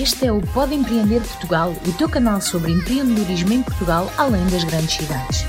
Este 0.00 0.28
é 0.28 0.32
o 0.32 0.40
Pode 0.40 0.74
Empreender 0.74 1.20
Portugal, 1.20 1.74
o 1.86 1.92
teu 1.92 2.08
canal 2.08 2.40
sobre 2.40 2.72
empreendedorismo 2.72 3.52
em 3.52 3.62
Portugal, 3.62 4.10
além 4.16 4.42
das 4.46 4.64
grandes 4.64 4.94
cidades. 4.94 5.44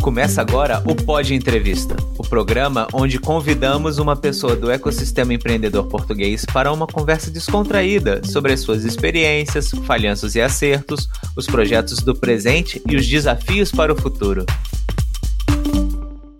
Começa 0.00 0.42
agora 0.42 0.80
o 0.86 0.94
Pod 0.94 1.34
Entrevista, 1.34 1.96
programa 2.28 2.86
onde 2.92 3.18
convidamos 3.18 3.98
uma 3.98 4.14
pessoa 4.14 4.54
do 4.54 4.70
ecossistema 4.70 5.32
empreendedor 5.32 5.86
português 5.88 6.44
para 6.44 6.70
uma 6.72 6.86
conversa 6.86 7.30
descontraída 7.30 8.22
sobre 8.24 8.52
as 8.52 8.60
suas 8.60 8.84
experiências, 8.84 9.70
falhanços 9.86 10.34
e 10.34 10.40
acertos, 10.40 11.08
os 11.36 11.46
projetos 11.46 12.00
do 12.00 12.14
presente 12.14 12.82
e 12.88 12.96
os 12.96 13.08
desafios 13.08 13.72
para 13.72 13.92
o 13.92 13.96
futuro. 13.96 14.44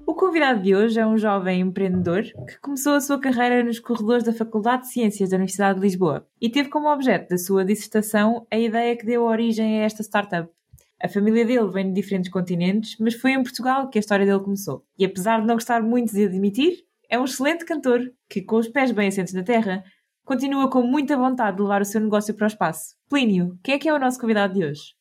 O 0.06 0.14
convidado 0.14 0.62
de 0.62 0.74
hoje 0.74 1.00
é 1.00 1.06
um 1.06 1.16
jovem 1.16 1.60
empreendedor 1.60 2.22
que 2.22 2.60
começou 2.60 2.94
a 2.94 3.00
sua 3.00 3.18
carreira 3.18 3.64
nos 3.64 3.78
corredores 3.78 4.24
da 4.24 4.32
Faculdade 4.32 4.82
de 4.82 4.88
Ciências 4.88 5.30
da 5.30 5.36
Universidade 5.36 5.80
de 5.80 5.86
Lisboa 5.86 6.26
e 6.40 6.50
teve 6.50 6.68
como 6.68 6.92
objeto 6.92 7.30
da 7.30 7.38
sua 7.38 7.64
dissertação 7.64 8.46
a 8.50 8.58
ideia 8.58 8.96
que 8.96 9.06
deu 9.06 9.24
origem 9.24 9.80
a 9.80 9.84
esta 9.84 10.02
startup 10.02 10.48
a 11.00 11.08
família 11.08 11.44
dele 11.44 11.68
vem 11.68 11.88
de 11.88 11.94
diferentes 11.94 12.30
continentes, 12.30 12.96
mas 12.98 13.14
foi 13.14 13.32
em 13.32 13.42
Portugal 13.42 13.88
que 13.88 13.98
a 13.98 14.00
história 14.00 14.26
dele 14.26 14.40
começou. 14.40 14.84
E 14.98 15.04
apesar 15.04 15.40
de 15.40 15.46
não 15.46 15.54
gostar 15.54 15.82
muito 15.82 16.12
de 16.12 16.24
admitir, 16.24 16.84
é 17.08 17.18
um 17.18 17.24
excelente 17.24 17.64
cantor 17.64 18.00
que, 18.28 18.42
com 18.42 18.56
os 18.56 18.68
pés 18.68 18.90
bem 18.90 19.08
assentos 19.08 19.32
na 19.32 19.42
terra, 19.42 19.84
continua 20.24 20.68
com 20.68 20.82
muita 20.82 21.16
vontade 21.16 21.56
de 21.56 21.62
levar 21.62 21.80
o 21.80 21.84
seu 21.84 22.00
negócio 22.00 22.34
para 22.34 22.44
o 22.44 22.48
espaço. 22.48 22.96
Plínio, 23.08 23.58
quem 23.62 23.76
é 23.76 23.78
que 23.78 23.88
é 23.88 23.94
o 23.94 23.98
nosso 23.98 24.20
convidado 24.20 24.54
de 24.54 24.64
hoje? 24.64 24.97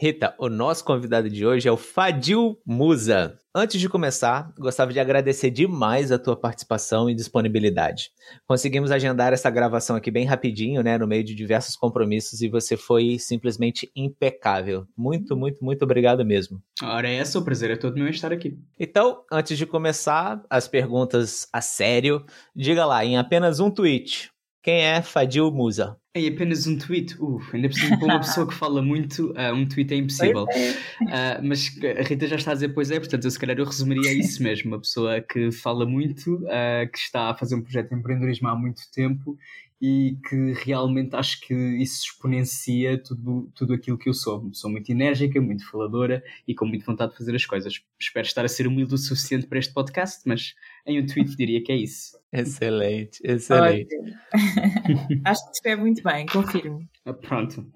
Rita, 0.00 0.32
o 0.38 0.48
nosso 0.48 0.84
convidado 0.84 1.28
de 1.28 1.44
hoje 1.44 1.68
é 1.68 1.72
o 1.72 1.76
Fadil 1.76 2.56
Musa. 2.64 3.36
Antes 3.52 3.80
de 3.80 3.88
começar, 3.88 4.52
gostava 4.56 4.92
de 4.92 5.00
agradecer 5.00 5.50
demais 5.50 6.12
a 6.12 6.18
tua 6.20 6.36
participação 6.36 7.10
e 7.10 7.16
disponibilidade. 7.16 8.12
Conseguimos 8.46 8.92
agendar 8.92 9.32
essa 9.32 9.50
gravação 9.50 9.96
aqui 9.96 10.08
bem 10.08 10.24
rapidinho, 10.24 10.84
né, 10.84 10.96
no 10.96 11.08
meio 11.08 11.24
de 11.24 11.34
diversos 11.34 11.74
compromissos 11.74 12.40
e 12.42 12.48
você 12.48 12.76
foi 12.76 13.18
simplesmente 13.18 13.90
impecável. 13.96 14.86
Muito, 14.96 15.36
muito, 15.36 15.64
muito 15.64 15.82
obrigado 15.82 16.24
mesmo. 16.24 16.62
Ora, 16.80 17.10
é 17.10 17.20
o 17.34 17.42
prazer 17.42 17.72
é 17.72 17.76
todo 17.76 17.96
meu 17.96 18.06
estar 18.06 18.32
aqui. 18.32 18.56
Então, 18.78 19.24
antes 19.32 19.58
de 19.58 19.66
começar 19.66 20.40
as 20.48 20.68
perguntas 20.68 21.48
a 21.52 21.60
sério, 21.60 22.24
diga 22.54 22.86
lá, 22.86 23.04
em 23.04 23.18
apenas 23.18 23.58
um 23.58 23.68
tweet, 23.68 24.30
quem 24.62 24.82
é 24.84 25.02
Fadil 25.02 25.50
Musa? 25.50 25.96
É 26.24 26.28
apenas 26.28 26.66
um 26.66 26.76
tweet. 26.76 27.16
Uh, 27.20 27.40
ainda 27.52 27.70
cima, 27.70 27.98
para 27.98 28.06
uma 28.06 28.20
pessoa 28.20 28.46
que 28.46 28.54
fala 28.54 28.82
muito, 28.82 29.30
uh, 29.32 29.54
um 29.54 29.66
tweet 29.66 29.94
é 29.94 29.96
impossível. 29.96 30.44
Uh, 30.44 31.42
mas 31.42 31.70
a 31.98 32.02
Rita 32.02 32.26
já 32.26 32.36
está 32.36 32.50
a 32.50 32.54
dizer, 32.54 32.70
pois 32.70 32.90
é, 32.90 32.98
portanto, 32.98 33.24
eu 33.24 33.30
se 33.30 33.38
calhar 33.38 33.56
eu 33.56 33.64
resumiria 33.64 34.12
isso 34.12 34.42
mesmo. 34.42 34.72
Uma 34.72 34.80
pessoa 34.80 35.20
que 35.20 35.52
fala 35.52 35.86
muito, 35.86 36.34
uh, 36.36 36.90
que 36.92 36.98
está 36.98 37.30
a 37.30 37.34
fazer 37.34 37.54
um 37.54 37.62
projeto 37.62 37.90
de 37.90 37.94
empreendedorismo 37.94 38.48
há 38.48 38.56
muito 38.56 38.82
tempo 38.92 39.38
e 39.80 40.18
que 40.28 40.52
realmente 40.64 41.14
acho 41.14 41.40
que 41.40 41.54
isso 41.54 42.04
exponencia 42.06 43.00
tudo, 43.00 43.48
tudo 43.54 43.74
aquilo 43.74 43.96
que 43.96 44.08
eu 44.08 44.14
sou. 44.14 44.50
Sou 44.52 44.68
muito 44.68 44.90
enérgica, 44.90 45.40
muito 45.40 45.68
faladora 45.70 46.22
e 46.46 46.54
com 46.54 46.66
muita 46.66 46.84
vontade 46.84 47.12
de 47.12 47.18
fazer 47.18 47.34
as 47.34 47.46
coisas. 47.46 47.80
Espero 47.98 48.26
estar 48.26 48.44
a 48.44 48.48
ser 48.48 48.66
humilde 48.66 48.94
o 48.94 48.98
suficiente 48.98 49.46
para 49.46 49.58
este 49.58 49.72
podcast, 49.72 50.22
mas 50.26 50.54
em 50.84 51.00
um 51.00 51.06
tweet 51.06 51.36
diria 51.36 51.62
que 51.62 51.70
é 51.70 51.76
isso. 51.76 52.17
Excelente, 52.32 53.20
excelente. 53.24 53.94
acho 55.24 55.44
que 55.44 55.50
escreve 55.52 55.80
muito 55.80 56.02
bem, 56.02 56.26
confirmo. 56.26 56.80
Ah, 57.04 57.14
pronto. 57.14 57.66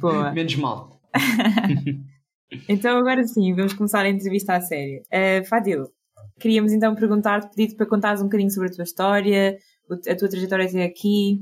Boa. 0.00 0.32
Menos 0.34 0.56
mal. 0.56 1.00
então 2.68 2.98
agora 2.98 3.22
sim, 3.24 3.54
vamos 3.54 3.74
começar 3.74 4.04
a 4.04 4.08
entrevista 4.10 4.54
a 4.54 4.60
sério. 4.60 5.02
Uh, 5.02 5.44
Fadil, 5.46 5.84
queríamos 6.40 6.72
então 6.72 6.94
perguntar-te, 6.94 7.54
pedir-te 7.54 7.76
para 7.76 7.86
contares 7.86 8.20
um 8.20 8.24
bocadinho 8.24 8.50
sobre 8.50 8.70
a 8.70 8.72
tua 8.72 8.84
história, 8.84 9.56
a 9.90 10.16
tua 10.16 10.28
trajetória 10.28 10.66
até 10.66 10.84
aqui? 10.84 11.40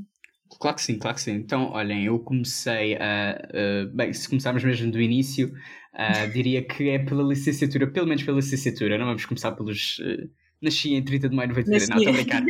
Claro 0.59 0.77
que 0.77 0.83
sim, 0.83 0.99
claro 0.99 1.15
que 1.15 1.23
sim. 1.23 1.33
Então, 1.33 1.71
olhem, 1.71 2.05
eu 2.07 2.19
comecei 2.19 2.97
a. 2.97 3.41
Uh, 3.55 3.97
bem, 3.97 4.13
se 4.13 4.29
começarmos 4.29 4.65
mesmo 4.65 4.91
do 4.91 5.01
início, 5.01 5.49
uh, 5.49 6.31
diria 6.33 6.63
que 6.63 6.91
é 6.91 6.99
pela 6.99 7.23
licenciatura, 7.23 7.87
pelo 7.87 8.07
menos 8.07 8.23
pela 8.23 8.37
licenciatura, 8.37 8.99
não 8.99 9.07
vamos 9.07 9.25
começar 9.25 9.53
pelos. 9.53 9.97
Nasci 10.61 10.95
em 10.95 11.03
30 11.03 11.29
de 11.29 11.37
maio 11.37 11.49
de 11.49 11.55
93, 11.55 11.89
não, 11.89 11.97
estou 11.97 12.13
a 12.13 12.17
brincar. 12.17 12.43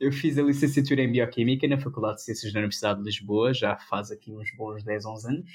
eu 0.00 0.10
fiz 0.10 0.36
a 0.38 0.42
licenciatura 0.42 1.02
em 1.02 1.12
Bioquímica 1.12 1.68
na 1.68 1.78
Faculdade 1.78 2.16
de 2.16 2.24
Ciências 2.24 2.52
da 2.52 2.58
Universidade 2.58 2.98
de 2.98 3.04
Lisboa, 3.04 3.54
já 3.54 3.76
faz 3.76 4.10
aqui 4.10 4.32
uns 4.32 4.50
bons 4.56 4.82
10, 4.82 5.06
11 5.06 5.28
anos. 5.28 5.50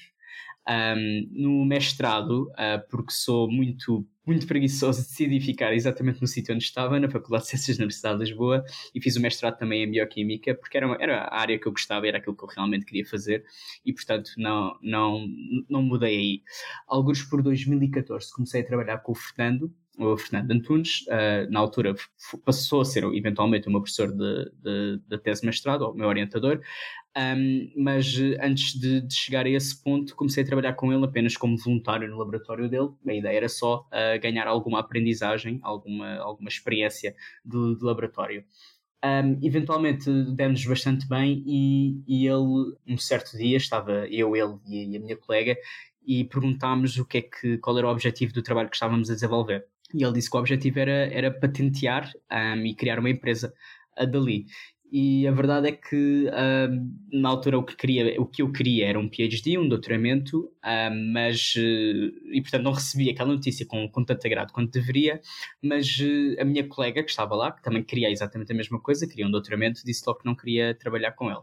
Um, 0.70 1.28
no 1.32 1.66
mestrado, 1.66 2.52
uh, 2.52 2.88
porque 2.90 3.12
sou 3.12 3.52
muito, 3.52 4.08
muito 4.26 4.46
preguiçoso, 4.46 5.02
decidi 5.02 5.42
ficar 5.42 5.74
exatamente 5.74 6.22
no 6.22 6.28
sítio 6.28 6.54
onde 6.54 6.64
estava, 6.64 7.00
na 7.00 7.10
Faculdade 7.10 7.46
de 7.46 7.50
Ciências 7.50 7.78
da 7.78 7.82
Universidade 7.82 8.20
de 8.20 8.26
Lisboa, 8.26 8.64
e 8.94 9.02
fiz 9.02 9.16
o 9.16 9.20
mestrado 9.20 9.58
também 9.58 9.84
em 9.84 9.92
Bioquímica, 9.92 10.54
porque 10.54 10.78
era, 10.78 10.86
uma, 10.86 10.98
era 11.00 11.24
a 11.24 11.40
área 11.40 11.60
que 11.60 11.68
eu 11.68 11.72
gostava, 11.72 12.08
era 12.08 12.20
aquilo 12.20 12.38
que 12.38 12.44
eu 12.44 12.48
realmente 12.48 12.86
queria 12.86 13.06
fazer, 13.06 13.44
e 13.84 13.92
portanto 13.92 14.32
não, 14.38 14.78
não, 14.82 15.28
não 15.68 15.82
mudei 15.82 16.16
aí. 16.16 16.44
Alguns 16.88 17.24
por 17.24 17.42
2014 17.42 18.32
comecei 18.32 18.62
a 18.62 18.66
trabalhar 18.66 19.00
com 19.00 19.14
o 19.14 19.16
Fernando, 19.16 19.74
o 20.02 20.18
Fernando 20.18 20.52
Antunes, 20.52 21.06
uh, 21.08 21.50
na 21.52 21.60
altura 21.60 21.96
passou 22.46 22.82
a 22.82 22.86
ser 22.86 23.04
eventualmente 23.04 23.68
o 23.68 23.72
meu 23.72 23.82
professor 23.82 24.12
de, 24.12 24.52
de, 24.62 25.02
de 25.08 25.18
tese 25.20 25.42
de 25.42 25.48
mestrado, 25.48 25.84
ou 25.84 25.92
o 25.92 25.96
meu 25.96 26.08
orientador, 26.08 26.62
um, 27.18 27.72
mas 27.76 28.18
antes 28.42 28.80
de, 28.80 29.02
de, 29.02 29.14
chegar 29.14 29.46
a 29.46 29.50
esse 29.50 29.84
ponto 29.84 30.16
comecei 30.16 30.44
a 30.44 30.46
trabalhar 30.46 30.74
com 30.74 30.94
ele 30.94 31.04
apenas 31.04 31.36
como 31.36 31.58
voluntário 31.58 32.10
no 32.10 32.18
laboratório 32.18 32.70
dele. 32.70 32.90
A 33.06 33.14
ideia 33.14 33.38
era 33.38 33.50
só 33.50 33.88
uh, 33.88 34.22
ganhar 34.22 34.48
alguma 34.48 34.80
aprendizagem, 34.80 35.60
alguma, 35.62 36.18
alguma 36.18 36.48
experiência 36.48 37.16
de, 37.44 37.76
de 37.78 37.84
laboratório. 37.84 38.46
Um, 39.04 39.40
eventualmente 39.44 40.10
demos 40.36 40.64
bastante 40.64 41.08
bem 41.10 41.44
e, 41.46 42.04
e 42.08 42.28
ele, 42.28 42.76
um 42.88 42.98
certo 42.98 43.36
dia, 43.36 43.58
estava 43.58 44.08
eu, 44.08 44.36
ele 44.36 44.60
e 44.68 44.96
a 44.96 45.00
minha 45.00 45.18
colega 45.18 45.58
e 46.06 46.24
perguntámos 46.24 46.98
o 46.98 47.06
que 47.06 47.18
é 47.18 47.22
que, 47.22 47.58
qual 47.58 47.78
era 47.78 47.88
o 47.88 47.92
objetivo 47.92 48.34
do 48.34 48.44
trabalho 48.44 48.70
que 48.70 48.76
estávamos 48.76 49.10
a 49.10 49.14
desenvolver. 49.14 49.68
E 49.94 50.04
ele 50.04 50.14
disse 50.14 50.30
que 50.30 50.38
o 50.38 50.40
objetivo 50.40 50.80
era, 50.80 51.08
era 51.14 51.32
patentear 51.32 52.12
um, 52.32 52.66
e 52.66 52.76
criar 52.76 53.00
uma 53.00 53.10
empresa 53.10 53.54
a 53.98 54.06
dali. 54.06 54.46
E 54.92 55.26
a 55.26 55.32
verdade 55.32 55.70
é 55.70 55.72
que 55.72 56.26
uh, 56.28 57.18
na 57.18 57.30
altura 57.30 57.58
o 57.58 57.64
que, 57.64 57.78
queria, 57.78 58.20
o 58.20 58.26
que 58.26 58.42
eu 58.42 58.52
queria 58.52 58.88
era 58.88 59.00
um 59.00 59.08
PhD, 59.08 59.58
um 59.58 59.66
doutoramento, 59.66 60.40
uh, 60.40 61.14
mas 61.14 61.54
uh, 61.56 62.34
e 62.34 62.42
portanto 62.42 62.64
não 62.64 62.74
recebi 62.74 63.10
aquela 63.10 63.32
notícia 63.32 63.66
com, 63.66 63.88
com 63.88 64.04
tanto 64.04 64.28
agrado 64.28 64.52
quanto 64.52 64.70
deveria, 64.70 65.22
mas 65.64 65.98
a 66.38 66.44
minha 66.44 66.68
colega 66.68 67.02
que 67.04 67.10
estava 67.10 67.36
lá, 67.36 67.54
que 67.54 67.64
também 67.64 67.84
queria 67.84 68.12
exatamente 68.12 68.52
a 68.52 68.56
mesma 68.56 68.82
coisa, 68.82 69.08
queria 69.08 69.26
um 69.26 69.32
doutoramento, 69.32 69.82
disse 69.86 70.04
logo 70.06 70.20
que 70.20 70.26
não 70.26 70.36
queria 70.36 70.76
trabalhar 70.76 71.14
com 71.14 71.30
ele. 71.32 71.40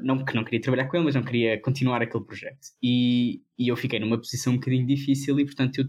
não 0.00 0.24
que 0.24 0.34
não 0.34 0.42
queria 0.42 0.60
trabalhar 0.60 0.88
com 0.88 0.96
ele, 0.96 1.04
mas 1.04 1.14
não 1.14 1.22
queria 1.22 1.60
continuar 1.60 2.02
aquele 2.02 2.24
projeto. 2.24 2.70
E, 2.82 3.40
e 3.56 3.68
eu 3.68 3.76
fiquei 3.76 4.00
numa 4.00 4.18
posição 4.18 4.54
um 4.54 4.56
bocadinho 4.56 4.84
difícil 4.84 5.38
e 5.38 5.44
portanto 5.44 5.78
eu 5.78 5.84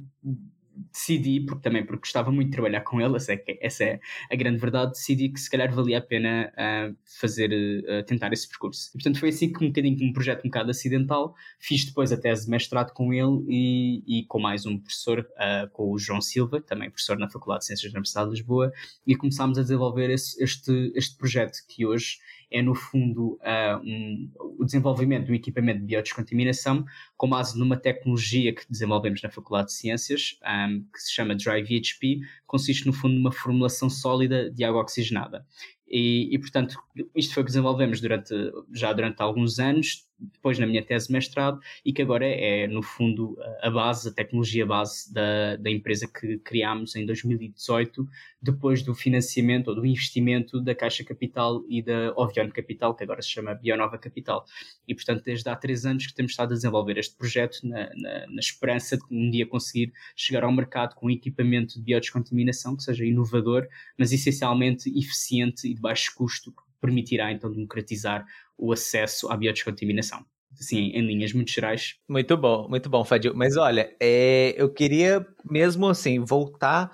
decidi, 0.92 1.42
porque 1.42 1.62
também 1.62 1.86
porque 1.86 2.02
gostava 2.02 2.32
muito 2.32 2.48
de 2.48 2.54
trabalhar 2.54 2.82
com 2.82 3.02
ele, 3.02 3.16
essa 3.16 3.34
é, 3.34 3.44
essa 3.62 3.84
é 3.84 4.00
a 4.32 4.36
grande 4.36 4.58
verdade, 4.58 4.92
decidi 4.92 5.30
que 5.30 5.40
se 5.40 5.50
calhar 5.50 5.74
valia 5.74 5.98
a 5.98 6.02
pena 6.02 6.52
uh, 6.54 6.96
fazer, 7.20 7.52
uh, 7.52 8.04
tentar 8.06 8.32
esse 8.34 8.48
percurso. 8.48 8.90
E, 8.90 8.94
portanto 8.94 9.20
foi 9.20 9.30
assim 9.30 9.52
que 9.52 9.64
um 9.64 9.68
bocadinho, 9.68 10.10
um 10.10 10.14
projeto 10.14 10.46
um 10.46 10.50
bocado 10.50 10.72
acidental, 10.72 11.36
fiz 11.60 11.86
depois 11.86 12.12
a 12.12 12.18
tese 12.18 12.46
de 12.46 12.52
mestrado 12.52 12.94
com 12.94 13.14
ele 13.14 13.46
e, 13.48 14.20
e 14.20 14.26
com 14.26 14.40
mais 14.40 14.66
um 14.66 14.78
professor, 14.78 15.20
uh, 15.20 15.70
com 15.72 15.92
o 15.92 16.00
João 16.00 16.22
Silva, 16.22 16.62
também 16.62 16.90
professor 16.90 17.18
na 17.18 17.30
Faculdade 17.30 17.62
de 17.62 17.68
Ciências 17.68 17.92
da 17.92 17.98
Universidade 17.98 18.30
de 18.30 18.36
Lisboa, 18.38 18.72
e 19.06 19.16
começámos 19.16 19.58
a 19.58 19.62
desenvolver 19.62 20.10
esse, 20.10 20.42
este, 20.44 20.92
este 20.96 21.18
projeto 21.18 21.58
que 21.68 21.86
hoje 21.86 22.18
é, 22.52 22.62
no 22.62 22.76
fundo, 22.76 23.40
uh, 23.42 23.82
um, 23.84 24.30
o 24.60 24.66
desenvolvimento 24.66 25.28
do 25.28 25.34
equipamento 25.34 25.80
de 25.80 25.86
biodescontaminação 25.86 26.86
com 27.16 27.30
base 27.30 27.58
numa 27.58 27.78
tecnologia 27.78 28.54
que 28.54 28.70
desenvolvemos 28.70 29.22
na 29.22 29.30
Faculdade 29.30 29.68
de 29.68 29.74
Ciências, 29.74 30.38
um, 30.44 30.84
que 30.94 31.02
se 31.02 31.14
chama 31.14 31.34
Dry 31.34 31.64
VHP, 31.64 32.20
consiste, 32.46 32.86
no 32.86 32.94
fundo, 32.94 33.16
numa 33.16 33.32
formulação 33.32 33.90
sólida 33.90 34.52
de 34.52 34.64
água 34.66 34.82
oxigenada. 34.82 35.46
E, 35.88 36.34
e, 36.34 36.40
portanto, 36.40 36.78
isto 37.16 37.34
foi 37.34 37.44
o 37.44 37.46
que 37.46 37.52
desenvolvemos 37.52 38.00
durante, 38.00 38.34
já 38.72 38.94
durante 38.94 39.22
alguns 39.22 39.60
anos, 39.60 40.08
depois 40.22 40.60
na 40.60 40.68
minha 40.68 40.84
tese 40.84 41.08
de 41.08 41.14
mestrado, 41.14 41.60
e 41.86 41.92
que 41.92 42.02
agora 42.02 42.26
é, 42.26 42.68
no 42.68 42.82
fundo, 42.82 43.38
a 43.62 43.70
base, 43.70 44.10
a 44.10 44.14
tecnologia 44.14 44.66
base 44.66 45.12
da, 45.14 45.56
da 45.56 45.70
empresa 45.70 46.08
que 46.08 46.38
criámos 46.40 46.96
em 46.96 47.06
2018, 47.06 48.08
depois 48.42 48.84
do 48.84 48.94
financiamento 48.94 49.70
ou 49.70 49.76
do 49.76 49.86
investimento 49.86 50.62
da 50.62 50.76
Caixa 50.76 51.04
Capital 51.04 51.64
e 51.68 51.82
da 51.82 52.14
Ovion 52.16 52.50
Capital, 52.50 52.96
que 52.96 53.04
agora 53.04 53.22
se 53.22 53.30
chama 53.30 53.54
Bionova 53.54 53.98
Capital. 53.98 54.46
E, 54.88 54.94
portanto, 54.94 55.24
desde 55.24 55.50
há 55.50 55.56
três 55.56 55.86
anos 55.86 56.08
que 56.08 56.14
temos 56.14 56.32
estado 56.32 56.52
a 56.52 56.56
desenvolver 56.56 56.98
este 56.98 57.16
projeto 57.16 57.60
na, 57.64 57.90
na, 57.96 58.28
na 58.28 58.40
esperança 58.40 58.98
de 58.98 59.04
um 59.12 59.30
dia 59.30 59.46
conseguir 59.46 59.94
chegar 60.16 60.44
ao 60.44 60.52
mercado 60.52 60.96
com 60.96 61.10
equipamento 61.10 61.76
de 61.76 61.82
biodescontaminação 61.82 62.76
que 62.76 62.84
seja 62.84 63.06
inovador, 63.06 63.68
mas 63.98 64.12
essencialmente 64.12 64.90
eficiente 64.98 65.68
e 65.68 65.74
de 65.74 65.82
baixo 65.82 66.14
custo, 66.16 66.54
permitirá 66.82 67.32
então 67.32 67.52
democratizar 67.52 68.26
o 68.58 68.74
acesso 68.74 69.32
à 69.32 69.38
biodescontaminação. 69.38 70.26
assim, 70.60 70.92
em 70.94 71.02
linhas 71.02 71.32
muito 71.32 71.52
gerais. 71.52 71.96
Muito 72.10 72.36
bom, 72.36 72.68
muito 72.68 72.90
bom, 72.90 73.06
Fadil. 73.06 73.34
Mas 73.36 73.56
olha, 73.56 73.96
é, 74.02 74.54
eu 74.58 74.70
queria 74.74 75.26
mesmo 75.50 75.88
assim 75.88 76.20
voltar 76.20 76.92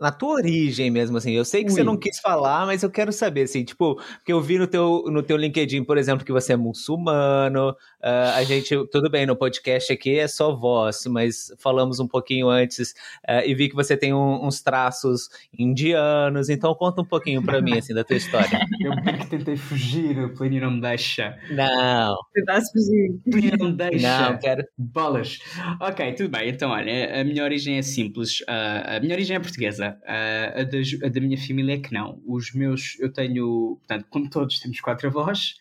na 0.00 0.10
tua 0.10 0.36
origem 0.36 0.90
mesmo, 0.90 1.18
assim. 1.18 1.32
Eu 1.32 1.44
sei 1.44 1.62
que 1.62 1.70
Ui. 1.70 1.74
você 1.74 1.84
não 1.84 1.96
quis 1.96 2.18
falar, 2.18 2.64
mas 2.64 2.82
eu 2.82 2.90
quero 2.90 3.12
saber, 3.12 3.42
assim, 3.42 3.62
tipo, 3.62 3.96
porque 4.16 4.32
eu 4.32 4.40
vi 4.40 4.58
no 4.58 4.66
teu, 4.66 5.04
no 5.08 5.22
teu 5.22 5.36
LinkedIn, 5.36 5.84
por 5.84 5.98
exemplo, 5.98 6.24
que 6.24 6.32
você 6.32 6.54
é 6.54 6.56
muçulmano. 6.56 7.70
Uh, 8.02 8.32
a 8.34 8.42
gente, 8.44 8.74
tudo 8.90 9.10
bem, 9.10 9.26
no 9.26 9.36
podcast 9.36 9.92
aqui 9.92 10.18
é 10.18 10.26
só 10.26 10.56
voz, 10.56 11.04
mas 11.06 11.52
falamos 11.58 12.00
um 12.00 12.08
pouquinho 12.08 12.48
antes 12.48 12.92
uh, 13.28 13.44
e 13.44 13.54
vi 13.54 13.68
que 13.68 13.74
você 13.74 13.94
tem 13.94 14.14
um, 14.14 14.46
uns 14.46 14.62
traços 14.62 15.28
indianos. 15.56 16.48
Então, 16.48 16.74
conta 16.74 17.02
um 17.02 17.04
pouquinho 17.04 17.42
para 17.42 17.60
mim, 17.60 17.76
assim, 17.76 17.92
da 17.92 18.02
tua 18.02 18.16
história. 18.16 18.58
Eu 18.80 18.96
bem 19.02 19.18
que 19.18 19.26
tentei 19.26 19.56
fugir, 19.58 20.18
o 20.18 20.34
Plínio 20.34 20.62
não 20.62 20.70
me 20.70 20.80
deixa. 20.80 21.36
Não. 21.50 22.16
Tentaste 22.32 22.72
fugir. 22.72 23.20
Plínio 23.30 23.58
não 23.58 23.70
me 23.70 23.76
deixa. 23.76 24.30
Não, 24.30 24.38
quero. 24.38 24.64
Bolas. 24.78 25.38
Ok, 25.78 26.14
tudo 26.14 26.30
bem. 26.30 26.48
Então, 26.48 26.70
olha, 26.70 27.20
a 27.20 27.22
minha 27.22 27.44
origem 27.44 27.76
é 27.76 27.82
simples. 27.82 28.40
Uh, 28.40 28.96
a 28.96 29.00
minha 29.00 29.14
origem 29.14 29.36
é 29.36 29.40
portuguesa. 29.40 29.89
Uh, 30.02 30.60
a, 30.60 30.64
da, 30.64 31.06
a, 31.06 31.08
da, 31.08 31.20
minha 31.20 31.38
família 31.38 31.74
é 31.74 31.78
que 31.78 31.92
não. 31.92 32.20
Os 32.26 32.52
meus, 32.52 32.98
eu 33.00 33.12
tenho, 33.12 33.76
portanto, 33.78 34.06
como 34.10 34.28
todos, 34.28 34.58
temos 34.60 34.80
quatro 34.80 35.08
avós. 35.08 35.54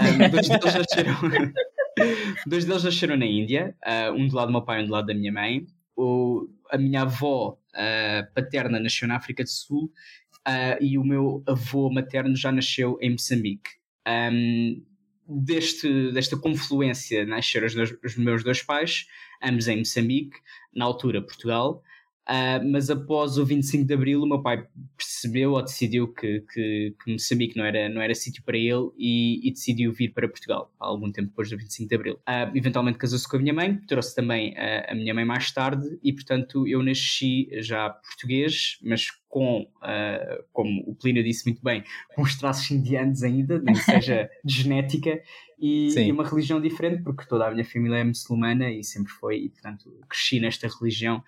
Um, 0.00 0.18
dois 0.30 0.48
deles 0.48 0.74
nasceram. 0.74 1.16
dois 2.46 2.64
deles 2.64 2.84
nasceram 2.84 3.16
na 3.16 3.26
Índia, 3.26 3.74
uh, 3.84 4.12
um 4.12 4.26
do 4.26 4.36
lado 4.36 4.48
do 4.48 4.52
meu 4.52 4.62
pai 4.62 4.80
e 4.80 4.84
um 4.84 4.86
do 4.86 4.92
lado 4.92 5.06
da 5.06 5.14
minha 5.14 5.32
mãe. 5.32 5.66
O, 5.96 6.48
a 6.70 6.78
minha 6.78 7.02
avó 7.02 7.58
uh, 7.74 8.34
paterna 8.34 8.80
nasceu 8.80 9.06
na 9.06 9.16
África 9.16 9.42
do 9.42 9.50
Sul 9.50 9.92
e 10.80 10.96
o 10.96 11.04
meu 11.04 11.44
avô 11.46 11.90
materno 11.90 12.34
já 12.34 12.50
nasceu 12.50 12.98
em 13.00 13.10
Moçambique. 13.10 13.70
Um, 14.08 14.82
deste, 15.30 16.10
desta 16.12 16.36
confluência 16.36 17.24
nasceram 17.24 17.66
os, 17.66 17.74
os 18.04 18.16
meus 18.16 18.42
dois 18.42 18.62
pais, 18.62 19.06
ambos 19.42 19.68
em 19.68 19.78
Moçambique, 19.78 20.36
na 20.74 20.84
altura 20.84 21.22
Portugal. 21.22 21.82
Uh, 22.28 22.62
mas 22.70 22.90
após 22.90 23.38
o 23.38 23.44
25 23.44 23.84
de 23.84 23.94
Abril, 23.94 24.22
o 24.22 24.26
meu 24.26 24.40
pai 24.40 24.64
percebeu 24.96 25.52
ou 25.52 25.62
decidiu 25.62 26.06
que, 26.06 26.40
que, 26.52 26.94
que 27.02 27.12
Moçambique 27.12 27.56
não 27.56 27.64
era, 27.64 27.88
não 27.88 28.00
era 28.00 28.14
sítio 28.14 28.42
para 28.44 28.56
ele 28.56 28.88
e, 28.96 29.48
e, 29.48 29.50
decidiu 29.50 29.92
vir 29.92 30.12
para 30.12 30.28
Portugal, 30.28 30.72
algum 30.78 31.10
tempo 31.10 31.28
depois 31.30 31.50
do 31.50 31.56
25 31.56 31.88
de 31.88 31.94
Abril. 31.94 32.14
Uh, 32.14 32.56
eventualmente 32.56 32.98
casou-se 32.98 33.28
com 33.28 33.36
a 33.36 33.40
minha 33.40 33.54
mãe, 33.54 33.76
trouxe 33.88 34.14
também 34.14 34.56
a, 34.56 34.92
a, 34.92 34.94
minha 34.94 35.12
mãe 35.12 35.24
mais 35.24 35.50
tarde 35.50 35.98
e, 36.04 36.12
portanto, 36.12 36.68
eu 36.68 36.82
nasci 36.82 37.48
já 37.62 37.90
português, 37.90 38.78
mas 38.82 39.10
com, 39.28 39.62
uh, 39.62 40.44
como 40.52 40.82
o 40.86 40.94
Plínio 40.94 41.24
disse 41.24 41.46
muito 41.46 41.62
bem, 41.62 41.82
com 42.14 42.22
os 42.22 42.36
traços 42.36 42.70
indianos 42.70 43.22
ainda, 43.22 43.58
nem 43.60 43.74
seja 43.74 44.30
de 44.44 44.54
genética, 44.62 45.20
e, 45.58 45.88
e, 45.94 46.10
uma 46.10 46.26
religião 46.26 46.60
diferente, 46.60 47.02
porque 47.02 47.26
toda 47.26 47.46
a 47.46 47.50
minha 47.50 47.64
família 47.64 47.96
é 47.96 48.04
muçulmana 48.04 48.70
e 48.70 48.82
sempre 48.82 49.12
foi, 49.12 49.44
e, 49.44 49.48
portanto, 49.50 49.92
cresci 50.08 50.40
nesta 50.40 50.66
religião 50.68 51.22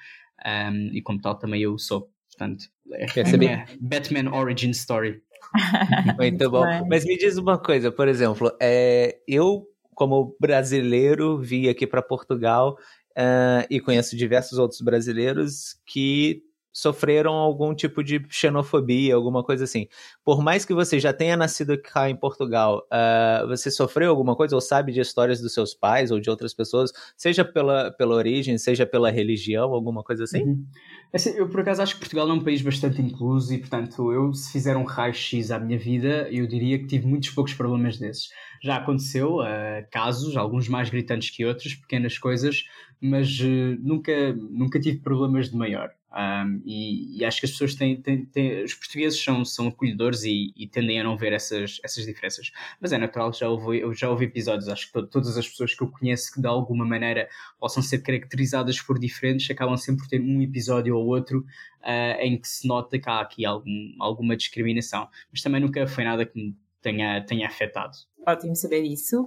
um, 0.47 0.91
e 0.93 1.03
como 1.03 1.21
tal 1.21 1.39
também 1.39 1.63
eu 1.63 1.79
sou. 1.79 2.11
Portanto, 2.29 2.65
é 2.91 3.37
minha 3.37 3.67
Batman 3.81 4.35
Origin 4.35 4.71
Story. 4.71 5.23
Muito 6.19 6.51
bom. 6.51 6.65
Mas 6.89 7.05
me 7.05 7.17
diz 7.17 7.37
uma 7.37 7.59
coisa, 7.59 7.93
por 7.93 8.09
exemplo, 8.09 8.51
é, 8.61 9.19
eu, 9.29 9.67
como 9.95 10.37
brasileiro, 10.41 11.39
vim 11.39 11.69
aqui 11.69 11.87
para 11.87 12.03
Portugal 12.03 12.77
uh, 13.13 13.67
e 13.69 13.81
conheço 13.81 14.17
diversos 14.17 14.59
outros 14.59 14.81
brasileiros 14.81 15.77
que 15.87 16.43
sofreram 16.73 17.33
algum 17.35 17.75
tipo 17.75 18.03
de 18.03 18.25
xenofobia, 18.31 19.15
alguma 19.15 19.45
coisa 19.45 19.65
assim. 19.65 19.87
Por 20.25 20.43
mais 20.43 20.65
que 20.65 20.73
você 20.73 20.99
já 20.99 21.13
tenha 21.13 21.37
nascido 21.37 21.77
cá 21.81 22.09
em 22.09 22.17
Portugal, 22.17 22.87
uh, 22.87 23.47
você 23.47 23.71
sofreu 23.71 24.11
alguma 24.11 24.35
coisa 24.35 24.55
ou 24.55 24.61
sabe 24.61 24.93
de 24.93 25.01
histórias 25.01 25.41
dos 25.41 25.53
seus 25.53 25.75
pais 25.75 26.11
ou 26.11 26.19
de 26.19 26.31
outras 26.31 26.55
pessoas, 26.55 26.91
seja 27.17 27.45
pela, 27.45 27.91
pela 27.91 28.15
origem, 28.15 28.57
seja 28.57 28.87
pela 28.87 29.11
religião, 29.11 29.73
alguma 29.73 30.03
coisa 30.03 30.25
assim? 30.25 30.43
Uhum. 30.43 30.67
assim? 31.13 31.31
Eu, 31.31 31.49
por 31.49 31.61
acaso, 31.61 31.83
acho 31.83 31.95
que 31.95 32.01
Portugal 32.01 32.29
é 32.29 32.33
um 32.33 32.43
país 32.43 32.63
bastante 32.63 33.03
incluso 33.03 33.53
e, 33.53 33.59
portanto, 33.59 34.11
eu, 34.11 34.33
se 34.33 34.51
fizer 34.53 34.77
um 34.77 34.85
raio-x 34.85 35.51
à 35.51 35.59
minha 35.59 35.79
vida, 35.79 36.29
eu 36.31 36.47
diria 36.47 36.79
que 36.79 36.87
tive 36.87 37.07
muitos 37.07 37.31
poucos 37.31 37.53
problemas 37.53 37.99
desses. 37.99 38.29
Já 38.63 38.77
aconteceu 38.77 39.41
uh, 39.41 39.45
casos, 39.91 40.37
alguns 40.37 40.69
mais 40.69 40.89
gritantes 40.89 41.31
que 41.31 41.45
outros, 41.45 41.75
pequenas 41.75 42.17
coisas, 42.17 42.65
mas 43.01 43.39
uh, 43.41 43.77
nunca, 43.81 44.33
nunca 44.33 44.81
tive 44.81 45.01
problemas 45.01 45.51
de 45.51 45.57
maior. 45.57 45.91
Um, 46.15 46.61
e, 46.67 47.19
e, 47.19 47.25
acho 47.25 47.41
que 47.41 47.47
as 47.47 47.53
pessoas 47.53 47.75
têm, 47.75 48.01
têm, 48.01 48.27
têm, 48.27 48.63
os 48.63 48.75
portugueses 48.75 49.23
são, 49.23 49.45
são 49.47 49.69
acolhedores 49.69 50.25
e, 50.25 50.53
e, 50.55 50.69
tendem 50.69 51.01
a 51.01 51.05
não 51.05 51.17
ver 51.17 51.33
essas, 51.33 51.81
essas 51.83 52.05
diferenças. 52.05 52.51
Mas 52.81 52.93
é 52.93 52.99
natural, 52.99 53.33
já 53.33 53.49
ouvi, 53.49 53.81
eu 53.81 53.95
já 53.95 54.11
ouvi 54.11 54.27
episódios, 54.27 54.69
acho 54.69 54.87
que 54.87 54.93
to, 54.93 55.07
todas 55.07 55.39
as 55.39 55.49
pessoas 55.49 55.75
que 55.75 55.83
eu 55.83 55.89
conheço 55.89 56.35
que 56.35 56.41
de 56.41 56.47
alguma 56.47 56.85
maneira 56.85 57.29
possam 57.59 57.83
ser 57.83 57.99
caracterizadas 58.03 58.81
por 58.81 58.99
diferentes 58.99 59.51
acabam 59.51 59.77
sempre 59.77 60.03
por 60.03 60.09
ter 60.09 60.21
um 60.21 60.43
episódio 60.43 60.97
ou 60.97 61.07
outro 61.07 61.41
uh, 61.81 62.21
em 62.21 62.39
que 62.39 62.47
se 62.47 62.69
nota 62.69 62.99
que 62.99 63.09
há 63.09 63.21
aqui 63.21 63.47
algum, 63.47 63.95
alguma 63.99 64.37
discriminação. 64.37 65.09
Mas 65.31 65.41
também 65.41 65.63
nunca 65.63 65.87
foi 65.87 66.05
nada 66.05 66.27
que 66.27 66.39
me 66.39 66.55
tenha, 66.83 67.25
tenha 67.25 67.47
afetado. 67.47 67.97
Ótimo 68.27 68.55
saber 68.55 68.83
isso. 68.83 69.25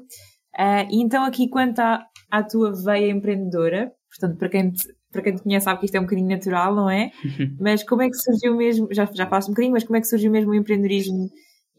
Uh, 0.56 0.88
e 0.90 1.02
então 1.02 1.26
aqui 1.26 1.50
quanto 1.50 1.80
à, 1.80 2.06
à 2.30 2.44
tua 2.44 2.72
veia 2.72 3.10
empreendedora, 3.10 3.92
portanto 4.10 4.38
para 4.38 4.50
quem 4.50 4.72
te 4.72 4.88
para 5.16 5.24
quem 5.24 5.36
te 5.36 5.42
conhece 5.42 5.64
sabe 5.64 5.80
que 5.80 5.86
isto 5.86 5.96
é 5.96 6.00
um 6.00 6.04
bocadinho 6.04 6.28
natural, 6.28 6.76
não 6.76 6.90
é? 6.90 7.12
mas 7.60 7.84
como 7.84 8.02
é 8.02 8.10
que 8.10 8.18
surgiu 8.18 8.56
mesmo, 8.56 8.88
já, 8.92 9.06
já 9.06 9.26
falaste 9.26 9.48
um 9.48 9.52
bocadinho, 9.52 9.74
mas 9.74 9.84
como 9.84 9.98
é 9.98 10.02
que 10.02 10.08
surgiu 10.08 10.30
mesmo 10.30 10.52
o 10.52 10.56
empreendedorismo 10.56 11.30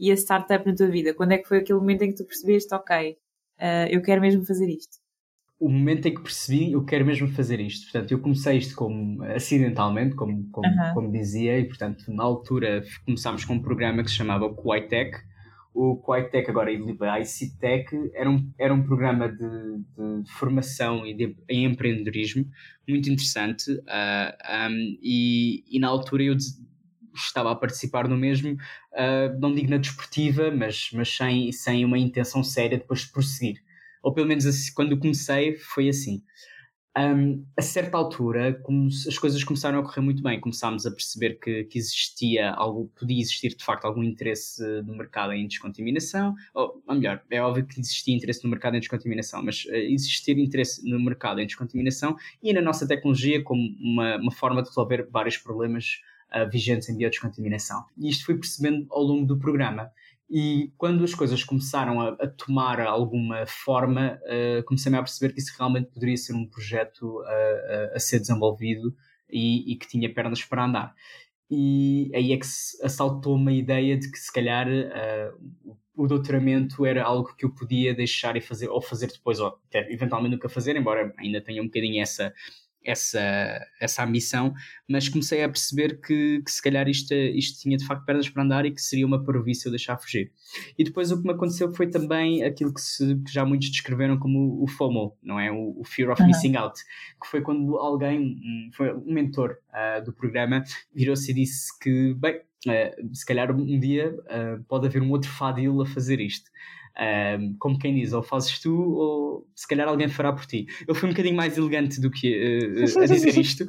e 0.00 0.11
a 0.11 0.15
startup 0.15 0.67
na 0.67 0.75
tua 0.75 0.88
vida? 0.88 1.15
Quando 1.15 1.33
é 1.33 1.38
que 1.38 1.47
foi 1.47 1.59
aquele 1.59 1.79
momento 1.79 2.03
em 2.03 2.11
que 2.11 2.17
tu 2.17 2.25
percebeste, 2.25 2.75
ok, 2.75 3.11
uh, 3.11 3.88
eu 3.91 4.00
quero 4.03 4.21
mesmo 4.21 4.44
fazer 4.44 4.69
isto? 4.69 4.97
O 5.59 5.69
momento 5.69 6.06
em 6.06 6.15
que 6.15 6.23
percebi, 6.23 6.73
eu 6.73 6.85
quero 6.85 7.06
mesmo 7.06 7.29
fazer 7.29 7.61
isto. 7.61 7.91
Portanto, 7.91 8.12
eu 8.12 8.21
comecei 8.21 8.59
isto 8.59 8.75
como 8.75 9.23
acidentalmente, 9.25 10.15
como, 10.15 10.49
como, 10.50 10.69
uh 10.69 10.71
-huh. 10.71 10.94
como 10.94 11.11
dizia, 11.11 11.59
e 11.59 11.65
portanto, 11.65 12.05
na 12.09 12.23
altura 12.25 12.85
começámos 13.05 13.44
com 13.44 13.55
um 13.55 13.62
programa 13.62 14.03
que 14.03 14.11
se 14.11 14.17
chamava 14.17 14.53
Kuwait 14.53 14.88
Tech, 14.88 15.17
o 15.76 15.96
Quitec 15.96 16.49
agora 16.49 16.70
a 16.70 17.20
ICTech 17.20 18.11
era 18.14 18.31
um, 18.31 18.50
era 18.58 18.73
um 18.73 18.82
programa 18.82 19.28
de, 19.28 20.25
de 20.25 20.32
formação 20.32 21.06
e 21.06 21.12
de, 21.12 21.37
em 21.50 21.67
empreendedorismo 21.67 22.50
muito 22.88 23.11
interessante 23.11 23.70
uh, 23.73 23.82
ah, 23.87 24.69
um, 24.70 24.99
e, 25.02 25.62
e, 25.70 25.78
na 25.78 25.88
altura 25.88 26.23
eu 26.23 26.37
estava 27.14 27.52
a 27.52 27.55
participar 27.55 28.08
no 28.08 28.17
mesmo, 28.17 28.52
uh, 28.55 29.38
não 29.38 29.55
digo 29.55 29.69
na 29.69 29.76
desportiva, 29.76 30.50
mas, 30.50 30.88
mas 30.94 31.14
sem, 31.14 31.52
sem 31.52 31.84
uma 31.84 31.99
intenção 31.99 32.43
séria 32.43 32.78
depois 32.78 33.00
de 33.00 33.12
prosseguir. 33.12 33.62
Ou 34.02 34.14
pelo 34.14 34.26
menos 34.26 34.47
assim, 34.47 34.73
quando 34.75 34.99
comecei 34.99 35.56
foi 35.59 35.88
assim. 35.88 36.23
Um, 36.99 37.45
a 37.55 37.61
certa 37.61 37.99
altura, 37.99 38.59
as 39.07 39.19
coisas 39.19 39.45
começaram 39.45 39.81
a 39.81 39.83
correr 39.83 40.00
muito 40.00 40.23
bem, 40.23 40.41
começámos 40.41 40.87
a 40.87 40.91
perceber 40.91 41.35
que, 41.35 41.65
que, 41.65 41.79
existia 41.79 42.53
algo, 42.53 42.91
podia 42.99 43.21
existir 43.21 43.55
de 43.55 43.62
facto 43.62 43.85
algum 43.85 44.03
interesse 44.03 44.62
no 44.83 44.97
mercado 44.97 45.35
em 45.35 45.47
descontaminação, 45.47 46.35
ou, 46.55 46.83
ou 46.87 46.95
melhor, 46.95 47.23
é 47.31 47.43
óbvio 47.43 47.67
que 47.67 47.79
existia 47.79 48.17
interesse 48.17 48.43
no 48.43 48.49
mercado 48.49 48.76
em 48.76 48.81
descontaminação, 48.81 49.43
mas 49.43 49.67
uh, 49.67 49.75
existir 49.75 50.38
interesse 50.38 50.88
no 50.88 50.99
mercado 50.99 51.38
em 51.38 51.47
descontaminação 51.47 52.17
e 52.43 52.50
na 52.55 52.62
nossa 52.62 52.88
tecnologia 52.88 53.45
como 53.45 53.61
uma, 53.79 54.17
uma 54.17 54.33
forma 54.33 54.62
de 54.62 54.69
resolver 54.71 55.07
vários 55.11 55.37
problemas 55.37 56.00
uh, 56.35 56.50
vigentes 56.50 56.88
em 56.88 56.97
biodescontaminação. 56.97 57.85
E 57.99 58.09
isto 58.09 58.25
fui 58.25 58.37
percebendo 58.37 58.87
ao 58.91 59.03
longo 59.03 59.26
do 59.26 59.38
programa. 59.38 59.91
E 60.28 60.73
quando 60.76 61.04
as 61.04 61.14
coisas 61.14 61.45
começaram 61.45 62.00
a, 62.00 62.09
a 62.09 62.26
tomar 62.26 62.80
alguma 62.80 63.47
forma, 63.47 64.18
uh, 64.25 64.64
comecei-me 64.64 64.99
a 64.99 65.02
perceber 65.02 65.33
que 65.33 65.40
isso 65.40 65.54
realmente 65.56 65.90
poderia 65.90 66.16
ser 66.16 66.35
um 66.35 66.47
projeto 66.47 67.21
uh, 67.21 67.95
a 67.95 67.99
ser 67.99 68.18
desenvolvido 68.18 68.95
e, 69.30 69.73
e, 69.73 69.76
que 69.76 69.87
tinha 69.87 70.12
pernas 70.12 70.42
para 70.45 70.64
andar. 70.64 70.95
E 71.49 72.11
aí 72.12 72.33
é 72.33 72.37
que 72.37 72.47
assaltou-me 72.83 73.52
a 73.52 73.56
ideia 73.56 73.97
de 73.97 74.11
que 74.11 74.18
se 74.18 74.33
calhar 74.33 74.66
uh, 74.68 75.76
o 75.97 76.06
doutoramento 76.09 76.85
era 76.85 77.04
algo 77.04 77.35
que 77.37 77.45
eu 77.45 77.54
podia 77.54 77.95
deixar 77.95 78.37
e 78.37 78.40
fazer, 78.40 78.68
ou 78.68 78.83
fazer 78.83 79.06
depois, 79.06 79.38
ou 79.38 79.59
até 79.68 79.90
eventualmente 79.92 80.35
nunca 80.35 80.49
fazer, 80.49 80.76
embora 80.76 81.14
ainda 81.18 81.40
tenha 81.40 81.62
um 81.62 81.66
bocadinho 81.66 82.02
essa, 82.02 82.35
essa, 82.87 83.21
essa 83.81 84.05
ambição, 84.05 84.55
mas 84.88 85.09
comecei 85.09 85.43
a 85.43 85.49
perceber 85.49 86.00
que, 86.00 86.40
que 86.43 86.50
se 86.50 86.62
calhar 86.62 86.88
isto, 86.88 87.12
isto 87.12 87.61
tinha 87.61 87.76
de 87.76 87.85
facto 87.85 88.05
pernas 88.05 88.28
para 88.28 88.43
andar 88.43 88.64
e 88.64 88.71
que 88.71 88.81
seria 88.81 89.07
uma 89.07 89.23
parvoíce 89.23 89.66
eu 89.66 89.71
deixar 89.71 89.99
fugir. 89.99 90.33
E 90.78 90.85
depois 90.85 91.11
o 91.11 91.21
que 91.21 91.26
me 91.26 91.35
aconteceu 91.35 91.73
foi 91.75 91.88
também 91.88 92.45
aquilo 92.45 92.73
que, 92.73 92.81
se, 92.81 93.16
que 93.16 93.33
já 93.33 93.45
muitos 93.45 93.71
descreveram 93.71 94.19
como 94.19 94.62
o 94.62 94.66
FOMO, 94.69 95.16
não 95.23 95.38
é? 95.40 95.50
O, 95.50 95.81
o 95.81 95.85
Fear 95.85 96.12
of 96.12 96.23
uhum. 96.23 96.28
Missing 96.28 96.57
Out, 96.57 96.81
que 97.21 97.28
foi 97.28 97.43
quando 97.43 97.76
alguém, 97.76 98.21
um, 98.21 98.71
foi 98.73 98.95
um 98.95 99.12
mentor 99.12 99.57
uh, 99.71 100.05
do 100.05 100.12
programa, 100.12 100.62
virou-se 100.95 101.31
e 101.31 101.35
disse 101.35 101.76
que, 101.78 102.14
bem, 102.14 102.40
uh, 102.68 103.14
se 103.14 103.25
calhar 103.25 103.50
um 103.54 103.78
dia 103.80 104.14
uh, 104.14 104.62
pode 104.68 104.87
haver 104.87 105.02
um 105.02 105.11
outro 105.11 105.30
Fadil 105.30 105.80
a 105.82 105.87
fazer 105.87 106.20
isto. 106.20 106.50
Um, 106.99 107.54
como 107.58 107.78
quem 107.78 107.94
diz, 107.94 108.14
ou 108.14 108.23
fazes 108.23 108.58
tu, 108.58 108.75
ou 108.75 109.46
se 109.54 109.68
calhar 109.68 109.87
alguém 109.87 110.08
fará 110.08 110.32
por 110.32 110.46
ti. 110.46 110.66
Ele 110.88 110.99
foi 110.99 111.08
um 111.08 111.12
bocadinho 111.12 111.37
mais 111.37 111.58
elegante 111.58 112.00
do 112.00 112.11
que 112.11 112.75
uh, 112.75 113.00
a 113.02 113.06
dizer 113.06 113.37
isto, 113.38 113.66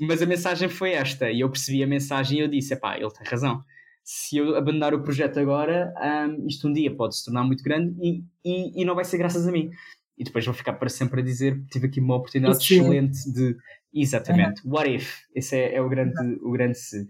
mas 0.00 0.20
a 0.20 0.26
mensagem 0.26 0.68
foi 0.68 0.92
esta, 0.92 1.30
e 1.30 1.40
eu 1.40 1.48
percebi 1.48 1.82
a 1.84 1.86
mensagem 1.86 2.38
e 2.38 2.42
eu 2.42 2.48
disse: 2.48 2.74
pá, 2.74 2.96
ele 2.96 3.10
tem 3.10 3.26
razão. 3.26 3.62
Se 4.02 4.36
eu 4.36 4.56
abandonar 4.56 4.94
o 4.94 5.02
projeto 5.02 5.38
agora, 5.38 5.92
um, 6.28 6.46
isto 6.46 6.66
um 6.66 6.72
dia 6.72 6.94
pode 6.94 7.16
se 7.16 7.24
tornar 7.24 7.44
muito 7.44 7.62
grande 7.62 7.96
e, 8.00 8.24
e, 8.44 8.82
e, 8.82 8.84
não 8.84 8.94
vai 8.94 9.04
ser 9.04 9.18
graças 9.18 9.46
a 9.46 9.52
mim. 9.52 9.70
e 10.18 10.24
depois 10.24 10.44
vou 10.44 10.54
ficar 10.54 10.74
para 10.74 10.88
sempre 10.88 11.20
a 11.20 11.24
dizer 11.24 11.60
que 11.62 11.70
tive 11.70 11.86
aqui 11.86 12.00
uma 12.00 12.16
oportunidade 12.16 12.56
excelente 12.56 13.32
de. 13.32 13.56
Exatamente. 13.94 14.64
Uhum. 14.64 14.74
What 14.74 14.92
if? 14.92 15.20
Esse 15.34 15.56
é, 15.56 15.74
é 15.76 15.80
o 15.80 15.88
grande, 15.88 16.18
uhum. 16.20 16.38
o 16.42 16.50
grande 16.50 16.78
se. 16.78 17.06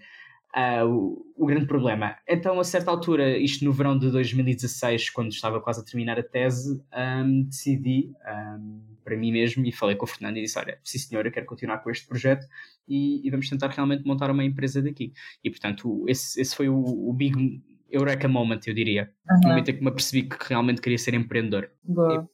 Uh, 0.56 0.86
o, 0.86 1.26
o, 1.36 1.46
grande 1.46 1.66
problema. 1.66 2.16
Então, 2.26 2.58
a 2.58 2.64
certa 2.64 2.90
altura, 2.90 3.36
isto 3.36 3.62
no 3.62 3.72
verão 3.74 3.98
de 3.98 4.10
2016, 4.10 5.10
quando 5.10 5.30
estava 5.30 5.60
quase 5.60 5.82
a 5.82 5.84
terminar 5.84 6.18
a 6.18 6.22
tese, 6.22 6.82
um, 6.96 7.42
decidi 7.42 8.10
um, 8.26 8.80
para 9.04 9.18
mim 9.18 9.32
mesmo 9.32 9.66
e 9.66 9.70
falei 9.70 9.96
com 9.96 10.06
o 10.06 10.08
Fernando 10.08 10.38
e 10.38 10.42
disse: 10.42 10.58
Olha, 10.58 10.78
sim 10.82 10.98
senhor, 10.98 11.26
eu 11.26 11.30
quero 11.30 11.44
continuar 11.44 11.78
com 11.78 11.90
este 11.90 12.08
projeto 12.08 12.46
e, 12.88 13.26
e 13.26 13.30
vamos 13.30 13.50
tentar 13.50 13.68
realmente 13.68 14.06
montar 14.06 14.30
uma 14.30 14.44
empresa 14.44 14.80
daqui. 14.80 15.12
E 15.44 15.50
portanto, 15.50 16.06
esse, 16.08 16.40
esse 16.40 16.56
foi 16.56 16.70
o, 16.70 16.82
o 16.82 17.12
big 17.12 17.62
Eureka 17.90 18.26
Moment, 18.26 18.60
eu 18.66 18.72
diria. 18.72 19.12
Uhum. 19.30 19.40
No 19.42 19.48
momento 19.50 19.70
em 19.70 19.76
que 19.76 19.82
me 19.82 19.88
apercebi 19.88 20.22
que 20.22 20.36
realmente 20.48 20.80
queria 20.80 20.98
ser 20.98 21.12
empreendedor. 21.12 21.70
Boa. 21.84 22.28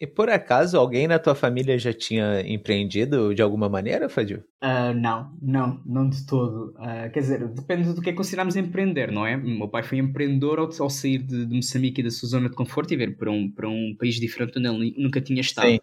E 0.00 0.08
por 0.08 0.28
acaso 0.28 0.76
alguém 0.76 1.06
na 1.06 1.20
tua 1.20 1.36
família 1.36 1.78
já 1.78 1.92
tinha 1.92 2.40
empreendido 2.40 3.32
de 3.32 3.40
alguma 3.40 3.68
maneira, 3.68 4.08
Fadil? 4.08 4.38
Uh, 4.60 4.92
não, 4.92 5.32
não, 5.40 5.80
não 5.86 6.08
de 6.08 6.26
todo. 6.26 6.74
Uh, 6.76 7.10
quer 7.12 7.20
dizer, 7.20 7.48
depende 7.48 7.92
do 7.92 8.02
que 8.02 8.08
é 8.08 8.12
que 8.12 8.16
consideramos 8.16 8.56
empreender, 8.56 9.12
não 9.12 9.24
é? 9.24 9.36
O 9.36 9.58
meu 9.58 9.68
pai 9.68 9.84
foi 9.84 9.98
empreendedor 9.98 10.58
ao, 10.58 10.68
ao 10.80 10.90
sair 10.90 11.18
de, 11.18 11.46
de, 11.46 11.54
Moçambique 11.54 12.00
e 12.00 12.04
da 12.04 12.10
sua 12.10 12.28
zona 12.28 12.48
de 12.48 12.56
conforto 12.56 12.92
e 12.92 12.96
vir 12.96 13.16
para 13.16 13.30
um, 13.30 13.48
para 13.48 13.68
um 13.68 13.94
país 13.96 14.16
diferente 14.16 14.58
onde 14.58 14.66
ele 14.66 14.94
nunca 14.98 15.20
tinha 15.20 15.40
estado. 15.40 15.68
Sim. 15.68 15.78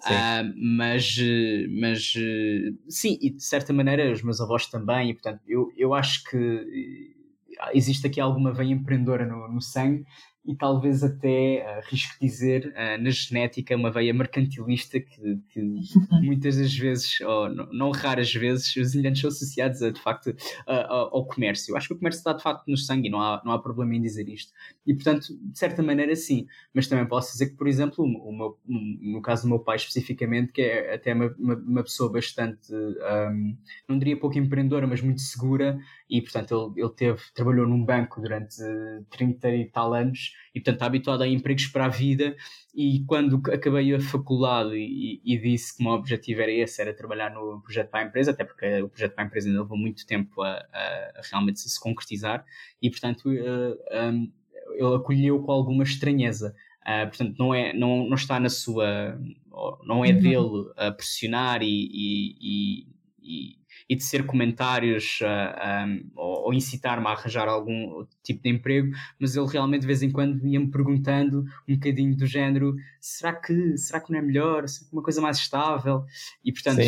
Sim. 0.00 0.14
Uh, 0.14 0.54
mas, 0.76 1.16
mas 1.80 2.12
sim, 2.88 3.16
e 3.22 3.30
de 3.30 3.44
certa 3.44 3.72
maneira 3.72 4.10
os 4.10 4.20
meus 4.20 4.40
avós 4.40 4.66
também, 4.66 5.10
e 5.10 5.14
portanto 5.14 5.40
eu, 5.46 5.72
eu 5.76 5.94
acho 5.94 6.24
que 6.24 7.12
existe 7.72 8.08
aqui 8.08 8.20
alguma 8.20 8.52
veia 8.52 8.72
empreendedora 8.72 9.24
no, 9.24 9.46
no 9.46 9.60
sangue 9.60 10.04
e 10.44 10.56
talvez 10.56 11.04
até, 11.04 11.64
arrisco 11.78 12.16
dizer, 12.20 12.74
uh, 12.74 13.02
na 13.02 13.10
genética, 13.10 13.76
uma 13.76 13.90
veia 13.90 14.12
mercantilista 14.12 14.98
que, 14.98 15.38
que 15.48 15.60
muitas 16.22 16.56
das 16.56 16.74
vezes, 16.74 17.20
ou 17.20 17.48
não, 17.48 17.90
raras 17.92 18.32
vezes, 18.32 18.74
os 18.76 18.94
indianos 18.94 19.20
são 19.20 19.28
associados 19.28 19.82
a, 19.82 19.90
de 19.90 20.00
facto 20.00 20.34
ao 20.66 21.24
comércio. 21.26 21.72
Eu 21.72 21.76
acho 21.76 21.88
que 21.88 21.94
o 21.94 21.96
comércio 21.96 22.18
está 22.18 22.32
de 22.32 22.42
facto 22.42 22.66
no 22.66 22.76
sangue, 22.76 23.08
não 23.08 23.20
há, 23.20 23.40
não 23.44 23.52
há 23.52 23.58
problema 23.58 23.94
em 23.94 24.02
dizer 24.02 24.28
isto. 24.28 24.52
E 24.86 24.94
portanto, 24.94 25.26
de 25.40 25.58
certa 25.58 25.82
maneira, 25.82 26.14
sim. 26.16 26.46
Mas 26.74 26.88
também 26.88 27.06
posso 27.06 27.32
dizer 27.32 27.50
que, 27.50 27.56
por 27.56 27.68
exemplo, 27.68 28.04
o 28.04 28.32
meu, 28.32 28.58
no 28.66 29.22
caso 29.22 29.42
do 29.42 29.48
meu 29.48 29.60
pai 29.60 29.76
especificamente, 29.76 30.52
que 30.52 30.62
é 30.62 30.94
até 30.94 31.14
uma, 31.14 31.34
uma, 31.38 31.54
uma 31.54 31.82
pessoa 31.82 32.10
bastante, 32.10 32.72
um, 32.74 33.56
não 33.88 33.98
diria 33.98 34.18
pouco 34.18 34.38
empreendedora, 34.38 34.86
mas 34.86 35.00
muito 35.00 35.20
segura, 35.20 35.78
e 36.10 36.20
portanto 36.20 36.72
ele, 36.74 36.84
ele 36.84 36.94
teve, 36.94 37.20
trabalhou 37.34 37.66
num 37.66 37.84
banco 37.84 38.20
durante 38.20 38.56
30 39.10 39.54
e 39.56 39.70
tal 39.70 39.94
anos 39.94 40.31
e 40.54 40.60
portanto 40.60 40.74
está 40.74 40.86
habituado 40.86 41.22
a 41.22 41.28
empregos 41.28 41.66
para 41.66 41.86
a 41.86 41.88
vida 41.88 42.36
e 42.74 43.04
quando 43.06 43.40
acabei 43.50 43.94
a 43.94 44.00
faculdade 44.00 44.74
e, 44.74 45.20
e, 45.24 45.38
disse 45.38 45.76
que 45.76 45.82
o 45.82 45.86
meu 45.86 45.94
objetivo 45.94 46.40
era 46.42 46.52
esse, 46.52 46.80
era 46.80 46.94
trabalhar 46.94 47.30
no 47.30 47.60
projeto 47.62 47.90
para 47.90 48.00
a 48.00 48.08
empresa, 48.08 48.30
até 48.30 48.44
porque 48.44 48.82
o 48.82 48.88
projeto 48.88 49.14
para 49.14 49.24
a 49.24 49.26
empresa 49.26 49.48
ainda 49.48 49.62
levou 49.62 49.78
muito 49.78 50.06
tempo 50.06 50.42
a, 50.42 50.50
a, 50.50 51.12
a 51.16 51.22
realmente 51.30 51.60
se 51.60 51.80
concretizar 51.80 52.44
e 52.80 52.90
portanto 52.90 53.28
uh, 53.28 54.32
ele 54.74 54.96
acolheu 54.96 55.40
com 55.42 55.52
alguma 55.52 55.82
estranheza. 55.82 56.54
Uh, 56.82 57.06
portanto, 57.08 57.36
não, 57.38 57.54
é, 57.54 57.72
não, 57.72 58.08
não 58.08 58.14
está 58.14 58.40
na 58.40 58.48
sua. 58.48 59.18
não 59.84 60.04
é 60.04 60.10
uhum. 60.10 60.20
dele 60.20 60.72
a 60.76 60.90
pressionar 60.90 61.62
e, 61.62 61.88
e, 61.92 62.86
e 63.22 63.61
e 63.88 63.96
de 63.96 64.02
ser 64.02 64.24
comentários 64.26 65.20
uh, 65.22 65.26
ah, 65.26 65.84
um, 65.86 66.10
ou, 66.16 66.46
ou 66.46 66.54
incitar-me 66.54 67.06
a 67.06 67.10
arranjar 67.10 67.48
algum 67.48 68.04
tipo 68.22 68.42
de 68.42 68.50
emprego, 68.50 68.92
mas 69.18 69.36
ele 69.36 69.46
realmente 69.46 69.82
de 69.82 69.86
vez 69.86 70.02
em 70.02 70.10
quando 70.10 70.46
ia-me 70.46 70.70
perguntando 70.70 71.44
um 71.68 71.74
bocadinho 71.74 72.16
do 72.16 72.26
género: 72.26 72.74
será 73.00 73.32
que, 73.34 73.76
será 73.76 74.00
que 74.00 74.12
não 74.12 74.18
é 74.18 74.22
melhor? 74.22 74.68
Será 74.68 74.88
que 74.88 74.92
uma 74.94 75.02
coisa 75.02 75.20
mais 75.20 75.38
estável? 75.38 76.04
E 76.44 76.52
portanto. 76.52 76.80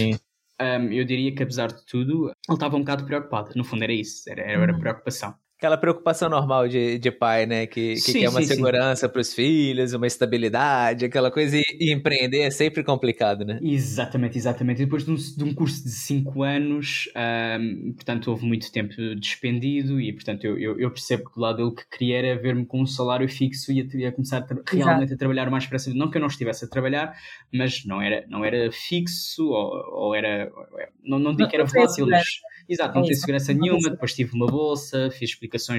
Um, 0.62 0.92
eu 0.92 1.04
diria 1.04 1.34
que 1.34 1.42
apesar 1.42 1.66
de 1.66 1.84
tudo, 1.84 2.26
ele 2.26 2.54
estava 2.54 2.76
um 2.76 2.78
bocado 2.78 3.04
preocupado. 3.04 3.50
No 3.56 3.64
fundo 3.64 3.82
era 3.82 3.92
isso, 3.92 4.30
era, 4.30 4.40
era 4.40 4.72
uhum. 4.72 4.78
preocupação 4.78 5.34
aquela 5.64 5.78
preocupação 5.78 6.28
normal 6.28 6.68
de, 6.68 6.98
de 6.98 7.10
pai, 7.10 7.46
né? 7.46 7.66
Que, 7.66 7.94
que 7.94 8.00
sim, 8.00 8.20
quer 8.20 8.28
uma 8.28 8.42
sim, 8.42 8.48
segurança 8.48 9.08
para 9.08 9.20
os 9.20 9.32
filhos, 9.32 9.94
uma 9.94 10.06
estabilidade, 10.06 11.06
aquela 11.06 11.30
coisa. 11.30 11.56
E, 11.56 11.62
e, 11.80 11.92
empreender 11.92 12.42
é 12.42 12.50
sempre 12.50 12.84
complicado, 12.84 13.46
né? 13.46 13.58
Exatamente, 13.62 14.36
exatamente. 14.36 14.82
E 14.82 14.84
depois 14.84 15.04
de 15.04 15.10
um, 15.10 15.14
de 15.14 15.44
um 15.44 15.54
curso 15.54 15.82
de 15.82 15.90
5 15.90 16.42
anos, 16.42 17.08
um, 17.16 17.92
portanto, 17.94 18.30
houve 18.30 18.44
muito 18.44 18.70
tempo 18.70 18.94
despendido 19.18 19.98
e, 19.98 20.12
portanto, 20.12 20.44
eu, 20.44 20.58
eu, 20.58 20.78
eu 20.78 20.90
percebo 20.90 21.30
que 21.30 21.34
do 21.34 21.40
lado 21.40 21.56
dele 21.56 21.74
que 21.74 21.96
queria 21.96 22.18
era 22.18 22.40
ver-me 22.40 22.66
com 22.66 22.82
um 22.82 22.86
salário 22.86 23.28
fixo 23.28 23.72
e 23.72 23.80
a, 23.80 24.08
a 24.08 24.12
começar 24.12 24.38
a 24.38 24.76
realmente 24.76 25.14
a 25.14 25.16
trabalhar 25.16 25.50
mais 25.50 25.66
para 25.66 25.78
Não 25.94 26.10
que 26.10 26.18
eu 26.18 26.20
não 26.20 26.28
estivesse 26.28 26.66
a 26.66 26.68
trabalhar, 26.68 27.16
mas 27.50 27.86
não 27.86 28.02
era, 28.02 28.24
não 28.28 28.44
era 28.44 28.70
fixo 28.70 29.48
ou, 29.48 30.08
ou 30.08 30.14
era. 30.14 30.52
Não, 31.02 31.18
não 31.18 31.34
digo 31.34 31.48
que 31.48 31.56
era 31.56 31.66
fácil, 31.66 32.06
mas 32.06 32.26
Exato, 32.68 32.94
não 32.94 33.02
é 33.02 33.04
tinha 33.04 33.16
segurança 33.16 33.52
nenhuma, 33.52 33.90
depois 33.90 34.14
tive 34.14 34.34
uma 34.34 34.46
bolsa, 34.46 35.10
fiz 35.10 35.34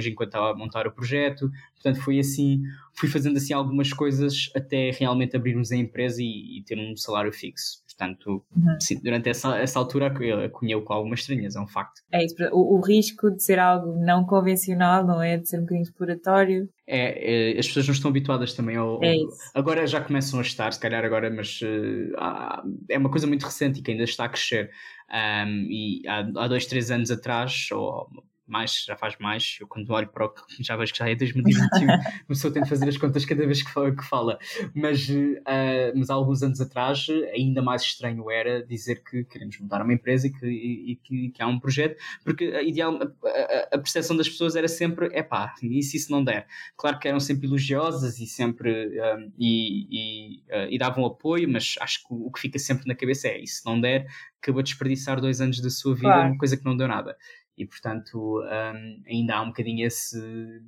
enquanto 0.09 0.29
estava 0.29 0.51
a 0.51 0.55
montar 0.55 0.87
o 0.87 0.91
projeto, 0.91 1.49
portanto 1.73 2.03
foi 2.03 2.19
assim, 2.19 2.61
fui 2.93 3.09
fazendo 3.09 3.37
assim 3.37 3.53
algumas 3.53 3.91
coisas 3.93 4.49
até 4.55 4.91
realmente 4.91 5.35
abrirmos 5.35 5.71
a 5.71 5.75
empresa 5.75 6.21
e, 6.21 6.59
e 6.59 6.63
ter 6.63 6.77
um 6.77 6.95
salário 6.95 7.31
fixo. 7.31 7.85
Portanto, 7.97 8.43
sim, 8.81 8.99
durante 9.01 9.29
essa, 9.29 9.57
essa 9.57 9.79
altura 9.79 10.07
acolheu 10.07 10.81
com 10.81 10.93
alguma 10.93 11.15
estranheza, 11.15 11.59
é 11.59 11.61
um 11.61 11.67
facto. 11.67 12.01
É 12.11 12.25
isso, 12.25 12.35
o, 12.51 12.75
o, 12.75 12.81
risco 12.81 13.31
de 13.31 13.41
ser 13.41 13.57
algo 13.57 13.97
não 14.03 14.25
convencional, 14.25 15.05
não 15.05 15.21
é? 15.21 15.37
De 15.37 15.47
ser 15.47 15.59
um 15.59 15.61
bocadinho 15.61 15.83
exploratório. 15.83 16.69
É, 16.85 17.53
é 17.53 17.57
as 17.57 17.65
pessoas 17.67 17.87
não 17.87 17.93
estão 17.93 18.09
habituadas 18.09 18.53
também 18.53 18.75
ao, 18.75 19.01
é 19.01 19.15
isso. 19.15 19.37
Agora 19.53 19.87
já 19.87 20.01
começam 20.01 20.39
a 20.39 20.41
estar, 20.41 20.73
se 20.73 20.79
calhar 20.79 21.05
agora, 21.05 21.29
mas 21.29 21.61
uh, 21.61 22.69
é 22.89 22.97
uma 22.97 23.09
coisa 23.09 23.25
muito 23.25 23.43
recente 23.43 23.79
e 23.79 23.81
que 23.81 23.91
ainda 23.91 24.03
está 24.03 24.25
a 24.25 24.29
crescer. 24.29 24.71
Um, 25.09 25.67
e 25.69 26.01
há, 26.05 26.19
há 26.19 26.47
dois, 26.49 26.65
três 26.65 26.91
anos 26.91 27.11
atrás, 27.11 27.69
ou 27.71 28.09
mais, 28.47 28.83
já 28.85 28.95
faz 28.95 29.15
mais. 29.19 29.57
Eu 29.59 29.67
quando 29.67 29.89
olho 29.91 30.07
para 30.07 30.25
o 30.25 30.33
já 30.61 30.75
vejo 30.75 30.93
que 30.93 30.99
já 30.99 31.09
é 31.09 31.15
2021, 31.15 31.91
a 31.91 32.25
pessoa 32.27 32.53
tem 32.53 32.63
de 32.63 32.69
fazer 32.69 32.87
as 32.87 32.97
contas 32.97 33.25
cada 33.25 33.45
vez 33.45 33.61
que 33.61 33.71
fala. 33.71 33.95
Que 33.95 34.03
fala. 34.03 34.39
Mas, 34.73 35.09
uh, 35.09 35.93
mas 35.95 36.09
há 36.09 36.13
alguns 36.13 36.43
anos 36.43 36.61
atrás, 36.61 37.07
ainda 37.33 37.61
mais 37.61 37.81
estranho 37.81 38.29
era 38.29 38.65
dizer 38.65 39.03
que 39.03 39.23
queremos 39.23 39.59
montar 39.59 39.81
uma 39.81 39.93
empresa 39.93 40.27
e 40.27 40.31
que, 40.31 40.45
e, 40.45 40.91
e 40.91 40.95
que, 40.95 41.29
que, 41.29 41.41
há 41.41 41.47
um 41.47 41.59
projeto, 41.59 41.97
porque 42.23 42.45
a, 42.45 42.61
ideal, 42.61 42.99
a, 43.01 43.75
a, 43.75 43.77
percepção 43.77 44.15
das 44.15 44.29
pessoas 44.29 44.55
era 44.55 44.67
sempre: 44.67 45.09
é 45.13 45.23
pá, 45.23 45.53
e 45.61 45.81
se 45.81 45.97
isso 45.97 46.11
não 46.11 46.23
der? 46.23 46.47
Claro 46.77 46.99
que 46.99 47.07
eram 47.07 47.19
sempre 47.19 47.47
elogiosas 47.47 48.19
e 48.19 48.27
sempre 48.27 48.87
um, 48.99 49.31
e, 49.37 49.87
e, 49.89 50.43
uh, 50.51 50.67
e, 50.69 50.77
davam 50.77 51.05
apoio, 51.05 51.49
mas 51.49 51.75
acho 51.79 52.07
que 52.07 52.13
o, 52.13 52.27
o 52.27 52.31
que 52.31 52.39
fica 52.39 52.59
sempre 52.59 52.87
na 52.87 52.95
cabeça 52.95 53.27
é: 53.27 53.39
e 53.39 53.47
se 53.47 53.65
não 53.65 53.79
der, 53.79 54.07
acabou 54.41 54.61
de 54.61 54.69
desperdiçar 54.69 55.19
dois 55.19 55.41
anos 55.41 55.59
da 55.59 55.69
sua 55.69 55.95
vida, 55.95 56.07
claro. 56.07 56.29
uma 56.29 56.37
coisa 56.37 56.55
que 56.55 56.65
não 56.65 56.77
deu 56.77 56.87
nada 56.87 57.15
e 57.57 57.65
portanto 57.65 58.41
um, 58.41 59.03
ainda 59.07 59.35
há 59.35 59.41
um 59.41 59.47
bocadinho 59.47 59.85
esse, 59.85 60.17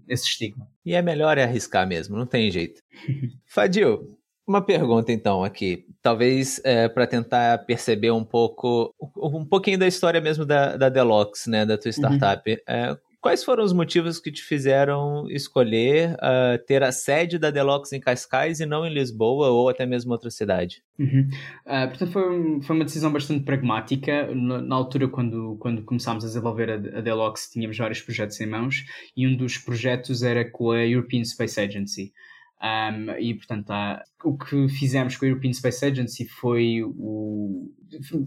esse 0.08 0.26
estigma. 0.26 0.68
E 0.86 0.94
é 0.94 1.02
melhor 1.02 1.38
arriscar 1.38 1.88
mesmo, 1.88 2.18
não 2.18 2.26
tem 2.26 2.50
jeito. 2.50 2.82
Fadil, 3.46 4.18
uma 4.48 4.62
pergunta 4.62 5.12
então 5.12 5.44
aqui, 5.44 5.86
talvez 6.02 6.62
é, 6.64 6.88
para 6.88 7.06
tentar 7.06 7.66
perceber 7.66 8.12
um 8.12 8.24
pouco, 8.24 8.94
um 9.18 9.46
pouquinho 9.46 9.78
da 9.78 9.88
história 9.88 10.22
mesmo 10.22 10.46
da, 10.46 10.78
da 10.78 10.88
Deluxe, 10.88 11.50
né, 11.50 11.66
da 11.66 11.78
tua 11.78 11.90
uhum. 11.90 11.94
startup. 11.94 12.50
Uhum. 12.50 12.58
É, 12.68 12.98
Quais 13.20 13.44
foram 13.44 13.64
os 13.64 13.74
motivos 13.74 14.20
que 14.20 14.32
te 14.32 14.44
fizeram 14.44 15.28
escolher 15.30 16.14
uh, 16.16 16.64
ter 16.66 16.84
a 16.84 16.92
sede 16.92 17.40
da 17.40 17.50
Deluxe 17.50 17.96
em 17.96 18.00
Cascais 18.00 18.60
e 18.60 18.66
não 18.66 18.86
em 18.86 18.94
Lisboa 18.94 19.50
ou 19.50 19.70
até 19.70 19.86
mesmo 19.86 20.12
outra 20.12 20.30
cidade? 20.30 20.84
Uhum. 21.00 21.28
Uh, 21.66 21.88
portanto, 21.90 22.12
foi, 22.12 22.62
foi, 22.62 22.76
uma 22.76 22.86
decisão 22.86 23.12
bastante 23.12 23.44
pragmática. 23.44 24.34
Na, 24.36 24.62
na, 24.62 24.76
altura, 24.76 25.08
quando, 25.08 25.58
quando 25.60 25.84
começámos 25.84 26.24
a 26.24 26.28
desenvolver 26.28 26.70
a, 26.70 26.76
a 27.00 27.34
tínhamos 27.52 27.78
vários 27.78 28.02
projetos 28.02 28.40
em 28.40 28.46
mãos 28.46 28.86
e 29.16 29.28
um 29.28 29.36
dos 29.36 29.58
projetos 29.58 30.22
era 30.22 30.50
com 30.50 30.72
a 30.72 30.86
European 30.86 31.24
Space 31.24 31.60
Agency. 31.60 32.14
Um, 32.62 33.12
e 33.20 33.36
portanto, 33.36 33.70
há, 33.70 34.04
o 34.24 34.36
que 34.36 34.68
fizemos 34.68 35.16
com 35.16 35.26
a 35.26 35.28
European 35.28 35.54
Space 35.54 35.86
Agency 35.86 36.28
foi 36.28 36.82
o. 36.84 37.72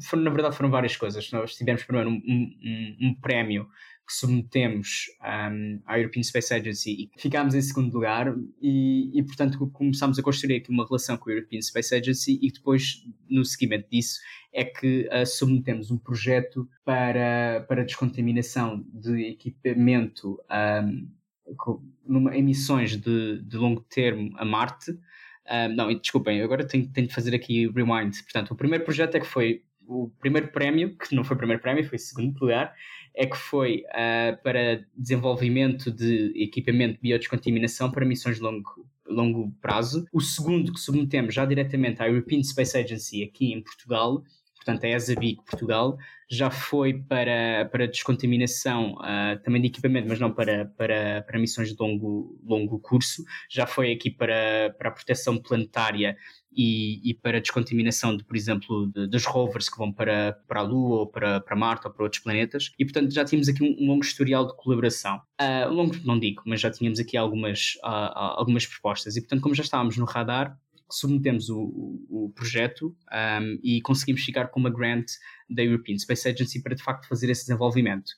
Foi, 0.03 0.21
na 0.21 0.31
verdade, 0.31 0.57
foram 0.57 0.71
várias 0.71 0.97
coisas. 0.97 1.31
Nós 1.33 1.55
tivemos 1.55 1.83
primeiro 1.83 2.11
um, 2.11 2.15
um, 2.15 2.97
um 3.03 3.15
prémio 3.21 3.67
que 4.11 4.17
submetemos 4.17 5.07
um, 5.23 5.81
à 5.87 5.97
European 5.97 6.25
Space 6.25 6.53
Agency 6.53 7.09
e 7.17 7.21
ficámos 7.21 7.55
em 7.55 7.63
segundo 7.63 7.95
lugar 7.95 8.35
e, 8.61 9.17
e, 9.17 9.23
portanto 9.23 9.71
começámos 9.71 10.19
a 10.19 10.23
construir 10.23 10.57
aqui 10.57 10.69
uma 10.69 10.85
relação 10.85 11.17
com 11.17 11.31
a 11.31 11.33
European 11.33 11.63
Space 11.63 11.95
Agency 11.95 12.37
e 12.43 12.51
depois 12.51 13.05
no 13.29 13.45
seguimento 13.45 13.89
disso 13.89 14.19
é 14.53 14.65
que 14.65 15.09
uh, 15.13 15.25
submetemos 15.25 15.93
um 15.93 15.97
projeto 15.97 16.69
para, 16.85 17.65
para 17.69 17.85
descontaminação 17.85 18.85
de 18.93 19.29
equipamento 19.29 20.41
um, 20.51 21.09
com, 21.57 21.81
numa, 22.05 22.37
emissões 22.37 22.97
de, 22.97 23.41
de 23.43 23.57
longo 23.57 23.81
termo 23.83 24.33
a 24.37 24.45
Marte 24.45 24.91
um, 24.91 25.75
não, 25.77 25.95
desculpem, 25.95 26.43
agora 26.43 26.67
tenho, 26.67 26.89
tenho 26.89 27.07
de 27.07 27.15
fazer 27.15 27.35
aqui 27.35 27.69
rewind. 27.69 28.23
Portanto, 28.23 28.53
o 28.53 28.57
primeiro 28.57 28.85
projeto 28.85 29.17
é 29.17 29.21
que 29.21 29.27
foi 29.27 29.63
o 29.91 30.09
primeiro 30.21 30.49
prémio, 30.49 30.97
que 30.97 31.15
não 31.17 31.25
foi 31.25 31.35
o 31.35 31.39
primeiro 31.39 31.61
prémio, 31.61 31.85
foi 31.85 31.97
o 31.97 32.01
segundo 32.01 32.39
lugar, 32.41 32.73
é 33.21 33.27
que 33.27 33.37
foi 33.37 33.85
uh, 33.91 34.43
para 34.43 34.83
desenvolvimento 34.97 35.91
de 35.91 36.33
equipamento 36.35 36.95
de 36.95 37.01
biodescontaminação 37.03 37.91
para 37.91 38.07
missões 38.07 38.37
de 38.37 38.43
longo, 38.43 38.65
longo 39.07 39.53
prazo. 39.61 40.07
O 40.11 40.23
segundo 40.23 40.73
que 40.73 40.81
submetemos 40.81 41.35
já 41.35 41.45
diretamente 41.45 42.03
à 42.03 42.09
European 42.09 42.43
Space 42.43 42.79
Agency 42.79 43.23
aqui 43.23 43.53
em 43.53 43.63
Portugal, 43.63 44.23
portanto 44.61 44.85
a 44.85 44.89
ESABIC 44.89 45.43
Portugal, 45.45 45.97
já 46.29 46.51
foi 46.51 46.95
para, 46.95 47.69
para 47.73 47.89
descontaminação 47.89 48.93
uh, 48.95 49.43
também 49.43 49.61
de 49.61 49.69
equipamento, 49.69 50.09
mas 50.09 50.21
não 50.21 50.31
para, 50.31 50.67
para, 50.77 51.23
para 51.23 51.39
missões 51.39 51.71
de 51.71 51.77
longo, 51.81 52.39
longo 52.45 52.79
curso, 52.79 53.25
já 53.51 53.67
foi 53.67 53.91
aqui 53.91 54.11
para, 54.11 54.75
para 54.79 54.91
a 54.91 54.93
proteção 54.93 55.39
planetária 55.39 56.17
e, 56.53 57.11
e 57.11 57.15
para 57.15 57.41
descontaminação, 57.41 58.17
de, 58.17 58.23
por 58.25 58.37
exemplo, 58.37 58.87
de, 58.93 59.07
dos 59.07 59.25
rovers 59.25 59.69
que 59.69 59.79
vão 59.79 59.93
para, 59.93 60.39
para 60.47 60.61
a 60.61 60.63
Lua 60.63 61.01
ou 61.01 61.07
para, 61.07 61.41
para 61.41 61.57
Marte 61.57 61.87
ou 61.87 61.93
para 61.93 62.05
outros 62.05 62.23
planetas. 62.23 62.73
E, 62.79 62.85
portanto, 62.85 63.13
já 63.13 63.25
tínhamos 63.25 63.49
aqui 63.49 63.63
um, 63.63 63.85
um 63.85 63.89
longo 63.89 64.05
historial 64.05 64.47
de 64.47 64.55
colaboração. 64.57 65.21
Uh, 65.41 65.73
longo, 65.73 65.97
não 66.05 66.19
digo, 66.19 66.43
mas 66.45 66.61
já 66.61 66.71
tínhamos 66.71 67.01
aqui 67.01 67.17
algumas, 67.17 67.77
uh, 67.85 68.13
algumas 68.15 68.67
propostas. 68.67 69.17
E, 69.17 69.21
portanto, 69.21 69.41
como 69.41 69.55
já 69.55 69.63
estávamos 69.63 69.97
no 69.97 70.05
radar, 70.05 70.57
submetemos 70.95 71.49
o, 71.49 71.61
o, 72.09 72.33
projeto 72.35 72.97
um, 73.13 73.59
e 73.63 73.81
conseguimos 73.83 74.23
ficar 74.23 74.49
com 74.49 74.61
uma 74.61 74.71
grant 74.71 75.07
da 75.49 75.63
European 75.63 75.99
Space 75.99 76.29
Agency 76.29 76.63
para 76.63 76.75
de 76.75 76.83
facto 76.83 77.09
fazer 77.09 77.31
esse 77.31 77.43
desenvolvimento. 77.43 78.11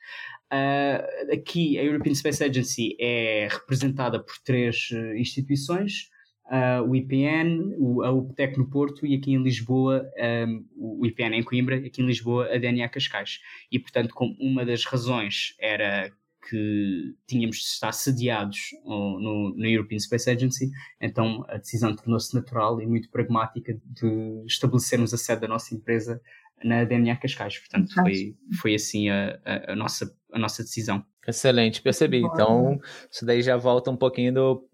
Uh, 0.53 1.33
aqui 1.33 1.79
a 1.79 1.85
European 1.85 2.15
Space 2.15 2.43
Agency 2.43 2.97
é 3.01 3.49
representada 3.51 4.23
por 4.23 4.35
três 4.45 4.91
uh, 4.91 5.17
instituições, 5.17 6.11
uh, 6.47 6.83
o 6.87 6.95
IPN, 6.95 7.75
o, 7.79 8.03
a 8.03 8.11
UPTEC 8.11 8.59
no 8.59 8.69
Porto 8.69 9.07
e 9.07 9.15
aqui 9.15 9.33
em 9.33 9.43
Lisboa, 9.43 10.05
um, 10.47 10.67
o 10.77 11.07
IPN 11.07 11.37
em 11.37 11.43
Coimbra, 11.43 11.77
aqui 11.77 12.03
em 12.03 12.07
Lisboa 12.07 12.55
a 12.55 12.59
DNA 12.59 12.89
Cascais. 12.89 13.41
E 13.71 13.79
portanto, 13.79 14.15
como 14.15 14.37
uma 14.39 14.65
das 14.65 14.85
razões 14.85 15.55
era 15.59 16.13
que 16.49 17.15
tínhamos 17.27 17.57
de 17.57 17.63
estar 17.63 17.93
sediados 17.93 18.59
no, 18.85 19.55
no, 19.57 19.67
European 19.67 19.99
Space 19.99 20.29
Agency, 20.29 20.71
então 21.01 21.45
a 21.49 21.57
decisão 21.57 21.95
tornou-se 21.95 22.35
natural 22.35 22.81
e 22.81 22.87
muito 22.87 23.11
pragmática 23.11 23.79
de 23.85 24.45
estabelecermos 24.47 25.15
a 25.15 25.17
sede 25.17 25.43
da 25.43 25.49
nossa 25.49 25.75
empresa 25.75 26.21
na 26.65 26.85
DNA 26.85 27.17
Cascais. 27.17 27.59
Portanto, 27.59 27.93
foi, 27.95 28.37
foi 28.61 28.75
assim 28.75 29.09
a, 29.09 29.39
a, 29.45 29.73
a 29.73 29.77
nossa, 29.77 30.15
a 30.33 30.39
nossa 30.39 30.63
decisão. 30.63 31.05
Excelente, 31.27 31.81
percebi. 31.81 32.19
Então, 32.19 32.81
isso 33.11 33.25
daí 33.25 33.43
já 33.43 33.57
volta 33.57 33.91
um 33.91 33.97
pouquinho 33.97 34.65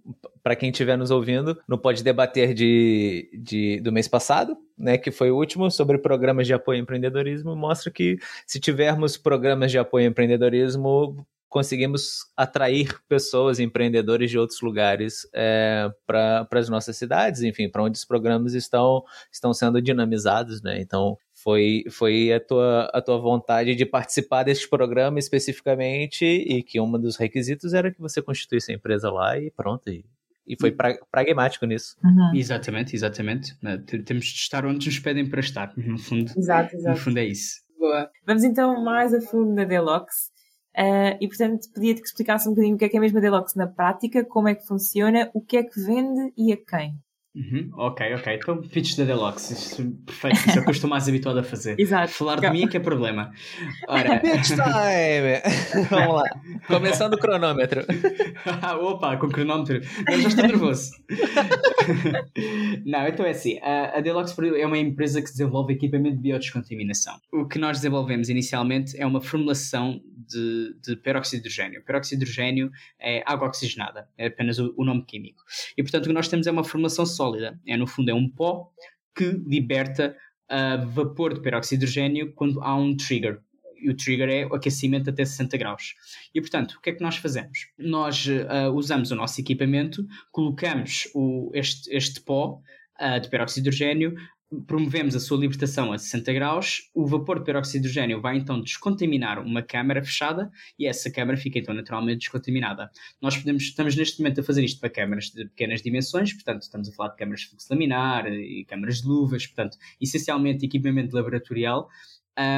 para 0.42 0.56
quem 0.56 0.70
estiver 0.70 0.96
nos 0.96 1.10
ouvindo 1.10 1.60
no 1.68 1.76
Pode 1.76 2.02
Debater 2.02 2.54
de, 2.54 3.30
de, 3.34 3.80
do 3.80 3.92
mês 3.92 4.08
passado, 4.08 4.56
né, 4.76 4.96
que 4.96 5.10
foi 5.10 5.30
o 5.30 5.36
último, 5.36 5.70
sobre 5.70 5.98
programas 5.98 6.46
de 6.46 6.54
apoio 6.54 6.78
ao 6.78 6.82
empreendedorismo. 6.82 7.54
Mostra 7.54 7.90
que 7.90 8.16
se 8.46 8.58
tivermos 8.58 9.18
programas 9.18 9.70
de 9.70 9.78
apoio 9.78 10.06
ao 10.06 10.10
empreendedorismo, 10.10 11.26
conseguimos 11.48 12.26
atrair 12.36 12.94
pessoas, 13.08 13.58
empreendedores 13.58 14.30
de 14.30 14.38
outros 14.38 14.60
lugares 14.60 15.26
é, 15.32 15.90
para 16.06 16.46
as 16.52 16.68
nossas 16.68 16.96
cidades, 16.96 17.42
enfim, 17.42 17.68
para 17.68 17.82
onde 17.82 17.96
os 17.96 18.04
programas 18.04 18.54
estão, 18.54 19.02
estão 19.32 19.52
sendo 19.54 19.80
dinamizados, 19.80 20.62
né? 20.62 20.80
Então, 20.80 21.16
foi, 21.32 21.84
foi 21.90 22.32
a, 22.32 22.40
tua, 22.40 22.90
a 22.92 23.00
tua 23.00 23.18
vontade 23.18 23.74
de 23.74 23.86
participar 23.86 24.42
deste 24.42 24.68
programa 24.68 25.18
especificamente 25.18 26.24
e 26.24 26.62
que 26.62 26.80
um 26.80 26.90
dos 26.98 27.16
requisitos 27.16 27.72
era 27.72 27.92
que 27.92 28.00
você 28.00 28.20
constituísse 28.20 28.72
a 28.72 28.74
empresa 28.74 29.10
lá 29.10 29.38
e 29.38 29.50
pronto, 29.50 29.88
e, 29.88 30.04
e 30.46 30.56
foi 30.60 30.72
pra, 30.72 30.98
pragmático 31.10 31.64
nisso. 31.64 31.96
Uhum. 32.04 32.34
Exatamente, 32.34 32.94
exatamente. 32.94 33.56
Né, 33.62 33.78
temos 34.04 34.26
de 34.26 34.38
estar 34.38 34.66
onde 34.66 34.86
nos 34.86 34.98
pedem 34.98 35.26
para 35.26 35.40
estar, 35.40 35.72
no 35.76 35.98
fundo, 35.98 36.30
exato, 36.36 36.76
exato. 36.76 36.96
No 36.96 37.02
fundo 37.02 37.18
é 37.18 37.24
isso. 37.24 37.62
Boa. 37.78 38.10
Vamos 38.26 38.44
então 38.44 38.82
mais 38.82 39.14
a 39.14 39.20
fundo 39.20 39.54
na 39.54 39.64
Deluxe. 39.64 40.36
Uh, 40.78 41.18
e 41.20 41.26
portanto 41.26 41.68
pedia-te 41.74 42.00
que 42.00 42.06
explicasse 42.06 42.48
um 42.48 42.52
bocadinho 42.52 42.76
o 42.76 42.78
que 42.78 42.84
é 42.84 42.88
que 42.88 42.96
é 42.96 43.00
mesmo 43.00 43.18
a 43.18 43.20
Deluxe 43.20 43.56
na 43.56 43.66
prática, 43.66 44.24
como 44.24 44.46
é 44.46 44.54
que 44.54 44.64
funciona, 44.64 45.28
o 45.34 45.40
que 45.40 45.56
é 45.56 45.64
que 45.64 45.80
vende 45.80 46.32
e 46.36 46.52
a 46.52 46.56
quem. 46.56 46.96
Uhum, 47.38 47.70
ok, 47.74 48.14
ok. 48.14 48.34
Então, 48.34 48.60
pitch 48.60 48.96
da 48.96 49.04
Deluxe. 49.04 49.52
Isso, 49.52 49.90
perfeito. 50.04 50.36
Isso 50.38 50.58
é 50.58 50.60
o 50.60 50.64
que 50.64 50.70
eu 50.70 50.72
estou 50.72 50.90
mais 50.90 51.08
habituado 51.08 51.38
a 51.38 51.44
fazer. 51.44 51.78
Exato. 51.78 52.12
Falar 52.12 52.40
de 52.40 52.50
mim 52.50 52.64
é 52.64 52.66
que 52.66 52.76
é 52.76 52.80
problema. 52.80 53.30
Ora... 53.86 54.18
pitch 54.20 54.48
time! 54.48 55.86
Vamos 55.88 56.16
lá. 56.16 56.24
Começando 56.66 57.14
o 57.14 57.18
cronômetro. 57.18 57.84
Opa, 58.80 59.16
com 59.18 59.26
o 59.26 59.30
cronômetro. 59.30 59.80
Eu 60.10 60.20
já 60.20 60.28
estou 60.28 60.46
nervoso. 60.48 60.90
Não, 62.84 63.06
então 63.06 63.24
é 63.24 63.30
assim. 63.30 63.60
A, 63.62 63.98
a 63.98 64.00
Deluxe 64.00 64.34
é 64.58 64.66
uma 64.66 64.78
empresa 64.78 65.22
que 65.22 65.30
desenvolve 65.30 65.74
equipamento 65.74 66.16
de 66.16 66.22
biodescontaminação. 66.22 67.20
O 67.32 67.46
que 67.46 67.58
nós 67.58 67.76
desenvolvemos 67.76 68.28
inicialmente 68.28 69.00
é 69.00 69.06
uma 69.06 69.20
formulação 69.20 70.00
de, 70.28 70.74
de 70.82 70.96
peróxido 70.96 71.42
de 71.42 71.48
hidrogênio. 71.48 71.84
Peróxido 71.84 72.18
de 72.18 72.24
hidrogênio 72.24 72.70
é 72.98 73.22
água 73.24 73.46
oxigenada. 73.46 74.08
É 74.18 74.26
apenas 74.26 74.58
o, 74.58 74.74
o 74.76 74.84
nome 74.84 75.04
químico. 75.04 75.44
E, 75.76 75.82
portanto, 75.82 76.06
o 76.06 76.08
que 76.08 76.14
nós 76.14 76.26
temos 76.26 76.46
é 76.46 76.50
uma 76.50 76.64
formulação 76.64 77.06
sólida. 77.28 77.60
É, 77.66 77.76
no 77.76 77.86
fundo, 77.86 78.10
é 78.10 78.14
um 78.14 78.28
pó 78.28 78.70
que 79.14 79.24
liberta 79.46 80.16
uh, 80.50 80.86
vapor 80.86 81.34
de 81.34 81.40
peróxido 81.40 81.80
de 81.80 81.84
hidrogênio 81.84 82.32
quando 82.32 82.62
há 82.62 82.74
um 82.74 82.96
trigger. 82.96 83.40
E 83.80 83.90
o 83.90 83.96
trigger 83.96 84.28
é 84.28 84.46
o 84.46 84.54
aquecimento 84.54 85.08
até 85.08 85.24
60 85.24 85.56
graus. 85.56 85.94
E, 86.34 86.40
portanto, 86.40 86.72
o 86.72 86.80
que 86.80 86.90
é 86.90 86.92
que 86.92 87.02
nós 87.02 87.16
fazemos? 87.16 87.68
Nós 87.78 88.26
uh, 88.26 88.72
usamos 88.74 89.10
o 89.10 89.14
nosso 89.14 89.40
equipamento, 89.40 90.04
colocamos 90.32 91.08
o, 91.14 91.50
este, 91.54 91.94
este 91.94 92.20
pó 92.20 92.60
uh, 93.00 93.20
de 93.20 93.28
peróxido 93.28 93.62
de 93.64 93.68
hidrogênio 93.68 94.14
promovemos 94.66 95.14
a 95.14 95.20
sua 95.20 95.38
libertação 95.38 95.92
a 95.92 95.98
60 95.98 96.32
graus, 96.32 96.90
o 96.94 97.06
vapor 97.06 97.38
de 97.38 97.44
peróxido 97.44 97.82
de 97.82 97.88
hidrogênio 97.88 98.20
vai 98.20 98.36
então 98.36 98.60
descontaminar 98.60 99.38
uma 99.38 99.62
câmara 99.62 100.02
fechada 100.02 100.50
e 100.78 100.86
essa 100.86 101.10
câmara 101.10 101.36
fica 101.36 101.58
então 101.58 101.74
naturalmente 101.74 102.20
descontaminada. 102.20 102.90
Nós 103.20 103.36
podemos, 103.36 103.62
estamos 103.64 103.94
neste 103.94 104.20
momento 104.20 104.40
a 104.40 104.44
fazer 104.44 104.64
isto 104.64 104.80
para 104.80 104.88
câmaras 104.88 105.26
de 105.26 105.44
pequenas 105.46 105.82
dimensões, 105.82 106.32
portanto 106.32 106.62
estamos 106.62 106.88
a 106.88 106.92
falar 106.92 107.10
de 107.10 107.16
câmaras 107.16 107.40
de 107.40 107.48
fluxo 107.48 107.66
laminar 107.70 108.26
e 108.26 108.64
câmaras 108.64 109.02
de 109.02 109.08
luvas, 109.08 109.46
portanto 109.46 109.76
essencialmente 110.00 110.64
equipamento 110.64 111.14
laboratorial 111.14 111.88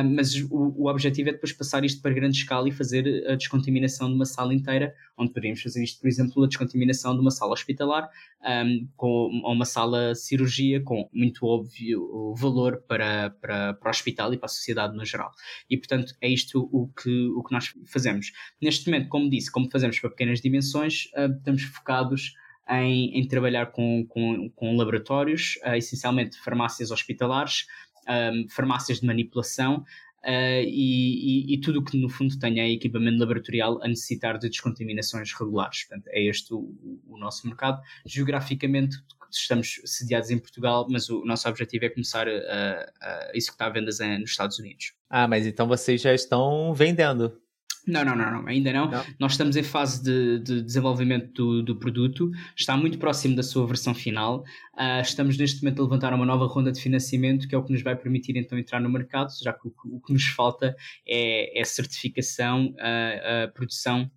Mas 0.05 0.35
o, 0.35 0.75
o, 0.77 0.91
objetivo 0.91 1.31
é 1.31 1.33
depois 1.33 1.55
passar 1.55 1.85
isto 1.85 2.03
para 2.03 2.13
grande 2.13 2.37
escala 2.37 2.69
e 2.69 2.73
fazer 2.73 3.27
a 3.27 3.35
descontaminação 3.35 4.09
de 4.09 4.15
uma 4.15 4.27
sala 4.27 4.53
inteira, 4.53 4.95
onde 5.17 5.31
poderíamos 5.31 5.63
fazer 5.63 5.83
isto, 5.83 6.01
por 6.01 6.09
exemplo, 6.09 6.45
a 6.45 6.47
descontaminação 6.47 7.15
de 7.15 7.21
uma 7.21 7.31
sala 7.31 7.53
hospitalar 7.53 8.11
um, 8.43 8.89
com, 8.95 9.41
ou 9.43 9.53
uma 9.53 9.65
sala 9.65 10.15
cirurgia 10.15 10.83
com 10.83 11.09
muito 11.13 11.47
óbvio 11.47 12.35
valor 12.37 12.83
para, 12.87 13.31
para, 13.31 13.73
para 13.73 13.89
o 13.89 13.91
hospital 13.91 14.35
e 14.35 14.37
para 14.37 14.47
a 14.47 14.51
sociedade 14.51 14.95
no 14.95 15.05
geral. 15.05 15.33
E, 15.69 15.79
portanto, 15.79 16.15
é 16.21 16.29
isto 16.29 16.69
o 16.71 16.89
que, 16.89 17.29
o 17.29 17.43
que 17.43 17.53
nós 17.53 17.73
fazemos. 17.87 18.33
Neste 18.61 18.91
momento, 18.91 19.09
como 19.09 19.31
disse, 19.31 19.51
como 19.51 19.71
fazemos 19.71 19.99
para 19.99 20.11
pequenas 20.11 20.41
dimensões, 20.41 21.07
uh, 21.17 21.35
estamos 21.37 21.63
focados 21.63 22.35
em, 22.69 23.19
em, 23.19 23.27
trabalhar 23.27 23.73
com, 23.73 24.07
com, 24.09 24.51
com 24.51 24.77
laboratórios, 24.77 25.59
uh, 25.65 25.75
essencialmente 25.75 26.39
farmácias 26.39 26.91
hospitalares, 26.91 27.67
um, 28.09 28.49
farmácias 28.49 29.01
de 29.01 29.07
manipulação 29.07 29.85
uh, 30.25 30.63
e, 30.65 31.53
e, 31.53 31.55
e, 31.55 31.61
tudo 31.61 31.81
o 31.81 31.85
que 31.85 32.01
no 32.01 32.09
fundo 32.09 32.39
tenha 32.39 32.69
equipamento 32.69 33.19
laboratorial 33.19 33.83
a 33.83 33.89
necessitar 33.89 34.39
de 34.39 34.49
descontaminações 34.49 35.33
regulares. 35.33 35.85
Portanto, 35.85 36.09
é 36.09 36.23
este 36.23 36.53
o, 36.55 36.75
o 37.09 37.19
nosso 37.19 37.47
mercado. 37.47 37.81
Geograficamente 38.07 38.97
estamos 39.31 39.81
sediados 39.85 40.31
em 40.31 40.39
Portugal, 40.39 40.87
mas 40.91 41.09
o 41.09 41.25
nosso 41.25 41.49
objetivo 41.49 41.85
é 41.85 41.89
começar 41.89 42.27
a, 42.29 42.93
a 43.01 43.31
executar 43.33 43.73
vendas 43.73 43.99
nos 44.01 44.31
Estados 44.31 44.59
Unidos. 44.59 44.93
Ah, 45.09 45.29
mas 45.29 45.47
então 45.47 45.69
vocês 45.69 46.01
já 46.01 46.13
estão 46.13 46.75
vendendo? 46.75 47.41
Não, 47.87 48.05
não, 48.05 48.15
não, 48.15 48.31
não, 48.31 48.47
ainda 48.47 48.73
não. 48.73 48.91
não. 48.91 49.05
Nós 49.19 49.33
estamos 49.33 49.57
em 49.57 49.63
fase 49.63 50.03
de, 50.03 50.39
de 50.41 50.63
desenvolvimento 50.63 51.33
do, 51.33 51.63
do, 51.63 51.77
produto, 51.77 52.31
está 52.57 52.77
muito 52.77 52.99
próximo 52.99 53.35
da 53.35 53.43
sua 53.43 53.67
versão 53.67 53.95
final. 53.95 54.45
Uh, 54.75 55.01
estamos 55.03 55.37
neste 55.37 55.63
momento 55.63 55.81
a 55.81 55.85
levantar 55.85 56.13
uma 56.13 56.27
nova 56.27 56.47
ronda 56.47 56.71
de 56.71 56.81
financiamento, 56.81 57.49
que 57.49 57.55
é 57.55 57.59
o 57.59 57.65
que 57.65 57.73
nos 57.73 57.83
vai 57.83 57.97
permitir 57.97 58.37
então 58.37 58.59
entrar 58.59 58.81
no 58.81 58.89
mercado, 58.89 59.31
já 59.43 59.53
que 59.53 59.69
o, 59.69 59.75
o 59.97 60.01
que 60.01 60.13
nos 60.13 60.27
falta 60.27 60.77
é, 61.07 61.61
é 61.61 61.65
certificação, 61.65 62.67
uh, 62.67 63.49
uh, 63.49 63.53
produção 63.53 64.11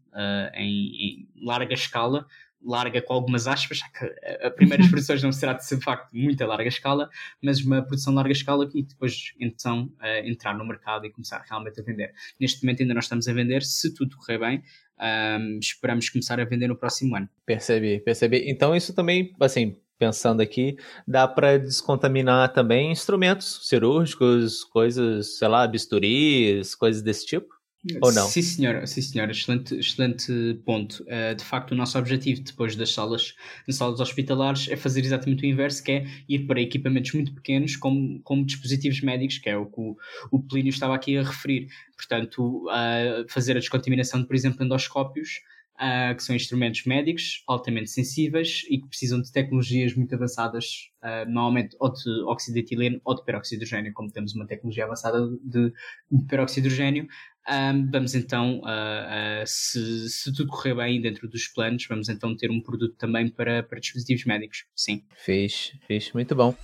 em, 0.53 0.67
em 0.67 1.27
larga 1.43 1.73
escala 1.73 2.27
larga 2.65 3.01
com 3.01 3.13
algumas 3.13 3.47
aspas, 3.47 3.79
já 3.79 3.87
que 3.89 4.05
a 4.45 4.49
primeiras 4.51 4.87
produções 4.89 5.21
não 5.21 5.31
será 5.31 5.53
de 5.53 5.77
facto 5.81 6.09
muita 6.13 6.45
larga 6.45 6.67
escala, 6.67 7.09
mas 7.41 7.63
uma 7.63 7.81
produção 7.81 8.13
larga 8.13 8.31
escala 8.31 8.69
e 8.73 8.83
depois 8.83 9.33
então 9.39 9.91
uh, 10.01 10.27
entrar 10.27 10.57
no 10.57 10.65
mercado 10.65 11.05
e 11.05 11.11
começar 11.11 11.43
realmente 11.47 11.79
a 11.79 11.83
vender. 11.83 12.13
Neste 12.39 12.63
momento 12.63 12.81
ainda 12.81 12.93
não 12.93 12.99
estamos 12.99 13.27
a 13.27 13.33
vender, 13.33 13.63
se 13.63 13.93
tudo 13.93 14.15
correr 14.17 14.37
bem, 14.37 14.63
um, 14.99 15.59
esperamos 15.59 16.09
começar 16.09 16.39
a 16.39 16.45
vender 16.45 16.67
no 16.67 16.75
próximo 16.75 17.15
ano. 17.15 17.27
Percebi, 17.45 17.99
percebi. 17.99 18.43
Então 18.49 18.75
isso 18.75 18.93
também, 18.93 19.33
assim, 19.39 19.75
pensando 19.97 20.41
aqui, 20.41 20.75
dá 21.07 21.27
para 21.27 21.57
descontaminar 21.57 22.51
também 22.53 22.91
instrumentos 22.91 23.67
cirúrgicos, 23.67 24.63
coisas, 24.63 25.37
sei 25.37 25.47
lá, 25.47 25.67
bisturis, 25.67 26.75
coisas 26.75 27.01
desse 27.01 27.25
tipo? 27.25 27.52
Ou 28.01 28.13
não? 28.13 28.27
Sim, 28.27 28.41
senhora, 28.41 28.87
sim, 28.87 29.01
senhora. 29.01 29.31
Excelente, 29.31 29.75
excelente 29.75 30.31
ponto. 30.65 31.03
Uh, 31.03 31.35
de 31.35 31.43
facto, 31.43 31.71
o 31.71 31.75
nosso 31.75 31.97
objetivo 31.97 32.41
depois 32.41 32.75
das 32.75 32.93
salas, 32.93 33.35
das 33.67 33.75
salas 33.75 33.99
hospitalares 33.99 34.69
é 34.69 34.77
fazer 34.77 35.01
exatamente 35.01 35.43
o 35.43 35.45
inverso, 35.45 35.83
que 35.83 35.91
é 35.91 36.05
ir 36.29 36.47
para 36.47 36.61
equipamentos 36.61 37.11
muito 37.13 37.33
pequenos, 37.33 37.75
como, 37.75 38.21
como 38.23 38.45
dispositivos 38.45 39.01
médicos, 39.01 39.37
que 39.37 39.49
é 39.49 39.57
o 39.57 39.65
que 39.65 39.81
o, 39.81 39.97
o 40.31 40.41
Plínio 40.41 40.69
estava 40.69 40.95
aqui 40.95 41.17
a 41.17 41.23
referir. 41.23 41.67
Portanto, 41.97 42.65
uh, 42.67 43.29
fazer 43.29 43.57
a 43.57 43.59
descontaminação 43.59 44.21
de, 44.21 44.27
por 44.27 44.35
exemplo, 44.35 44.63
endoscópios 44.63 45.41
uh, 45.75 46.15
que 46.15 46.23
são 46.23 46.35
instrumentos 46.35 46.85
médicos 46.85 47.43
altamente 47.47 47.89
sensíveis 47.89 48.63
e 48.69 48.79
que 48.79 48.87
precisam 48.87 49.21
de 49.21 49.31
tecnologias 49.31 49.93
muito 49.95 50.13
avançadas, 50.15 50.91
uh, 51.03 51.29
normalmente 51.29 51.75
ou 51.79 51.91
de 51.91 52.23
óxido 52.25 52.55
de 52.55 52.59
etileno 52.61 53.01
ou 53.03 53.15
de 53.15 53.23
peróxido 53.23 53.59
de 53.59 53.65
hidrogênio, 53.65 53.93
como 53.93 54.11
temos 54.11 54.33
uma 54.33 54.45
tecnologia 54.45 54.85
avançada 54.85 55.19
de, 55.43 55.73
de 56.11 56.25
peróxido 56.27 56.67
de 56.67 56.73
hidrogênio. 56.73 57.07
Um, 57.49 57.89
vamos 57.91 58.15
então, 58.15 58.59
uh, 58.59 59.43
se, 59.45 60.09
se, 60.09 60.33
tudo 60.33 60.49
correr 60.49 60.75
bem 60.75 61.01
dentro 61.01 61.27
dos 61.27 61.47
planos, 61.47 61.85
vamos 61.89 62.07
então 62.07 62.35
ter 62.37 62.49
um 62.49 62.61
produto 62.61 62.95
também 62.95 63.29
para, 63.29 63.61
para 63.63 63.79
dispositivos 63.79 64.23
médicos. 64.25 64.65
Sim. 64.75 65.03
Fiz, 65.17 65.73
fiz, 65.85 66.13
muito 66.13 66.33
bom. 66.35 66.55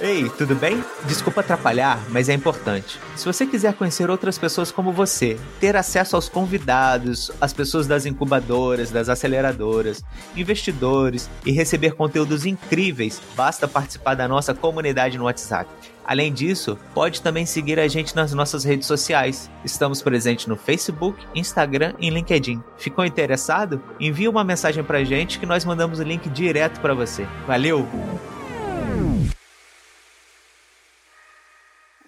Ei, 0.00 0.28
tudo 0.28 0.56
bem? 0.56 0.82
Desculpa 1.06 1.40
atrapalhar, 1.40 2.04
mas 2.10 2.28
é 2.28 2.34
importante. 2.34 2.98
Se 3.16 3.24
você 3.24 3.46
quiser 3.46 3.74
conhecer 3.74 4.10
outras 4.10 4.36
pessoas 4.36 4.72
como 4.72 4.92
você, 4.92 5.38
ter 5.60 5.76
acesso 5.76 6.16
aos 6.16 6.28
convidados, 6.28 7.30
às 7.40 7.52
pessoas 7.52 7.86
das 7.86 8.04
incubadoras, 8.04 8.90
das 8.90 9.08
aceleradoras, 9.08 10.02
investidores 10.36 11.30
e 11.46 11.52
receber 11.52 11.92
conteúdos 11.94 12.44
incríveis, 12.44 13.22
basta 13.36 13.68
participar 13.68 14.14
da 14.14 14.26
nossa 14.26 14.52
comunidade 14.52 15.16
no 15.16 15.24
WhatsApp. 15.24 15.70
Além 16.04 16.32
disso, 16.32 16.78
pode 16.92 17.22
também 17.22 17.46
seguir 17.46 17.78
a 17.78 17.88
gente 17.88 18.14
nas 18.14 18.32
nossas 18.32 18.64
redes 18.64 18.86
sociais. 18.86 19.50
Estamos 19.64 20.02
presentes 20.02 20.46
no 20.46 20.56
Facebook, 20.56 21.24
Instagram 21.34 21.94
e 21.98 22.10
LinkedIn. 22.10 22.62
Ficou 22.76 23.04
interessado? 23.04 23.80
Envie 23.98 24.28
uma 24.28 24.44
mensagem 24.44 24.84
pra 24.84 25.04
gente 25.04 25.38
que 25.38 25.46
nós 25.46 25.64
mandamos 25.64 25.98
o 25.98 26.02
link 26.02 26.28
direto 26.28 26.80
para 26.80 26.94
você. 26.94 27.26
Valeu! 27.46 27.88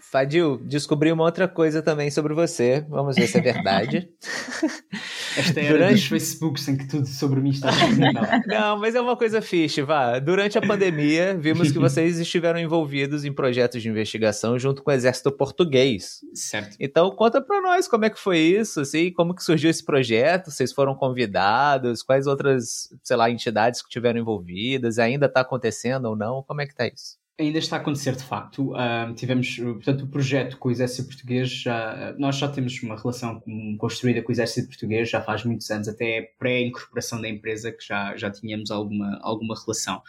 Fadil, 0.08 0.58
descobri 0.58 1.10
uma 1.10 1.24
outra 1.24 1.48
coisa 1.48 1.82
também 1.82 2.12
sobre 2.12 2.32
você. 2.32 2.86
Vamos 2.88 3.16
ver 3.16 3.26
se 3.26 3.38
é 3.38 3.40
verdade. 3.40 4.08
Esta 5.36 5.60
era 5.60 5.72
Durante... 5.72 5.94
dos 5.94 6.04
Facebooks 6.06 6.68
em 6.68 6.76
que 6.76 6.86
tudo 6.86 7.06
sobre 7.08 7.40
mim 7.40 7.50
está. 7.50 7.70
Não, 8.46 8.78
mas 8.78 8.94
é 8.94 9.00
uma 9.00 9.16
coisa 9.16 9.42
fixe, 9.42 9.82
vá. 9.82 10.20
Durante 10.20 10.56
a 10.56 10.60
pandemia, 10.60 11.36
vimos 11.36 11.72
que 11.72 11.78
vocês 11.80 12.20
estiveram 12.20 12.60
envolvidos 12.60 13.24
em 13.24 13.32
projetos 13.32 13.82
de 13.82 13.88
investigação 13.88 14.56
junto 14.56 14.80
com 14.80 14.92
o 14.92 14.94
Exército 14.94 15.32
Português. 15.32 16.20
Certo. 16.32 16.76
Então, 16.78 17.10
conta 17.10 17.42
para 17.42 17.60
nós 17.60 17.88
como 17.88 18.04
é 18.04 18.10
que 18.10 18.18
foi 18.18 18.38
isso, 18.38 18.82
assim, 18.82 19.12
como 19.12 19.34
que 19.34 19.42
surgiu 19.42 19.68
esse 19.68 19.84
projeto, 19.84 20.52
vocês 20.52 20.72
foram 20.72 20.94
convidados, 20.94 22.04
quais 22.04 22.28
outras, 22.28 22.88
sei 23.02 23.16
lá, 23.16 23.28
entidades 23.28 23.82
que 23.82 23.88
tiveram 23.88 24.20
envolvidas, 24.20 25.00
ainda 25.00 25.26
está 25.26 25.40
acontecendo 25.40 26.04
ou 26.06 26.16
não, 26.16 26.44
como 26.44 26.60
é 26.60 26.66
que 26.66 26.74
tá 26.76 26.86
isso? 26.86 27.18
Ainda 27.38 27.59
está 27.59 27.77
a 27.77 27.81
acontecer 27.81 28.16
de 28.16 28.22
facto. 28.22 28.72
Uh, 28.72 29.12
tivemos, 29.14 29.59
portanto, 29.59 30.05
o 30.05 30.07
projeto 30.07 30.57
com 30.57 30.70
o 30.70 30.72
Exército 30.72 31.09
Português, 31.09 31.51
já, 31.51 32.14
nós 32.18 32.37
já 32.37 32.49
temos 32.49 32.83
uma 32.83 32.96
relação 32.96 33.42
construída 33.77 34.22
com 34.22 34.31
o 34.31 34.33
Exército 34.33 34.68
Português 34.68 35.11
já 35.11 35.20
faz 35.20 35.44
muitos 35.44 35.70
anos, 35.70 35.87
até 35.87 36.33
pré-incorporação 36.38 37.20
da 37.20 37.29
empresa, 37.29 37.70
que 37.70 37.87
já, 37.87 38.16
já 38.16 38.31
tínhamos 38.31 38.70
alguma, 38.70 39.18
alguma 39.20 39.55
relação. 39.55 40.01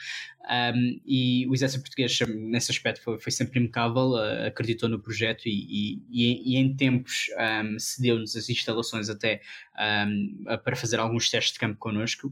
Um, 0.49 1.01
e 1.05 1.45
o 1.47 1.53
Exército 1.53 1.83
Português, 1.83 2.17
nesse 2.27 2.71
aspecto, 2.71 3.01
foi, 3.01 3.19
foi 3.19 3.31
sempre 3.31 3.59
impecável, 3.59 4.11
uh, 4.11 4.47
acreditou 4.47 4.87
no 4.87 4.99
projeto 4.99 5.43
e, 5.45 6.01
e, 6.09 6.53
e 6.53 6.57
em 6.57 6.75
tempos 6.75 7.27
um, 7.37 7.77
cedeu-nos 7.77 8.35
as 8.35 8.49
instalações 8.49 9.09
até 9.09 9.41
um, 10.07 10.45
para 10.63 10.75
fazer 10.75 10.99
alguns 10.99 11.29
testes 11.29 11.53
de 11.53 11.59
campo 11.59 11.77
connosco. 11.77 12.31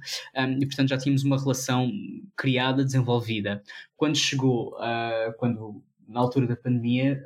e, 0.59 0.65
portanto, 0.65 0.89
já 0.89 0.97
tínhamos 0.97 1.23
uma 1.23 1.37
relação 1.37 1.91
criada, 2.35 2.83
desenvolvida. 2.83 3.61
Quando 3.97 4.15
chegou, 4.15 4.75
uh, 4.75 5.33
quando, 5.37 5.83
na 6.07 6.19
altura 6.21 6.47
da 6.47 6.55
pandemia, 6.55 7.21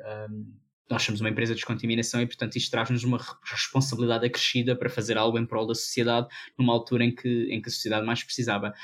nós 0.90 1.04
somos 1.04 1.20
uma 1.20 1.30
empresa 1.30 1.54
de 1.54 1.60
descontaminação 1.60 2.20
e, 2.20 2.26
portanto, 2.26 2.56
isto 2.56 2.70
traz-nos 2.70 3.04
uma 3.04 3.20
responsabilidade 3.44 4.26
acrescida 4.26 4.74
para 4.74 4.90
fazer 4.90 5.16
algo 5.16 5.38
em 5.38 5.46
prol 5.46 5.66
da 5.66 5.74
sociedade 5.74 6.26
numa 6.58 6.72
altura 6.72 7.04
em 7.04 7.14
que, 7.14 7.46
em 7.48 7.62
que 7.62 7.68
a 7.68 7.72
sociedade 7.72 8.04
mais 8.04 8.24
precisava 8.24 8.74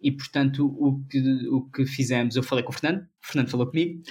e 0.00 0.12
portanto 0.12 0.66
o 0.66 1.02
que, 1.08 1.20
o 1.48 1.62
que 1.70 1.86
fizemos, 1.86 2.36
eu 2.36 2.42
falei 2.42 2.62
com 2.62 2.72
o 2.72 2.74
Fernando, 2.74 3.02
o 3.02 3.26
Fernando 3.26 3.50
falou 3.50 3.66
comigo, 3.66 4.02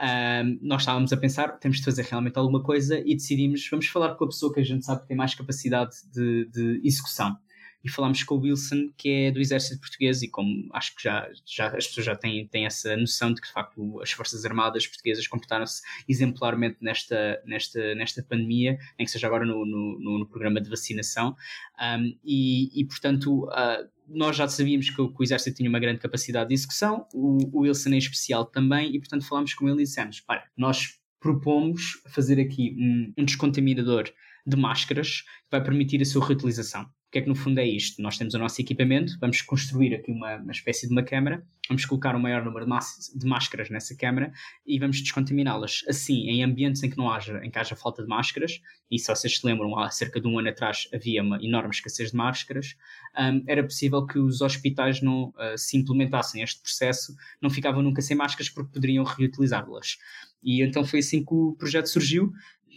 um, 0.00 0.58
nós 0.62 0.82
estávamos 0.82 1.12
a 1.12 1.16
pensar, 1.16 1.58
temos 1.58 1.78
de 1.78 1.84
fazer 1.84 2.04
realmente 2.04 2.38
alguma 2.38 2.62
coisa 2.62 3.00
e 3.04 3.14
decidimos, 3.14 3.66
vamos 3.70 3.86
falar 3.86 4.14
com 4.14 4.24
a 4.24 4.28
pessoa 4.28 4.52
que 4.52 4.60
a 4.60 4.64
gente 4.64 4.84
sabe 4.84 5.02
que 5.02 5.08
tem 5.08 5.16
mais 5.16 5.34
capacidade 5.34 5.96
de, 6.12 6.48
de 6.50 6.80
execução 6.84 7.36
e 7.82 7.88
falámos 7.88 8.22
com 8.22 8.34
o 8.34 8.40
Wilson, 8.40 8.90
que 8.96 9.08
é 9.08 9.30
do 9.30 9.40
Exército 9.40 9.80
Português, 9.80 10.22
e 10.22 10.28
como 10.28 10.68
acho 10.72 10.94
que 10.94 11.02
já, 11.02 11.28
já 11.46 11.68
as 11.68 11.86
pessoas 11.86 12.06
já 12.06 12.16
têm, 12.16 12.46
têm 12.46 12.66
essa 12.66 12.96
noção 12.96 13.32
de 13.32 13.40
que, 13.40 13.46
de 13.46 13.52
facto, 13.52 14.00
as 14.02 14.10
Forças 14.10 14.44
Armadas 14.44 14.86
portuguesas 14.86 15.26
comportaram-se 15.26 15.82
exemplarmente 16.08 16.76
nesta, 16.80 17.42
nesta, 17.44 17.94
nesta 17.94 18.22
pandemia, 18.22 18.78
nem 18.98 19.06
que 19.06 19.10
seja 19.10 19.26
agora 19.26 19.46
no, 19.46 19.64
no, 19.64 20.18
no 20.18 20.26
programa 20.26 20.60
de 20.60 20.68
vacinação, 20.68 21.34
um, 21.80 22.16
e, 22.24 22.80
e, 22.80 22.84
portanto. 22.84 23.46
Uh, 23.46 24.00
nós 24.12 24.36
já 24.36 24.48
sabíamos 24.48 24.90
que 24.90 25.00
o, 25.00 25.14
que 25.14 25.20
o, 25.20 25.22
Exército 25.22 25.58
tinha 25.58 25.68
uma 25.68 25.78
grande 25.78 26.00
capacidade 26.00 26.48
de 26.48 26.54
execução, 26.54 27.06
o, 27.14 27.38
o 27.56 27.60
Wilson 27.60 27.90
em 27.90 27.98
especial 27.98 28.44
também, 28.44 28.92
e 28.92 28.98
portanto 28.98 29.24
falámos 29.24 29.54
com 29.54 29.68
ele 29.68 29.82
e 29.82 29.84
dissemos: 29.84 30.18
para, 30.18 30.48
nós 30.56 30.98
propomos 31.20 32.02
fazer 32.08 32.40
aqui 32.40 32.74
um, 32.76 33.12
um 33.18 33.24
descontaminador 33.24 34.10
de 34.44 34.56
máscaras 34.56 35.20
que 35.20 35.50
vai 35.50 35.62
permitir 35.62 36.00
a 36.02 36.04
sua 36.04 36.26
reutilização. 36.26 36.90
O 37.10 37.12
que 37.12 37.18
é 37.18 37.22
que 37.22 37.28
no 37.28 37.34
fundo 37.34 37.58
é 37.58 37.66
isto? 37.66 38.00
Nós 38.00 38.16
temos 38.16 38.34
o 38.34 38.38
nosso 38.38 38.60
equipamento, 38.60 39.18
vamos 39.20 39.42
construir 39.42 39.92
aqui 39.96 40.12
uma, 40.12 40.36
uma 40.36 40.52
espécie 40.52 40.86
de 40.86 40.92
uma 40.92 41.02
câmara, 41.02 41.44
vamos 41.66 41.84
colocar 41.84 42.14
um 42.14 42.20
maior 42.20 42.44
número 42.44 42.64
de, 42.64 43.18
de 43.18 43.26
máscaras 43.26 43.68
nessa 43.68 43.96
câmara 43.96 44.32
e 44.64 44.78
vamos 44.78 45.00
descontaminá-las. 45.00 45.82
Assim, 45.88 46.28
em 46.28 46.44
ambientes 46.44 46.84
em 46.84 46.88
que 46.88 46.96
não 46.96 47.10
haja, 47.10 47.40
em 47.42 47.50
que 47.50 47.58
haja 47.58 47.74
falta 47.74 48.04
de 48.04 48.08
máscaras, 48.08 48.60
e 48.88 48.96
se 48.96 49.12
vocês 49.12 49.38
se 49.38 49.44
lembram, 49.44 49.76
há 49.76 49.90
cerca 49.90 50.20
de 50.20 50.28
um 50.28 50.38
ano 50.38 50.50
atrás 50.50 50.88
havia 50.94 51.20
uma 51.20 51.42
enorme 51.42 51.70
escassez 51.70 52.12
de 52.12 52.16
máscaras, 52.16 52.76
um, 53.18 53.42
era 53.48 53.64
possível 53.64 54.06
que 54.06 54.20
os 54.20 54.40
hospitais 54.40 55.02
não 55.02 55.30
uh, 55.30 55.58
se 55.58 55.76
implementassem 55.76 56.44
este 56.44 56.62
processo, 56.62 57.12
não 57.42 57.50
ficavam 57.50 57.82
nunca 57.82 58.00
sem 58.00 58.16
máscaras 58.16 58.48
porque 58.48 58.72
poderiam 58.72 59.02
reutilizá-las. 59.02 59.98
E 60.42 60.62
então 60.62 60.84
foi 60.84 61.00
assim 61.00 61.24
que 61.24 61.34
o 61.34 61.56
projeto 61.58 61.86
surgiu 61.86 62.32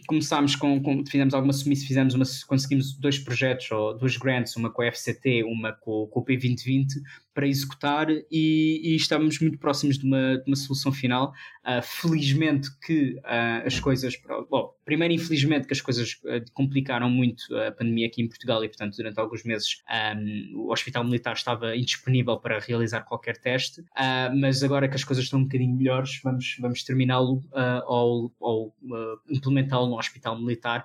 começámos 0.06 0.56
com, 0.56 0.80
com 0.82 1.04
fizemos 1.06 1.34
alguma 1.34 1.52
fizemos 1.86 2.14
uma, 2.14 2.24
conseguimos 2.46 2.92
dois 2.94 3.18
projetos 3.18 3.70
ou 3.70 3.96
duas 3.96 4.16
grants, 4.16 4.56
uma 4.56 4.70
com 4.70 4.82
a 4.82 4.86
FCT, 4.86 5.44
uma 5.44 5.72
com, 5.72 6.06
com 6.06 6.20
o 6.20 6.24
P2020 6.24 6.86
para 7.34 7.48
executar 7.48 8.08
e, 8.10 8.22
e, 8.30 8.96
estamos 8.96 9.40
muito 9.40 9.58
próximos 9.58 9.98
de 9.98 10.06
uma, 10.06 10.38
de 10.38 10.44
uma 10.46 10.56
solução 10.56 10.92
final. 10.92 11.32
Uh, 11.66 11.82
felizmente 11.82 12.68
que 12.78 13.14
uh, 13.16 13.66
as 13.66 13.80
coisas, 13.80 14.14
bom, 14.50 14.72
primeiro 14.84 15.14
infelizmente 15.14 15.66
que 15.66 15.72
as 15.72 15.80
coisas 15.80 16.12
uh, 16.24 16.44
complicaram 16.52 17.10
muito 17.10 17.42
a 17.56 17.72
pandemia 17.72 18.06
aqui 18.06 18.22
em 18.22 18.28
Portugal 18.28 18.62
e 18.62 18.68
portanto 18.68 18.96
durante 18.96 19.18
alguns 19.18 19.44
meses 19.44 19.82
um, 20.16 20.66
o 20.66 20.72
Hospital 20.72 21.04
Militar 21.04 21.32
estava 21.32 21.74
indisponível 21.74 22.38
para 22.38 22.58
realizar 22.60 23.00
qualquer 23.02 23.36
teste, 23.38 23.82
mas 24.38 24.62
agora 24.62 24.88
que 24.88 24.94
as 24.94 25.04
coisas 25.04 25.24
estão 25.24 25.40
um 25.40 25.44
bocadinho 25.44 25.74
melhores 25.74 26.20
vamos, 26.22 26.56
vamos 26.60 26.84
terminá-lo 26.84 27.42
ou, 27.86 28.32
ou 28.38 28.74
implementá-lo 29.28 29.86
no 29.86 29.98
Hospital 29.98 30.38
Militar 30.38 30.84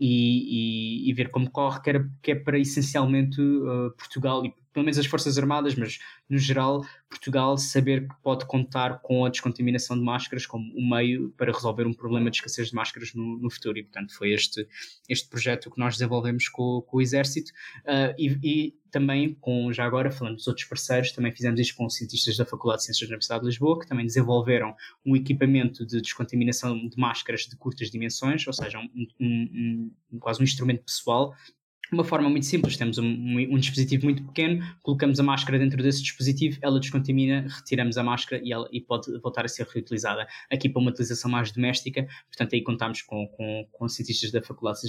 e, 0.00 1.04
e, 1.06 1.10
e, 1.10 1.12
ver 1.12 1.30
como 1.30 1.50
corre, 1.50 1.82
que, 1.82 1.90
era, 1.90 2.10
que 2.22 2.30
é 2.32 2.34
para 2.34 2.58
essencialmente 2.58 3.40
uh, 3.40 3.90
Portugal 3.98 4.44
e 4.46 4.54
pelo 4.72 4.84
menos 4.84 4.98
as 4.98 5.06
Forças 5.06 5.36
Armadas, 5.36 5.74
mas 5.74 5.98
no 6.28 6.38
geral, 6.38 6.84
Portugal 7.08 7.58
saber 7.58 8.08
que 8.08 8.14
pode 8.22 8.46
contar 8.46 9.00
com 9.00 9.24
a 9.24 9.28
descontaminação 9.28 9.98
de 9.98 10.04
máscaras 10.04 10.46
como 10.46 10.72
um 10.76 10.88
meio 10.88 11.30
para 11.36 11.52
resolver 11.52 11.86
um 11.86 11.92
problema 11.92 12.30
de 12.30 12.36
escassez 12.36 12.68
de 12.68 12.74
máscaras 12.74 13.12
no, 13.14 13.38
no 13.38 13.50
futuro. 13.50 13.78
E, 13.78 13.82
portanto, 13.82 14.14
foi 14.14 14.32
este, 14.32 14.66
este 15.08 15.28
projeto 15.28 15.70
que 15.70 15.78
nós 15.78 15.94
desenvolvemos 15.94 16.48
com, 16.48 16.82
com 16.82 16.98
o 16.98 17.00
Exército 17.00 17.50
uh, 17.80 18.14
e, 18.16 18.38
e, 18.42 18.80
também 18.90 19.34
com, 19.40 19.72
já 19.72 19.84
agora, 19.84 20.10
falando 20.10 20.36
dos 20.36 20.48
outros 20.48 20.66
parceiros, 20.66 21.12
também 21.12 21.30
fizemos 21.32 21.60
isto 21.60 21.76
com 21.76 21.88
cientistas 21.88 22.36
da 22.36 22.44
Faculdade 22.44 22.80
de 22.80 22.86
Ciências 22.86 23.08
da 23.08 23.12
Universidade 23.12 23.40
de 23.42 23.46
Lisboa, 23.46 23.78
que 23.78 23.86
também 23.86 24.04
desenvolveram 24.04 24.74
um 25.06 25.14
equipamento 25.14 25.86
de 25.86 26.00
descontaminação 26.00 26.76
de 26.88 26.98
máscaras 26.98 27.42
de 27.42 27.56
curtas 27.56 27.88
dimensões, 27.90 28.44
ou 28.46 28.52
seja, 28.52 28.78
um, 28.78 29.06
um, 29.20 29.92
um 30.12 30.18
quase 30.18 30.40
um 30.40 30.44
instrumento 30.44 30.84
pessoal 30.84 31.34
uma 31.92 32.04
forma 32.04 32.28
muito 32.28 32.46
simples, 32.46 32.76
temos 32.76 32.98
um, 32.98 33.04
um, 33.04 33.58
dispositivo 33.58 34.04
muito 34.04 34.22
pequeno, 34.22 34.64
colocamos 34.82 35.18
a 35.18 35.22
máscara 35.22 35.58
dentro 35.58 35.82
desse 35.82 36.02
dispositivo, 36.02 36.58
ela 36.62 36.78
descontamina, 36.78 37.46
retiramos 37.48 37.98
a 37.98 38.02
máscara 38.02 38.40
e, 38.44 38.52
ela, 38.52 38.68
e 38.72 38.80
pode 38.80 39.10
voltar 39.20 39.44
a 39.44 39.48
ser 39.48 39.66
reutilizada. 39.66 40.26
Aqui 40.50 40.68
para 40.68 40.80
uma 40.80 40.90
utilização 40.90 41.30
mais 41.30 41.50
doméstica, 41.50 42.06
portanto 42.28 42.54
aí 42.54 42.62
contamos 42.62 43.02
com, 43.02 43.26
com, 43.28 43.66
com 43.72 43.88
cientistas 43.88 44.30
da 44.30 44.42
Faculdade 44.42 44.80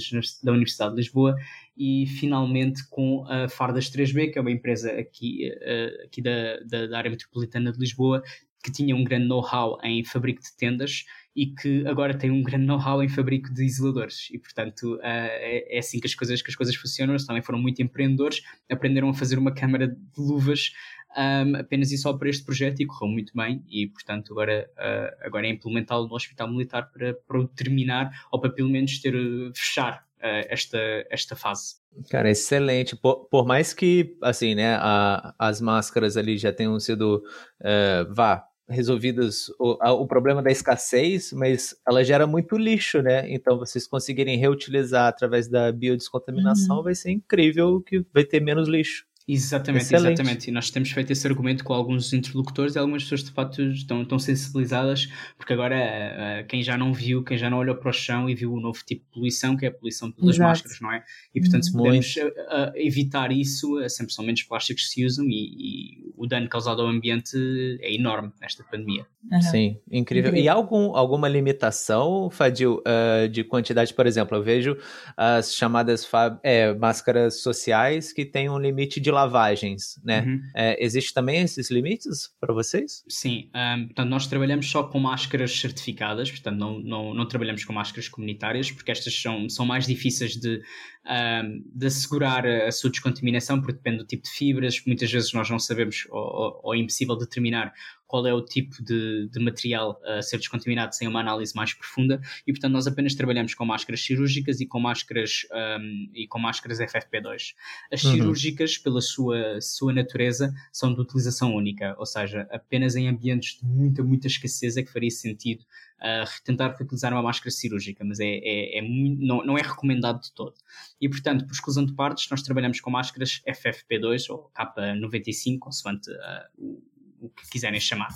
da 0.42 0.52
Universidade 0.52 0.92
de 0.92 0.96
Lisboa 0.98 1.36
e 1.76 2.06
finalmente 2.06 2.86
com 2.88 3.24
a 3.26 3.48
Fardas 3.48 3.90
3B, 3.90 4.32
que 4.32 4.38
é 4.38 4.40
uma 4.40 4.50
empresa 4.50 4.92
aqui, 4.92 5.50
uh, 5.50 6.04
aqui 6.04 6.22
da, 6.22 6.58
da, 6.60 6.86
da 6.86 6.98
área 6.98 7.10
metropolitana 7.10 7.72
de 7.72 7.78
Lisboa, 7.78 8.22
que 8.62 8.70
tinha 8.70 8.94
um 8.94 9.02
grande 9.02 9.26
know-how 9.26 9.78
em 9.82 10.04
fabrico 10.04 10.40
de 10.40 10.56
tendas 10.56 11.04
e 11.34 11.46
que 11.46 11.86
agora 11.86 12.16
tem 12.16 12.30
um 12.30 12.42
grande 12.42 12.66
know-how 12.66 13.02
em 13.02 13.08
fabrico 13.08 13.52
de 13.52 13.64
isoladores. 13.64 14.28
E 14.30 14.38
portanto 14.38 14.96
uh, 14.96 15.00
é, 15.02 15.76
é, 15.76 15.78
assim 15.78 15.98
que 15.98 16.06
as 16.06 16.14
coisas 16.14 16.42
que 16.42 16.50
as 16.50 16.56
coisas 16.56 16.74
funcionam. 16.74 17.14
Eles 17.14 17.26
também 17.26 17.42
foram 17.42 17.58
muito 17.58 17.82
empreendedores 17.82 18.42
aprenderam 18.70 19.08
a 19.08 19.14
fazer 19.14 19.38
uma 19.38 19.52
câmara 19.52 19.88
de 19.88 19.96
luvas 20.16 20.72
um, 21.16 21.56
apenas 21.56 21.92
e 21.92 21.98
só 21.98 22.12
para 22.12 22.28
este 22.28 22.44
projeto 22.44 22.80
e 22.80 22.86
correu 22.86 23.12
muito 23.12 23.32
bem. 23.34 23.62
E 23.68 23.86
portanto 23.86 24.32
agora, 24.32 24.68
uh, 24.76 25.26
agora 25.26 25.46
é 25.46 25.50
implementá-lo 25.50 26.06
no 26.06 26.14
Hospital 26.14 26.48
Militar 26.48 26.90
para, 26.90 27.14
para 27.14 27.46
terminar 27.48 28.10
ou 28.30 28.40
para 28.40 28.50
pelo 28.50 28.68
menos 28.68 29.00
ter 29.00 29.14
fechar 29.54 30.04
uh, 30.18 30.46
esta, 30.48 30.78
esta 31.10 31.36
fase. 31.36 31.76
Cara, 32.10 32.30
excelente. 32.30 32.96
Por, 32.96 33.26
por 33.26 33.46
mais 33.46 33.74
que, 33.74 34.16
assim, 34.22 34.54
né, 34.54 34.76
a, 34.76 35.34
as 35.38 35.60
máscaras 35.60 36.16
ali 36.16 36.38
já 36.38 36.52
tenham 36.52 36.78
sido, 36.80 37.22
uh, 37.60 38.14
vá, 38.14 38.46
resolvidas 38.72 39.48
o, 39.58 39.76
a, 39.80 39.92
o 39.92 40.06
problema 40.06 40.42
da 40.42 40.50
escassez, 40.50 41.32
mas 41.32 41.76
ela 41.86 42.02
gera 42.02 42.26
muito 42.26 42.56
lixo, 42.56 43.02
né? 43.02 43.30
Então, 43.30 43.58
vocês 43.58 43.86
conseguirem 43.86 44.38
reutilizar 44.38 45.08
através 45.08 45.48
da 45.48 45.70
biodescontaminação 45.70 46.78
uhum. 46.78 46.82
vai 46.82 46.94
ser 46.94 47.10
incrível 47.10 47.80
que 47.80 48.04
vai 48.12 48.24
ter 48.24 48.40
menos 48.40 48.68
lixo. 48.68 49.04
Exatamente, 49.26 49.84
Excelente. 49.84 50.12
exatamente. 50.14 50.48
E 50.48 50.52
nós 50.52 50.70
temos 50.70 50.90
feito 50.90 51.12
esse 51.12 51.26
argumento 51.26 51.62
com 51.62 51.72
alguns 51.72 52.12
interlocutores 52.12 52.74
e 52.74 52.78
algumas 52.78 53.04
pessoas 53.04 53.22
de 53.22 53.30
facto 53.30 53.62
estão, 53.62 54.02
estão 54.02 54.18
sensibilizadas, 54.18 55.08
porque 55.36 55.52
agora 55.52 55.76
uh, 55.76 56.46
quem 56.48 56.62
já 56.62 56.76
não 56.76 56.92
viu, 56.92 57.22
quem 57.22 57.38
já 57.38 57.48
não 57.48 57.58
olhou 57.58 57.76
para 57.76 57.90
o 57.90 57.92
chão 57.92 58.28
e 58.28 58.34
viu 58.34 58.52
o 58.52 58.60
novo 58.60 58.80
tipo 58.84 59.04
de 59.04 59.10
poluição, 59.12 59.56
que 59.56 59.64
é 59.64 59.68
a 59.68 59.72
poluição 59.72 60.10
pelas 60.10 60.34
Exato. 60.34 60.48
máscaras, 60.48 60.80
não 60.80 60.92
é? 60.92 61.04
E 61.34 61.40
portanto, 61.40 61.64
se 61.66 61.72
podemos 61.72 62.16
uh, 62.16 62.26
uh, 62.26 62.72
evitar 62.74 63.30
isso, 63.30 63.78
sempre 63.88 64.12
são 64.12 64.24
menos 64.24 64.42
plásticos 64.42 64.84
que 64.84 64.90
se 64.90 65.04
usam 65.06 65.24
e, 65.26 65.30
e, 65.30 66.12
o 66.16 66.26
dano 66.26 66.48
causado 66.48 66.82
ao 66.82 66.88
ambiente 66.88 67.36
é 67.80 67.94
enorme 67.94 68.32
nesta 68.40 68.64
pandemia. 68.64 69.06
Uhum. 69.30 69.42
Sim, 69.42 69.78
incrível. 69.90 70.30
incrível. 70.30 70.34
E 70.36 70.48
algum, 70.48 70.96
alguma 70.96 71.28
limitação, 71.28 72.28
Fadil, 72.30 72.82
de 73.30 73.44
quantidade? 73.44 73.92
Por 73.94 74.06
exemplo, 74.06 74.36
eu 74.36 74.42
vejo 74.42 74.76
as 75.16 75.54
chamadas 75.54 76.08
é, 76.42 76.74
máscaras 76.74 77.40
sociais 77.40 78.12
que 78.12 78.24
têm 78.24 78.48
um 78.48 78.58
limite 78.58 79.00
de 79.00 79.11
lavagens, 79.12 80.00
né? 80.04 80.22
Uhum. 80.22 80.42
É, 80.54 80.84
existe 80.84 81.12
também 81.12 81.40
esses 81.42 81.70
limites 81.70 82.30
para 82.40 82.52
vocês? 82.52 83.04
Sim, 83.08 83.50
um, 83.54 83.86
portanto, 83.86 84.08
nós 84.08 84.26
trabalhamos 84.26 84.70
só 84.70 84.82
com 84.82 84.98
máscaras 84.98 85.52
certificadas, 85.52 86.30
portanto, 86.30 86.58
não, 86.58 86.78
não, 86.80 87.14
não 87.14 87.26
trabalhamos 87.26 87.64
com 87.64 87.72
máscaras 87.72 88.08
comunitárias, 88.08 88.70
porque 88.70 88.90
estas 88.90 89.14
são, 89.14 89.48
são 89.48 89.64
mais 89.64 89.86
difíceis 89.86 90.36
de, 90.36 90.60
um, 91.06 91.62
de 91.74 91.86
assegurar 91.86 92.46
a 92.46 92.72
sua 92.72 92.90
descontaminação, 92.90 93.60
porque 93.60 93.74
depende 93.74 93.98
do 93.98 94.06
tipo 94.06 94.24
de 94.24 94.30
fibras, 94.30 94.82
muitas 94.86 95.10
vezes 95.10 95.32
nós 95.32 95.48
não 95.48 95.58
sabemos 95.58 96.06
ou, 96.10 96.20
ou, 96.20 96.60
ou 96.64 96.74
é 96.74 96.78
impossível 96.78 97.16
determinar 97.16 97.72
qual 98.12 98.26
é 98.26 98.34
o 98.34 98.42
tipo 98.42 98.84
de, 98.84 99.26
de, 99.32 99.40
material 99.42 99.98
a 100.04 100.20
ser 100.20 100.36
descontaminado 100.36 100.94
sem 100.94 101.08
uma 101.08 101.20
análise 101.20 101.56
mais 101.56 101.72
profunda 101.72 102.20
e 102.46 102.52
portanto 102.52 102.74
nós 102.74 102.86
apenas 102.86 103.14
trabalhamos 103.14 103.54
com 103.54 103.64
máscaras 103.64 104.02
cirúrgicas 104.04 104.60
e 104.60 104.66
com 104.66 104.78
máscaras 104.78 105.46
um, 105.80 106.10
e 106.12 106.26
com 106.28 106.38
máscaras 106.38 106.78
FFP2. 106.78 107.54
As 107.90 108.04
uhum. 108.04 108.12
cirúrgicas, 108.12 108.76
pela 108.76 109.00
sua, 109.00 109.58
sua 109.62 109.94
natureza, 109.94 110.52
são 110.70 110.92
de 110.92 111.00
utilização 111.00 111.54
única, 111.54 111.96
ou 111.98 112.04
seja, 112.04 112.46
apenas 112.50 112.96
em 112.96 113.08
ambientes 113.08 113.58
de 113.58 113.64
muita, 113.64 114.02
muita 114.02 114.26
escassez 114.26 114.76
é 114.76 114.82
que 114.82 114.92
faria 114.92 115.10
sentido 115.10 115.62
uh, 116.02 116.42
tentar 116.44 116.76
reutilizar 116.76 117.14
uma 117.14 117.22
máscara 117.22 117.50
cirúrgica, 117.50 118.04
mas 118.04 118.20
é, 118.20 118.26
é, 118.26 118.78
é 118.78 118.82
muito, 118.82 119.24
não, 119.24 119.42
não 119.42 119.56
é 119.56 119.62
recomendado 119.62 120.20
de 120.20 120.34
todo. 120.34 120.54
E, 121.00 121.08
portanto, 121.08 121.46
por 121.46 121.52
exclusão 121.54 121.86
de 121.86 121.94
partes, 121.94 122.28
nós 122.28 122.42
trabalhamos 122.42 122.78
com 122.78 122.90
máscaras 122.90 123.40
FFP2 123.48 124.28
ou 124.28 124.50
K95, 124.54 125.58
consoante 125.58 126.10
uh, 126.10 126.82
o 127.22 127.30
que 127.30 127.48
quiserem 127.50 127.80
chamar. 127.80 128.08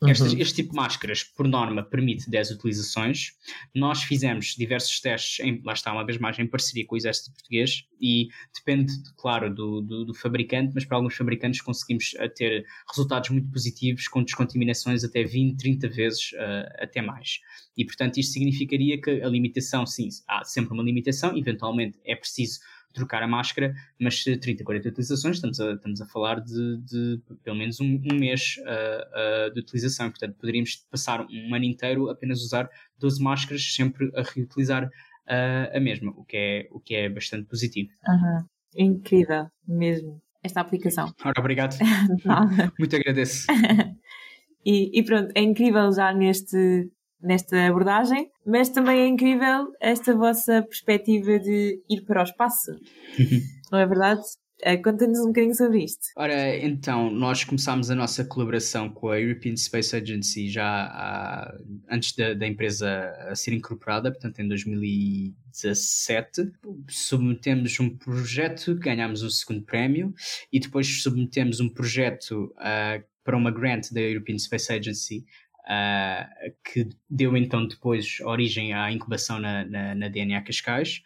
Uhum. 0.00 0.08
Este, 0.08 0.40
este, 0.40 0.54
tipo 0.54 0.70
de 0.70 0.76
máscaras, 0.76 1.22
por 1.22 1.46
norma, 1.46 1.82
permite 1.82 2.28
10 2.30 2.52
utilizações. 2.52 3.32
Nós 3.74 4.02
fizemos 4.02 4.54
diversos 4.56 5.00
testes, 5.00 5.40
em, 5.40 5.60
lá 5.64 5.74
está, 5.74 5.92
uma 5.92 6.04
vez 6.04 6.18
mais, 6.18 6.38
em 6.38 6.46
parceria 6.46 6.86
com 6.86 6.94
o 6.94 6.98
Exército 6.98 7.32
Português 7.32 7.84
e 8.00 8.28
depende, 8.54 8.92
claro, 9.16 9.54
do, 9.54 9.80
do, 9.80 10.04
do 10.06 10.14
fabricante, 10.14 10.72
mas 10.74 10.84
para 10.84 10.96
alguns 10.96 11.14
fabricantes 11.14 11.60
conseguimos 11.60 12.14
uh, 12.14 12.28
ter 12.34 12.64
resultados 12.88 13.30
muito 13.30 13.50
positivos 13.50 14.08
com 14.08 14.22
descontaminações 14.22 15.04
até 15.04 15.22
20, 15.22 15.58
30 15.58 15.88
vezes, 15.88 16.32
uh, 16.32 16.82
até 16.82 17.02
mais. 17.02 17.40
E, 17.76 17.84
portanto, 17.84 18.18
isto 18.18 18.32
significaria 18.32 19.00
que 19.00 19.22
a 19.22 19.28
limitação, 19.28 19.86
sim, 19.86 20.08
há 20.26 20.44
sempre 20.44 20.72
uma 20.72 20.82
limitação, 20.82 21.36
eventualmente 21.36 21.98
é 22.04 22.16
preciso 22.16 22.60
trocar 22.96 23.22
a 23.22 23.28
máscara, 23.28 23.74
mas 24.00 24.24
30, 24.24 24.64
40 24.64 24.88
utilizações, 24.88 25.36
estamos 25.36 25.60
a, 25.60 25.72
estamos 25.72 26.00
a 26.00 26.06
falar 26.06 26.40
de, 26.40 26.78
de 26.78 27.20
pelo 27.44 27.56
menos 27.56 27.78
um, 27.78 28.00
um 28.10 28.18
mês 28.18 28.56
uh, 28.60 29.48
uh, 29.50 29.54
de 29.54 29.60
utilização. 29.60 30.08
Portanto, 30.08 30.34
poderíamos 30.38 30.76
passar 30.90 31.20
um 31.20 31.54
ano 31.54 31.64
inteiro 31.64 32.08
apenas 32.08 32.40
usar 32.40 32.68
12 32.98 33.22
máscaras, 33.22 33.62
sempre 33.62 34.10
a 34.16 34.22
reutilizar 34.22 34.86
uh, 34.86 35.76
a 35.76 35.78
mesma, 35.78 36.12
o 36.16 36.24
que, 36.24 36.36
é, 36.36 36.68
o 36.70 36.80
que 36.80 36.94
é 36.94 37.08
bastante 37.08 37.46
positivo. 37.46 37.90
Uhum. 38.08 38.44
Incrível, 38.78 39.46
mesmo, 39.68 40.20
esta 40.42 40.60
aplicação. 40.60 41.12
Ora, 41.22 41.38
obrigado. 41.38 41.76
Muito 42.78 42.96
agradeço. 42.96 43.46
e, 44.64 44.98
e 44.98 45.04
pronto, 45.04 45.32
é 45.34 45.42
incrível 45.42 45.92
já 45.92 46.12
neste 46.14 46.90
nesta 47.20 47.66
abordagem, 47.66 48.30
mas 48.46 48.68
também 48.68 49.00
é 49.00 49.06
incrível 49.06 49.72
esta 49.80 50.14
vossa 50.14 50.62
perspectiva 50.62 51.38
de 51.38 51.82
ir 51.88 52.02
para 52.02 52.20
o 52.20 52.24
espaço. 52.24 52.72
Não 53.72 53.78
é 53.78 53.86
verdade? 53.86 54.22
Eh, 54.62 54.78
conta-nos 54.78 55.20
um 55.20 55.26
bocadinho 55.26 55.54
sobre 55.54 55.84
isto. 55.84 56.06
Ora, 56.16 56.56
então, 56.56 57.10
nós 57.10 57.44
começámos 57.44 57.90
a 57.90 57.94
nossa 57.94 58.24
colaboração 58.24 58.88
com 58.88 59.10
a 59.10 59.20
European 59.20 59.54
Space 59.54 59.94
Agency 59.94 60.48
já 60.48 60.66
há, 60.66 61.54
antes 61.90 62.16
da, 62.16 62.32
da, 62.32 62.46
empresa 62.46 63.14
a 63.28 63.34
ser 63.34 63.52
incorporada, 63.52 64.10
portanto 64.10 64.40
em 64.40 64.48
2017. 64.48 66.52
Submetemos 66.88 67.78
um 67.80 67.90
projeto, 67.90 68.74
ganhámos 68.76 69.22
o 69.22 69.30
segundo 69.30 69.62
prémio 69.62 70.14
e 70.50 70.58
depois 70.58 71.02
submetemos 71.02 71.60
um 71.60 71.68
projeto 71.68 72.54
uh, 72.56 73.04
para 73.22 73.36
uma 73.36 73.50
grant 73.50 73.92
da 73.92 74.00
European 74.00 74.38
Space 74.38 74.72
Agency 74.72 75.26
uh, 75.66 76.52
que 76.64 76.88
deu 77.08 77.36
então 77.36 77.66
depois 77.66 78.20
origem 78.20 78.72
à 78.72 78.90
incubação 78.92 79.38
na, 79.38 79.64
na, 79.64 79.94
na 79.94 80.08
DNA 80.08 80.42
Cascais. 80.42 81.02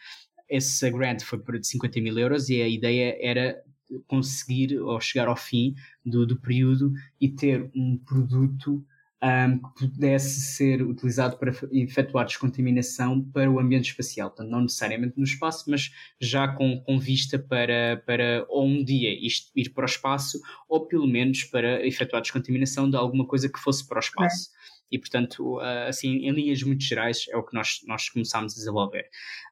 Esse 0.48 0.90
grant 0.90 1.22
foi 1.22 1.38
por 1.38 1.58
50 1.62 2.00
mil 2.00 2.18
euros 2.18 2.48
e 2.48 2.60
a 2.60 2.68
ideia 2.68 3.16
era 3.20 3.62
conseguir 4.06 4.78
ou 4.78 5.00
chegar 5.00 5.28
ao 5.28 5.36
fim 5.36 5.74
do, 6.04 6.26
do 6.26 6.40
período 6.40 6.92
e 7.20 7.28
ter 7.28 7.70
um 7.74 7.98
produto 7.98 8.84
um, 9.22 9.58
que 9.58 9.88
pudesse 9.88 10.40
ser 10.40 10.82
utilizado 10.82 11.36
para 11.36 11.52
efetuar 11.70 12.24
descontaminação 12.24 13.22
para 13.22 13.50
o 13.50 13.60
ambiente 13.60 13.90
espacial. 13.90 14.30
Portanto, 14.30 14.50
não 14.50 14.62
necessariamente 14.62 15.18
no 15.18 15.24
espaço, 15.24 15.70
mas 15.70 15.92
já 16.20 16.48
com, 16.48 16.80
com 16.80 16.98
vista 16.98 17.38
para, 17.38 18.02
para 18.06 18.46
ou 18.48 18.66
um 18.66 18.82
dia 18.82 19.12
isto, 19.24 19.50
ir 19.54 19.70
para 19.70 19.82
o 19.82 19.86
espaço, 19.86 20.40
ou 20.68 20.86
pelo 20.86 21.06
menos 21.06 21.44
para 21.44 21.86
efetuar 21.86 22.22
descontaminação 22.22 22.88
de 22.88 22.96
alguma 22.96 23.26
coisa 23.26 23.48
que 23.48 23.58
fosse 23.58 23.86
para 23.86 23.98
o 23.98 24.00
espaço. 24.00 24.50
É. 24.56 24.60
E, 24.92 24.98
portanto, 24.98 25.60
assim, 25.86 26.26
em 26.26 26.32
linhas 26.32 26.62
muito 26.64 26.82
gerais, 26.82 27.26
é 27.30 27.36
o 27.36 27.44
que 27.44 27.54
nós, 27.54 27.80
nós 27.86 28.08
começámos 28.08 28.54
a 28.54 28.56
desenvolver. 28.56 29.08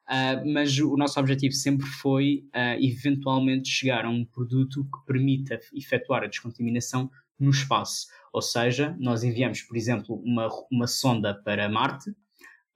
Uh, 0.09 0.53
mas 0.53 0.77
o 0.79 0.97
nosso 0.97 1.17
objetivo 1.17 1.53
sempre 1.53 1.87
foi, 1.87 2.43
uh, 2.47 2.83
eventualmente, 2.83 3.69
chegar 3.69 4.03
a 4.03 4.09
um 4.09 4.25
produto 4.25 4.83
que 4.83 5.05
permita 5.05 5.57
efetuar 5.73 6.23
a 6.23 6.27
descontaminação 6.27 7.09
no 7.39 7.49
espaço. 7.51 8.07
Ou 8.33 8.41
seja, 8.41 8.95
nós 8.99 9.23
enviamos, 9.23 9.61
por 9.61 9.77
exemplo, 9.77 10.21
uma, 10.23 10.49
uma 10.71 10.87
sonda 10.87 11.33
para 11.33 11.69
Marte. 11.69 12.11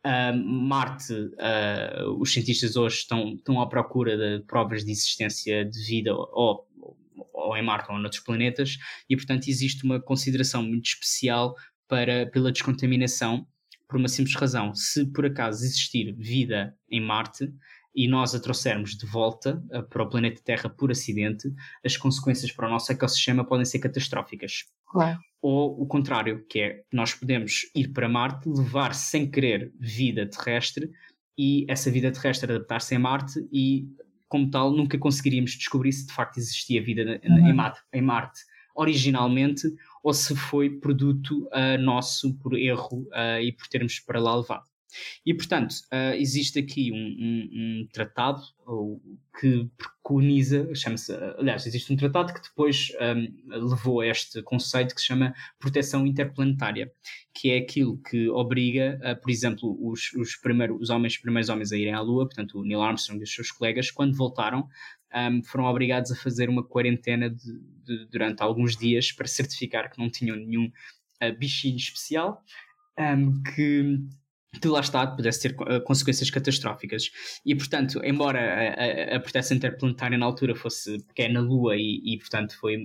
Uh, 0.06 0.36
Marte, 0.36 1.14
uh, 1.14 2.20
os 2.20 2.34
cientistas 2.34 2.76
hoje 2.76 2.98
estão, 2.98 3.36
estão 3.36 3.62
à 3.62 3.68
procura 3.68 4.18
de 4.18 4.46
provas 4.46 4.84
de 4.84 4.92
existência 4.92 5.64
de 5.64 5.80
vida 5.86 6.14
ou, 6.14 6.68
ou 7.34 7.56
em 7.56 7.62
Marte 7.62 7.92
ou 7.92 7.98
em 7.98 8.04
outros 8.04 8.22
planetas, 8.22 8.78
e 9.10 9.16
portanto 9.16 9.48
existe 9.48 9.84
uma 9.86 10.02
consideração 10.02 10.64
muito 10.64 10.86
especial 10.86 11.56
para, 11.88 12.26
pela 12.28 12.52
descontaminação, 12.52 13.48
por 13.88 13.98
uma 13.98 14.08
simples 14.08 14.36
razão. 14.36 14.74
Se 14.74 15.06
por 15.06 15.26
acaso 15.26 15.64
existir 15.64 16.14
vida 16.14 16.76
em 16.90 17.00
Marte, 17.00 17.54
e 17.96 18.08
nós 18.08 18.34
a 18.34 18.40
trouxermos 18.40 18.96
de 18.98 19.06
volta 19.06 19.64
uh, 19.72 19.84
para 19.84 20.04
o 20.04 20.10
planeta 20.10 20.42
Terra 20.44 20.70
por 20.70 20.92
acidente, 20.92 21.52
as 21.86 21.96
consequências 21.96 22.52
para 22.52 22.68
o 22.68 22.72
nosso 22.72 22.92
ecossistema 22.92 23.46
podem 23.46 23.66
ser 23.66 23.80
catastróficas. 23.80 24.66
Claro. 24.86 25.20
Ou 25.42 25.82
o 25.82 25.86
contrário, 25.86 26.46
que 26.48 26.60
é 26.60 26.84
nós 26.92 27.14
podemos 27.14 27.70
ir 27.76 27.90
para 27.90 28.10
Marte, 28.10 28.50
levar 28.50 28.94
sem 28.94 29.30
querer 29.30 29.72
vida 29.80 30.26
terrestre 30.26 30.90
e 31.38 31.66
essa 31.68 31.92
vida 31.92 32.12
terrestre 32.12 32.52
adaptar-se 32.52 32.96
em 32.96 33.00
Marte 33.00 33.46
e, 33.52 33.88
como 34.28 34.50
tal, 34.50 34.72
nunca 34.72 34.98
conseguiríamos 34.98 35.52
descobrir 35.52 35.92
se 35.92 36.08
de 36.08 36.14
facto 36.14 36.38
existia 36.38 36.82
vida 36.82 37.20
uhum. 37.24 37.48
em, 37.48 37.54
Marte, 37.54 37.82
em 37.92 38.02
Marte 38.02 38.40
originalmente 38.76 39.68
ou 40.04 40.14
se 40.14 40.36
foi 40.36 40.70
produto 40.70 41.48
uh, 41.48 41.80
nosso 41.80 42.34
por 42.40 42.54
erro 42.58 43.08
uh, 43.12 43.40
e 43.42 43.52
por 43.52 43.68
termos 43.68 44.00
para 44.00 44.20
lá 44.20 44.36
levado. 44.36 44.66
E, 45.26 45.34
portanto, 45.34 45.74
uh, 45.94 46.14
existe 46.16 46.60
aqui 46.60 46.92
um, 46.92 46.96
um, 46.96 47.50
um 47.54 47.88
tratado 47.92 48.42
que 49.40 49.70
preconiza, 49.78 50.74
chama-se, 50.74 51.14
aliás, 51.38 51.66
existe 51.66 51.92
um 51.92 51.98
tratado 51.98 52.34
que 52.34 52.42
depois 52.42 52.92
um, 53.02 53.68
levou 53.68 54.02
a 54.02 54.08
este 54.08 54.42
conceito 54.44 54.96
que 54.96 55.02
se 55.02 55.08
chama 55.08 55.34
proteção 55.60 56.06
interplanetária, 56.06 56.92
que 57.34 57.52
é 57.52 57.58
aquilo 57.58 57.98
que 57.98 58.30
obriga, 58.30 59.00
por 59.22 59.30
exemplo, 59.30 59.78
os, 59.82 60.14
os, 60.14 60.36
primeiros, 60.36 60.80
os 60.80 60.90
homens, 60.90 61.18
primeiros 61.18 61.50
homens 61.50 61.72
a 61.72 61.78
irem 61.78 61.94
à 61.94 62.00
Lua, 62.00 62.26
portanto, 62.26 62.60
o 62.60 62.64
Neil 62.64 62.82
Armstrong 62.82 63.20
e 63.20 63.24
os 63.24 63.34
seus 63.34 63.52
colegas, 63.52 63.92
quando 63.92 64.16
voltaram, 64.16 64.70
um, 65.14 65.44
foram 65.44 65.66
obrigados 65.66 66.12
a 66.12 66.16
fazer 66.16 66.50
uma 66.50 66.64
quarentena 66.64 67.30
de, 67.30 67.60
de, 67.86 68.06
durante 68.08 68.42
alguns 68.42 68.76
dias 68.76 69.12
para 69.12 69.28
certificar 69.28 69.92
que 69.92 70.00
não 70.00 70.10
tinham 70.10 70.36
nenhum 70.36 70.66
uh, 70.66 71.38
bichinho 71.38 71.78
especial, 71.78 72.44
um, 72.98 73.42
que 73.44 74.00
que 74.62 74.68
lá 74.68 74.80
está 74.80 75.06
pudesse 75.08 75.42
ter 75.42 75.56
uh, 75.62 75.82
consequências 75.84 76.30
catastróficas. 76.30 77.12
E, 77.46 77.56
portanto, 77.56 78.00
embora 78.04 78.40
a, 78.40 79.14
a, 79.14 79.18
a 79.18 79.20
proteção 79.20 79.58
interplanetária 79.58 80.18
na 80.18 80.26
altura 80.26 80.56
fosse 80.56 81.04
pequena 81.06 81.40
Lua 81.40 81.76
e, 81.76 82.02
e, 82.06 82.18
portanto, 82.18 82.58
foi 82.60 82.78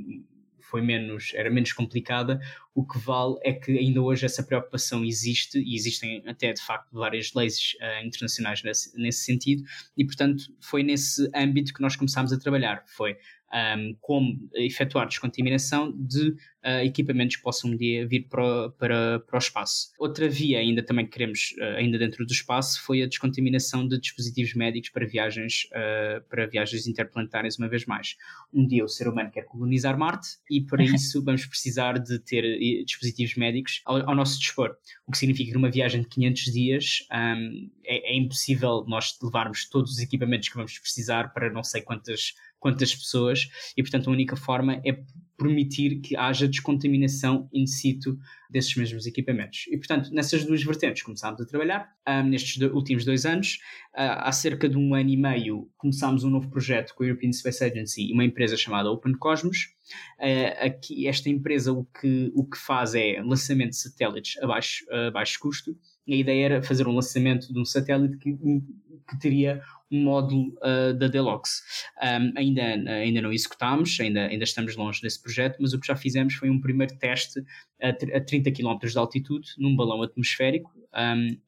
foi 0.69 0.83
menos, 0.83 1.33
era 1.35 1.51
menos 1.51 1.73
complicada, 1.73 2.39
o 2.75 2.87
que 2.87 2.99
vale 2.99 3.37
é 3.43 3.53
que 3.53 3.73
ainda 3.79 4.03
hoje 4.03 4.27
essa 4.27 4.43
preocupação 4.43 5.05
existe 5.05 5.59
e 5.59 5.75
existem 5.75 6.23
até 6.27 6.53
de 6.53 6.61
facto 6.61 6.93
várias 6.93 7.33
leis 7.33 7.75
uh, 7.81 8.07
internacionais 8.07 8.63
nesse, 8.63 8.95
nesse, 9.01 9.25
sentido 9.25 9.63
e 9.97 10.05
portanto 10.05 10.45
foi 10.61 10.83
nesse 10.83 11.29
âmbito 11.35 11.73
que 11.73 11.81
nós 11.81 11.97
começámos 11.97 12.33
a 12.33 12.39
trabalhar, 12.39 12.85
foi 12.87 13.17
um, 13.53 13.97
como 14.01 14.49
efetuar 14.55 15.07
descontaminação 15.07 15.93
de 15.97 16.31
uh, 16.65 16.85
equipamentos 16.85 17.37
que 17.37 17.43
possam 17.43 17.71
um 17.71 17.77
dia 17.77 18.07
vir 18.07 18.29
para, 18.29 18.71
para, 18.71 19.21
para 19.21 19.37
o 19.37 19.39
espaço. 19.39 19.91
Outra 19.99 20.29
via 20.29 20.59
ainda 20.59 20.83
também 20.83 21.07
que 21.07 21.13
queremos, 21.13 21.55
uh, 21.59 21.77
ainda 21.77 21.99
dentro 21.99 22.27
do 22.27 22.33
espaço, 22.33 22.83
foi 22.83 23.03
a 23.03 23.07
descontaminação 23.07 23.87
de 23.87 23.99
dispositivos 23.99 24.55
médicos 24.55 24.91
para 24.91 25.07
viagens, 25.07 25.69
uh, 25.73 26.23
para 26.29 26.47
viagens 26.47 26.87
interplanetárias 26.87 27.59
uma 27.59 27.69
vez 27.69 27.87
mais. 27.87 28.17
Um 28.53 28.67
dia 28.67 28.85
o 28.85 28.89
ser 28.89 29.09
humano 29.09 29.31
quer 29.31 29.45
colonizar 29.45 29.99
Marte 29.99 30.29
e 30.51 30.61
para 30.61 30.83
isso 30.85 31.23
vamos 31.23 31.47
precisar 31.47 31.99
de 31.99 32.19
ter 32.19 32.43
dispositivos 32.85 33.35
médicos 33.37 33.83
ao, 33.85 34.09
ao, 34.09 34.15
nosso 34.15 34.39
dispor, 34.39 34.77
o 35.07 35.13
que 35.13 35.19
significa 35.19 35.51
que 35.51 35.55
numa 35.55 35.71
viagem 35.71 36.03
de 36.03 36.09
500 36.09 36.43
dias 36.53 37.07
um, 37.13 37.71
é, 37.85 38.13
é 38.13 38.17
impossível 38.17 38.85
nós 38.87 39.17
levarmos 39.23 39.69
todos 39.69 39.93
os 39.93 39.99
equipamentos 39.99 40.49
que 40.49 40.57
vamos 40.57 40.79
precisar 40.79 41.33
para 41.33 41.51
não 41.51 41.63
sei 41.63 41.83
quantas 41.83 42.35
quantas 42.59 42.95
pessoas, 42.95 43.49
e 43.77 43.83
portanto 43.83 44.09
a 44.09 44.13
única 44.13 44.37
forma 44.37 44.81
é 44.85 44.93
permitir 45.39 46.01
que 46.01 46.17
haja 46.17 46.49
descontaminação 46.49 47.49
in 47.53 47.65
situ 47.67 48.19
desses 48.51 48.75
mesmos 48.75 49.07
equipamentos. 49.07 49.67
E 49.71 49.77
portanto, 49.77 50.13
nessas 50.13 50.45
duas 50.45 50.63
vertentes 50.65 51.03
começámos 51.03 51.41
a 51.41 51.47
trabalhar. 51.47 51.89
Um, 52.09 52.25
nestes 52.25 52.59
do, 52.59 52.75
últimos 52.75 53.05
dois 53.05 53.25
anos, 53.25 53.59
uh, 53.95 54.19
há 54.19 54.33
cerca 54.33 54.69
de 54.69 54.77
um 54.77 54.95
ano 54.95 55.11
e 55.11 55.17
meio, 55.17 55.71
começámos 55.77 56.25
um 56.25 56.31
novo 56.31 56.51
projeto 56.51 56.93
com 56.95 57.05
a 57.05 57.07
European 57.07 57.33
Space 57.33 57.63
Agency 57.63 58.11
e 58.11 58.13
uma 58.13 58.25
empresa 58.25 58.57
chamada 58.57 58.91
Open 58.91 59.13
Cosmos. 59.13 59.75
Uh, 60.19 60.67
aqui, 60.67 61.07
esta 61.07 61.31
empresa 61.31 61.73
o 61.73 61.85
que, 61.85 62.33
o 62.35 62.45
que 62.45 62.59
faz 62.59 62.95
é 62.95 63.23
lançamento 63.23 63.71
de 63.71 63.77
satélites 63.77 64.43
a 64.43 64.47
baixo, 64.47 64.85
a 64.91 65.11
baixo 65.11 65.39
custo. 65.39 65.79
A 66.09 66.15
ideia 66.15 66.45
era 66.47 66.63
fazer 66.63 66.89
um 66.89 66.95
lançamento 66.95 67.53
de 67.53 67.61
um 67.61 67.65
satélite 67.65 68.17
que, 68.17 68.33
que 68.33 69.19
teria 69.21 69.63
um 69.91 70.03
módulo 70.03 70.55
uh, 70.59 70.93
da 70.95 71.09
Deluxe. 71.09 71.63
Um, 72.03 72.33
ainda, 72.37 72.63
ainda 72.63 73.23
não 73.23 73.33
executámos, 73.33 73.99
ainda, 74.01 74.27
ainda 74.27 74.45
estamos 74.45 74.77
longe 74.77 75.01
desse 75.01 75.21
projeto, 75.21 75.28
mas 75.61 75.73
o 75.73 75.81
que 75.81 75.87
já 75.87 75.97
fizemos 75.97 76.35
foi 76.35 76.51
um 76.51 76.61
primeiro 76.61 76.97
teste 76.97 77.43
a, 77.81 77.89
a 77.89 78.21
30 78.21 78.51
km 78.53 78.79
de 78.79 78.99
altitude, 78.99 79.49
num 79.59 79.77
balão 79.77 80.03
atmosférico, 80.03 80.71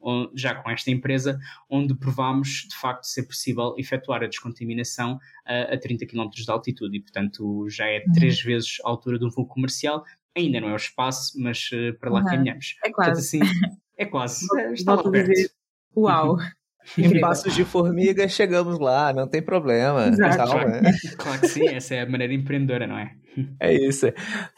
um, 0.02 0.30
já 0.34 0.54
com 0.54 0.70
esta 0.70 0.90
empresa, 0.90 1.38
onde 1.68 1.94
provámos 1.94 2.66
de 2.68 2.76
facto 2.76 3.04
ser 3.04 3.24
possível 3.24 3.74
efetuar 3.78 4.22
a 4.22 4.26
descontaminação 4.26 5.18
a, 5.46 5.74
a 5.74 5.78
30 5.78 6.06
km 6.06 6.28
de 6.30 6.50
altitude 6.50 6.96
e, 6.96 7.00
portanto, 7.00 7.68
já 7.68 7.86
é 7.86 8.04
uhum. 8.06 8.12
três 8.12 8.40
vezes 8.40 8.78
a 8.84 8.88
altura 8.88 9.18
de 9.18 9.24
um 9.24 9.30
voo 9.30 9.46
comercial. 9.46 10.04
Ainda 10.36 10.60
não 10.60 10.68
é 10.68 10.72
o 10.72 10.76
espaço, 10.76 11.40
mas 11.40 11.70
uh, 11.72 11.98
para 11.98 12.10
lá 12.10 12.20
uhum. 12.20 12.26
caminhamos. 12.26 12.76
É 12.84 12.90
quase. 12.90 13.38
Portanto, 13.38 13.48
assim, 13.48 13.70
é 13.98 14.06
quase. 14.06 14.46
Está 14.72 14.94
lá 14.94 15.10
perto. 15.10 15.52
Uau! 15.96 16.36
Em 16.96 17.20
passos 17.20 17.54
de 17.54 17.64
formiga 17.64 18.26
chegamos 18.28 18.78
lá, 18.78 19.12
não 19.12 19.28
tem 19.28 19.42
problema. 19.42 20.08
Exato. 20.08 20.36
Calma. 20.36 20.80
Claro 21.16 21.40
que 21.40 21.48
sim, 21.48 21.68
essa 21.68 21.94
é 21.94 22.00
a 22.00 22.06
maneira 22.08 22.32
empreendedora, 22.32 22.86
não 22.86 22.98
é? 22.98 23.14
É 23.60 23.74
isso. 23.74 24.06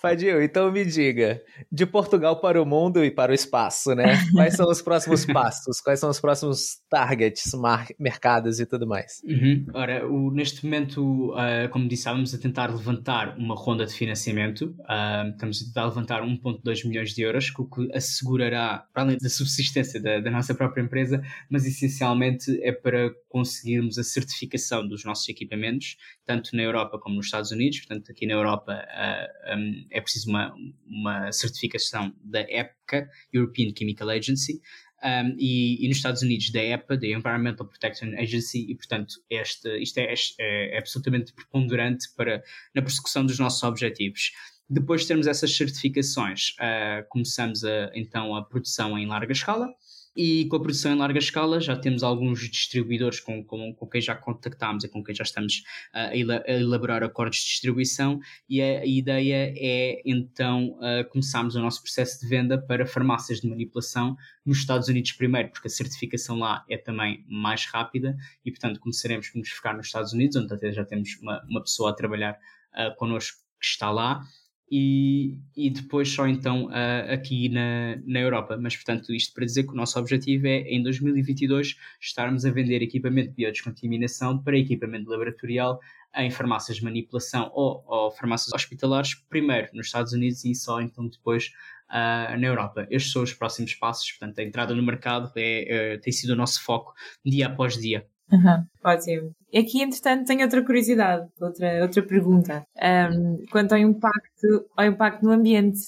Fadil, 0.01 0.43
então 0.43 0.71
me 0.71 0.85
diga, 0.85 1.41
de 1.71 1.85
Portugal 1.85 2.41
para 2.41 2.63
o 2.63 2.67
mundo 2.67 3.05
e 3.05 3.11
para 3.11 3.33
o 3.33 3.35
espaço, 3.35 3.95
né? 3.95 4.17
Quais 4.33 4.55
são 4.55 4.69
os 4.71 4.81
próximos 4.81 5.25
passos? 5.27 5.81
Quais 5.81 5.99
são 5.99 6.11
os 6.11 6.21
próximos 6.21 6.79
targets, 6.89 7.51
mercados 7.99 8.61
e 8.61 8.67
tudo 8.67 8.87
mais? 8.87 9.21
Uhum. 9.25 9.67
Ora, 9.75 10.07
o, 10.07 10.31
neste 10.31 10.65
momento, 10.65 11.33
uh, 11.33 11.69
como 11.71 11.89
disse, 11.89 12.03
estávamos 12.03 12.35
a 12.35 12.39
tentar 12.39 12.71
levantar 12.71 13.37
uma 13.37 13.55
ronda 13.55 13.87
de 13.87 13.93
financiamento. 13.93 14.75
Uh, 14.81 15.31
estamos 15.31 15.63
a 15.63 15.65
tentar 15.67 15.85
levantar 15.87 16.23
1,2 16.23 16.87
milhões 16.87 17.15
de 17.15 17.23
euros, 17.23 17.53
o 17.59 17.69
que 17.69 17.91
assegurará, 17.93 18.87
para 18.93 19.03
além 19.03 19.19
da 19.19 19.29
subsistência 19.29 20.01
da, 20.01 20.21
da 20.21 20.31
nossa 20.31 20.55
própria 20.55 20.83
empresa, 20.83 21.23
mas 21.51 21.67
essencialmente 21.67 22.61
é 22.63 22.73
para 22.73 23.11
conseguirmos 23.29 23.99
a 23.99 24.05
certificação 24.05 24.87
dos 24.87 25.05
nossos 25.05 25.29
equipamentos, 25.29 25.97
tanto 26.25 26.55
na 26.55 26.63
Europa 26.63 26.99
como 26.99 27.17
nos 27.17 27.27
Estados 27.27 27.51
Unidos. 27.51 27.79
Portanto, 27.81 28.11
aqui 28.11 28.27
na 28.27 28.35
Europa 28.35 28.73
uh, 28.73 28.87
ah, 28.91 29.57
um, 29.57 29.87
é 29.91 30.01
preciso 30.01 30.29
uma, 30.31 30.55
uma 30.87 31.33
certificação 31.33 32.15
da 32.23 32.41
EPCA, 32.41 33.09
European 33.33 33.73
Chemical 33.77 34.11
Agency, 34.11 34.61
um, 35.03 35.35
e, 35.37 35.85
e, 35.85 35.89
nos 35.89 35.97
Estados 35.97 36.23
Unidos 36.23 36.51
da 36.51 36.63
EPA, 36.63 36.97
da 36.97 37.07
Environmental 37.09 37.67
Protection 37.67 38.15
Agency, 38.17 38.71
e 38.71 38.75
portanto 38.77 39.15
este, 39.29 39.83
isto 39.83 39.99
é, 39.99 40.15
é, 40.39 40.77
é 40.77 40.79
absolutamente 40.79 41.33
preponderante 41.33 42.07
para, 42.17 42.43
na 42.75 42.83
persecução 42.83 43.27
dos 43.27 43.39
nossos 43.39 43.63
objetivos. 43.65 44.31
Depois 44.71 45.03
de 45.03 45.09
termos 45.09 45.27
essas 45.27 45.55
certificações, 45.57 46.51
uh, 46.53 47.07
começamos 47.09 47.65
a, 47.65 47.91
então 47.95 48.35
a 48.37 48.45
produção 48.45 48.97
em 48.97 49.07
larga 49.07 49.33
escala, 49.33 49.69
e 50.17 50.47
com 50.47 50.57
a 50.57 50.61
produção 50.61 50.93
em 50.93 50.97
larga 50.97 51.19
escala 51.19 51.61
já 51.61 51.77
temos 51.77 52.03
alguns 52.03 52.41
distribuidores 52.51 53.21
com, 53.21 53.45
com, 53.45 53.75
com 53.75 53.87
quem 53.87 54.01
já 54.01 54.15
contactámos 54.15 54.85
e 54.85 54.89
com 54.89 55.03
quem 55.03 55.15
já 55.15 55.23
estamos 55.23 55.63
uh, 55.95 56.43
a, 56.47 56.53
elaborar 56.53 57.03
acordos 57.03 57.39
de 57.39 57.47
distribuição. 57.47 58.21
E 58.49 58.61
a, 58.61 58.85
ideia 58.85 59.55
é 59.57 60.03
então 60.05 60.79
uh, 60.79 61.09
começarmos 61.11 61.55
o 61.55 61.61
nosso 61.61 61.83
processo 61.83 62.21
de 62.21 62.29
venda 62.29 62.61
para 62.61 62.87
farmácias 62.87 63.41
de 63.41 63.49
manipulação 63.49 64.17
nos 64.45 64.59
Estados 64.59 64.89
Unidos 64.89 65.13
primeiro, 65.13 65.51
porque 65.51 65.69
a 65.69 65.71
certificação 65.71 66.39
lá 66.39 66.65
é 66.69 66.77
também 66.77 67.25
mais 67.29 67.65
rápida 67.67 68.17
e 68.45 68.51
portanto 68.51 68.81
começaremos 68.81 69.29
por 69.29 69.39
nos 69.39 69.49
focar 69.49 69.77
nos 69.77 69.87
Estados 69.87 70.13
Unidos, 70.13 70.37
onde 70.37 70.53
até 70.53 70.73
já 70.73 70.85
temos 70.85 71.17
uma, 71.21 71.43
uma 71.49 71.63
pessoa 71.63 71.91
a 71.91 71.95
trabalhar 71.95 72.39
uh, 72.75 72.95
connosco 72.97 73.39
que 73.61 73.67
está 73.67 73.91
lá 73.91 74.23
e, 74.71 75.39
e 75.57 75.71
depois 75.71 76.09
só 76.09 76.27
então 76.27 76.67
uh, 76.67 77.13
aqui 77.13 77.49
na, 77.49 77.97
na 78.07 78.21
Europa. 78.21 78.57
Mas, 78.59 78.75
portanto, 78.75 79.13
isto 79.13 79.35
para 79.35 79.45
dizer 79.45 79.65
que 79.65 79.73
o 79.73 79.75
nosso 79.75 79.99
objetivo 79.99 80.47
é, 80.47 80.61
em 80.63 80.83
2022, 80.83 81.77
estarmos 82.01 82.45
a 82.47 82.51
vender 82.51 82.83
equipamento 82.83 83.29
de 83.31 83.35
biodescontaminação 83.35 84.39
para 84.39 84.59
equipamento 84.59 85.11
laboratorial 85.11 85.79
em 86.17 86.31
farmácias 86.31 86.79
de 86.79 86.85
manipulação 86.85 87.51
ou, 87.55 87.85
ou 87.87 88.11
farmácias 88.11 88.53
hospitalares, 88.53 89.15
primeiro 89.15 89.69
nos 89.73 89.87
Estados 89.87 90.13
Unidos 90.13 90.45
e 90.45 90.55
só 90.55 90.81
então 90.81 91.09
depois 91.09 91.53
uh, 91.89 92.39
na 92.39 92.47
Europa. 92.47 92.87
Estes 92.91 93.13
são 93.13 93.23
os 93.23 93.33
próximos 93.33 93.75
passos, 93.75 94.11
portanto, 94.13 94.39
a 94.39 94.43
entrada 94.43 94.75
no 94.75 94.83
mercado 94.83 95.31
é, 95.37 95.93
é 95.95 95.99
tem 95.99 96.13
sido 96.13 96.31
o 96.31 96.37
nosso 96.37 96.63
foco 96.63 96.95
dia 97.25 97.47
após 97.47 97.77
dia. 97.77 98.07
Uhum, 98.33 98.65
ótimo. 98.83 99.35
Aqui, 99.55 99.83
entretanto, 99.83 100.27
tenho 100.27 100.43
outra 100.43 100.65
curiosidade, 100.65 101.29
outra, 101.39 101.83
outra 101.83 102.03
pergunta. 102.03 102.67
Um, 102.83 103.45
quanto 103.51 103.73
ao 103.73 103.79
impacto, 103.79 104.67
ao 104.75 104.87
impacto 104.87 105.23
no 105.23 105.33
ambiente, 105.33 105.81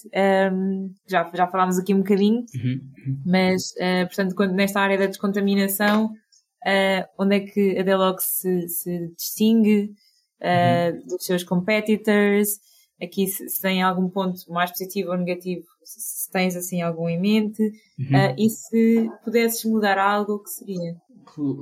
um, 0.52 0.92
já, 1.06 1.30
já 1.34 1.46
falámos 1.46 1.78
aqui 1.78 1.94
um 1.94 1.98
bocadinho, 1.98 2.44
uhum. 2.54 3.22
mas, 3.24 3.70
uh, 3.72 4.06
portanto, 4.06 4.34
quando, 4.34 4.52
nesta 4.52 4.80
área 4.80 4.98
da 4.98 5.06
descontaminação, 5.06 6.06
uh, 6.06 7.08
onde 7.18 7.36
é 7.36 7.40
que 7.40 7.78
a 7.78 7.82
Delox 7.82 8.24
se, 8.24 8.68
se 8.68 9.08
distingue 9.16 9.94
uh, 10.42 10.94
uhum. 10.94 11.06
dos 11.06 11.24
seus 11.24 11.42
competitors? 11.42 12.60
Aqui, 13.02 13.26
se, 13.26 13.48
se, 13.48 13.62
tem 13.62 13.82
algum 13.82 14.10
ponto 14.10 14.38
mais 14.52 14.70
positivo 14.70 15.10
ou 15.10 15.16
negativo, 15.16 15.64
se, 15.82 16.24
se 16.24 16.30
tens 16.30 16.54
assim 16.54 16.82
algum 16.82 17.08
em 17.08 17.18
mente, 17.18 17.62
uhum. 17.98 18.34
e 18.36 18.50
se 18.50 19.10
pudesses 19.24 19.64
mudar 19.64 19.96
algo, 19.96 20.34
o 20.34 20.42
que 20.42 20.50
seria? 20.50 20.94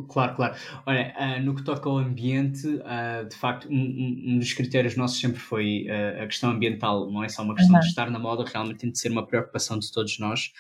Claro, 0.08 0.36
claro. 0.36 0.54
Olha, 0.86 1.14
uh, 1.18 1.42
no 1.42 1.54
que 1.54 1.62
toca 1.62 1.88
ao 1.88 1.98
ambiente, 1.98 2.66
uh, 2.66 3.28
de 3.28 3.36
facto, 3.36 3.68
um, 3.68 4.34
um, 4.34 4.38
dos 4.38 4.52
critérios 4.52 4.96
nossos 4.96 5.20
sempre 5.20 5.38
foi 5.38 5.86
uh, 5.88 6.22
a 6.22 6.26
questão 6.26 6.50
ambiental, 6.50 7.10
não 7.10 7.22
é 7.22 7.28
só 7.28 7.42
uma 7.42 7.54
questão 7.54 7.74
uhum. 7.74 7.80
de 7.80 7.86
estar 7.86 8.10
na 8.10 8.18
moda, 8.18 8.44
realmente 8.44 8.78
tem 8.78 8.90
de 8.90 8.98
ser 8.98 9.10
uma 9.10 9.26
preocupação 9.26 9.78
de 9.78 9.90
todos 9.92 10.18
nós, 10.18 10.52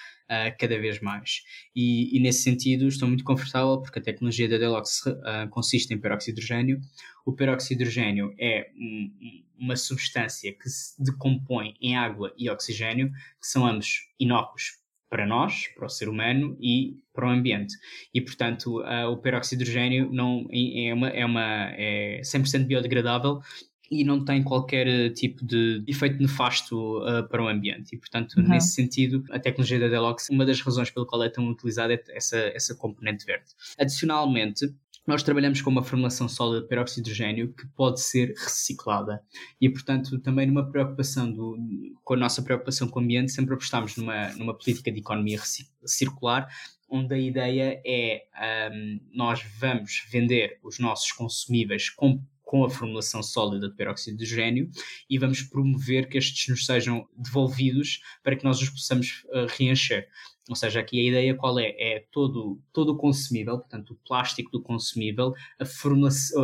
cada 0.58 0.78
vez 0.78 0.98
mais. 1.00 1.42
E, 1.76 2.16
e, 2.16 2.18
nesse 2.18 2.42
sentido, 2.42 2.88
estou 2.88 3.06
muito 3.06 3.22
confortável 3.22 3.82
porque 3.82 3.98
a 3.98 4.02
tecnologia 4.02 4.48
da 4.48 4.56
Delox 4.56 5.04
consiste 5.50 5.92
em 5.92 5.98
peróxido 5.98 6.36
de 6.36 6.40
hidrogênio. 6.40 6.80
O 7.26 7.34
peróxido 7.34 7.76
de 7.76 7.82
hidrogênio 7.82 8.34
é 8.40 8.70
um, 8.74 9.42
uma 9.58 9.76
substância 9.76 10.50
que 10.54 10.70
se 10.70 10.94
decompõe 11.02 11.74
em 11.82 11.96
água 11.98 12.32
e 12.38 12.48
oxigênio, 12.48 13.12
que 13.12 13.46
são 13.46 13.66
ambos 13.66 14.08
inócuos 14.18 14.81
para 15.12 15.26
nós, 15.26 15.68
para 15.76 15.84
o 15.84 15.90
ser 15.90 16.08
humano 16.08 16.56
e 16.58 16.96
para 17.12 17.26
o 17.26 17.30
ambiente. 17.30 17.74
E, 18.14 18.20
portanto, 18.22 18.80
uh, 18.80 19.10
o 19.10 19.18
peróxido 19.18 19.62
de 19.62 19.70
hidrogênio 19.70 20.10
não, 20.10 20.46
é, 20.50 20.94
uma, 20.94 21.08
é, 21.10 21.26
uma, 21.26 21.70
é 21.76 22.22
100% 22.24 22.64
biodegradável 22.64 23.38
e 23.90 24.04
não 24.04 24.24
tem 24.24 24.42
qualquer 24.42 25.12
tipo 25.12 25.44
de 25.44 25.84
efeito 25.86 26.18
nefasto 26.18 26.98
uh, 27.00 27.28
para 27.28 27.44
o 27.44 27.46
ambiente. 27.46 27.94
E, 27.94 27.98
portanto, 27.98 28.38
uhum. 28.38 28.48
nesse 28.48 28.72
sentido, 28.72 29.22
a 29.30 29.38
tecnologia 29.38 29.78
da 29.78 29.88
Delox, 29.88 30.30
uma 30.30 30.46
das 30.46 30.62
razões 30.62 30.90
pela 30.90 31.04
qual 31.04 31.22
é 31.22 31.28
tão 31.28 31.46
utilizada 31.46 31.92
é 31.92 32.02
essa, 32.12 32.38
essa 32.38 32.74
componente 32.74 33.26
verde. 33.26 33.50
Adicionalmente, 33.78 34.74
nós 35.06 35.22
trabalhamos 35.22 35.60
com 35.60 35.70
uma 35.70 35.82
formulação 35.82 36.28
sólida 36.28 36.62
de 36.62 36.68
peróxido 36.68 37.04
de 37.04 37.10
hidrogênio 37.10 37.52
que 37.52 37.66
pode 37.68 38.00
ser 38.00 38.34
reciclada. 38.36 39.22
E, 39.60 39.68
portanto, 39.68 40.18
também 40.20 40.46
numa 40.46 40.70
preocupação 40.70 41.30
do, 41.30 41.56
com 42.04 42.14
a 42.14 42.16
nossa 42.16 42.42
preocupação 42.42 42.88
com 42.88 43.00
o 43.00 43.02
ambiente, 43.02 43.32
sempre 43.32 43.54
apostamos 43.54 43.96
numa, 43.96 44.28
numa 44.34 44.56
política 44.56 44.92
de 44.92 45.00
economia 45.00 45.40
circular, 45.84 46.48
onde 46.88 47.14
a 47.14 47.18
ideia 47.18 47.82
é 47.84 48.22
um, 48.72 49.00
nós 49.12 49.42
vamos 49.58 50.06
vender 50.10 50.58
os 50.62 50.78
nossos 50.78 51.10
consumíveis 51.12 51.90
com 51.90 52.22
com 52.52 52.66
a 52.66 52.68
formulação 52.68 53.22
sólida 53.22 53.66
de 53.66 53.74
peróxido 53.74 54.14
de 54.14 54.24
hidrogênio 54.24 54.70
e 55.08 55.16
vamos 55.16 55.40
promover 55.40 56.06
que 56.06 56.18
estes 56.18 56.48
nos 56.48 56.66
sejam 56.66 57.08
devolvidos 57.16 58.02
para 58.22 58.36
que 58.36 58.44
nós 58.44 58.60
os 58.60 58.68
possamos 58.68 59.24
uh, 59.28 59.46
reencher. 59.56 60.06
Ou 60.50 60.54
seja, 60.54 60.80
aqui 60.80 61.00
a 61.00 61.08
ideia 61.08 61.34
qual 61.34 61.58
é? 61.58 61.74
É 61.78 62.06
todo, 62.12 62.60
todo 62.70 62.90
o 62.90 62.96
consumível, 62.98 63.58
portanto, 63.58 63.92
o 63.92 64.06
plástico 64.06 64.50
do 64.50 64.60
consumível, 64.60 65.32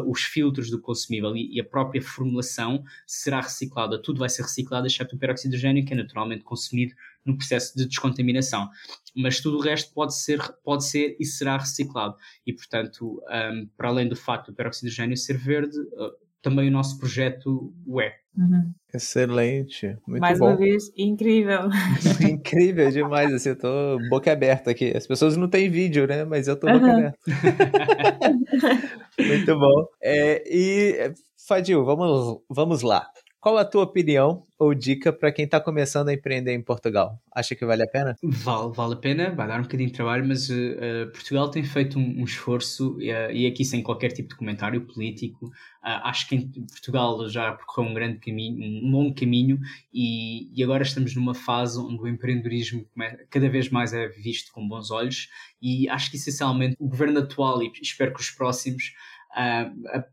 os 0.07 0.23
filtros 0.23 0.71
do 0.71 0.81
consumível 0.81 1.37
e, 1.37 1.57
e, 1.57 1.61
a 1.61 1.65
própria 1.65 2.01
formulação 2.01 2.83
será 3.07 3.43
reciclada. 3.43 4.01
Tudo 4.01 4.21
vai 4.21 4.31
ser 4.31 4.43
reciclado, 4.43 4.87
exceto 4.87 5.15
o 5.15 5.19
peróxido 5.19 5.51
de 5.51 5.57
hidrogênio, 5.59 5.85
que 5.85 5.93
é 5.93 5.97
naturalmente 5.97 6.43
consumido 6.43 6.95
no 7.29 7.37
processo 7.37 7.77
de 7.77 7.87
descontaminação. 7.87 8.69
Mas 9.15 9.41
tudo 9.41 9.59
o 9.59 9.61
resto 9.61 9.93
pode 9.93 10.17
ser, 10.17 10.41
pode 10.65 10.85
ser 10.85 11.17
e 11.21 11.25
será 11.25 11.57
reciclado. 11.59 12.17
E, 12.47 12.53
portanto, 12.53 13.23
um, 13.29 13.69
para 13.77 13.89
além 13.89 14.09
do 14.09 14.17
facto 14.17 14.51
do 14.51 14.55
peróxido 14.55 14.89
de 14.89 14.95
hidrogênio 14.95 15.17
ser 15.17 15.37
verde, 15.37 15.79
uh, 15.79 16.13
também 16.41 16.69
o 16.69 16.73
nosso 16.73 16.99
projeto 16.99 17.73
o 17.87 18.01
é. 18.01 18.15
Uhum. 18.37 18.73
Excelente, 18.95 19.97
muito 20.07 20.21
Mais 20.21 20.39
bom. 20.39 20.47
uma 20.47 20.57
vez, 20.57 20.93
incrível. 20.97 21.63
incrível 22.23 22.91
demais, 22.91 23.35
assim, 23.35 23.51
eu 23.51 23.59
tô 23.59 23.99
boca 24.09 24.33
aberta 24.33 24.71
aqui. 24.71 24.97
As 24.97 25.07
pessoas 25.07 25.37
não 25.37 25.49
têm 25.49 25.69
vídeo, 25.69 26.07
né? 26.07 26.25
Mas 26.25 26.47
eu 26.47 26.57
tô 26.57 26.69
boca 26.69 26.87
uhum. 26.87 26.93
aberta. 26.93 27.19
muito 29.19 29.59
bom. 29.59 29.87
É, 30.01 30.43
e, 30.47 31.13
Fadil, 31.49 31.85
vamos, 31.85 32.41
vamos 32.49 32.83
lá. 32.83 33.11
Qual 33.41 33.57
a 33.57 33.65
tua 33.65 33.85
opinião 33.85 34.45
ou 34.59 34.75
dica 34.75 35.13
para 35.13 35.31
quem 35.31 35.45
está 35.45 35.61
começando 35.61 36.09
a 36.09 36.13
empreender 36.13 36.53
em 36.53 36.61
Portugal? 36.61 37.23
Acha 37.33 37.55
que 37.55 37.65
vale 37.65 37.85
a 37.85 37.87
pena? 37.87 38.17
Vale, 38.21 38.73
vale 38.75 38.95
a 38.95 38.97
pena, 38.97 39.33
vai 39.33 39.47
dar 39.47 39.61
um 39.61 39.63
bocadinho 39.63 39.89
de 39.89 39.95
trabalho, 39.95 40.27
mas 40.27 40.51
uh, 40.51 41.13
Portugal 41.13 41.49
tem 41.49 41.63
feito 41.63 42.01
um, 42.01 42.21
um 42.21 42.25
esforço, 42.25 42.97
uh, 42.97 43.31
e 43.31 43.47
aqui 43.47 43.65
sem 43.65 43.81
qualquer 43.81 44.11
tipo 44.11 44.31
de 44.31 44.37
comentário 44.37 44.85
político, 44.85 45.47
uh, 45.47 46.03
acho 46.03 46.29
que 46.29 46.35
em 46.35 46.51
Portugal 46.67 47.29
já 47.29 47.53
percorreu 47.53 47.91
um 47.91 47.95
grande 47.95 48.19
caminho, 48.19 48.61
um 48.85 48.91
longo 48.91 49.15
caminho, 49.15 49.61
e, 49.95 50.53
e 50.53 50.65
agora 50.65 50.83
estamos 50.83 51.15
numa 51.15 51.35
fase 51.35 51.79
onde 51.79 52.03
o 52.03 52.09
empreendedorismo 52.09 52.85
cada 53.31 53.49
vez 53.49 53.71
mais 53.71 53.93
é 53.93 54.09
visto 54.09 54.51
com 54.51 54.67
bons 54.67 54.91
olhos, 54.91 55.29
e 55.63 55.89
acho 55.89 56.11
que 56.11 56.17
essencialmente 56.17 56.75
o 56.81 56.89
governo 56.89 57.21
atual, 57.21 57.63
e 57.63 57.71
espero 57.81 58.13
que 58.13 58.21
os 58.21 58.33
próximos, 58.33 58.87
uh, 58.87 59.18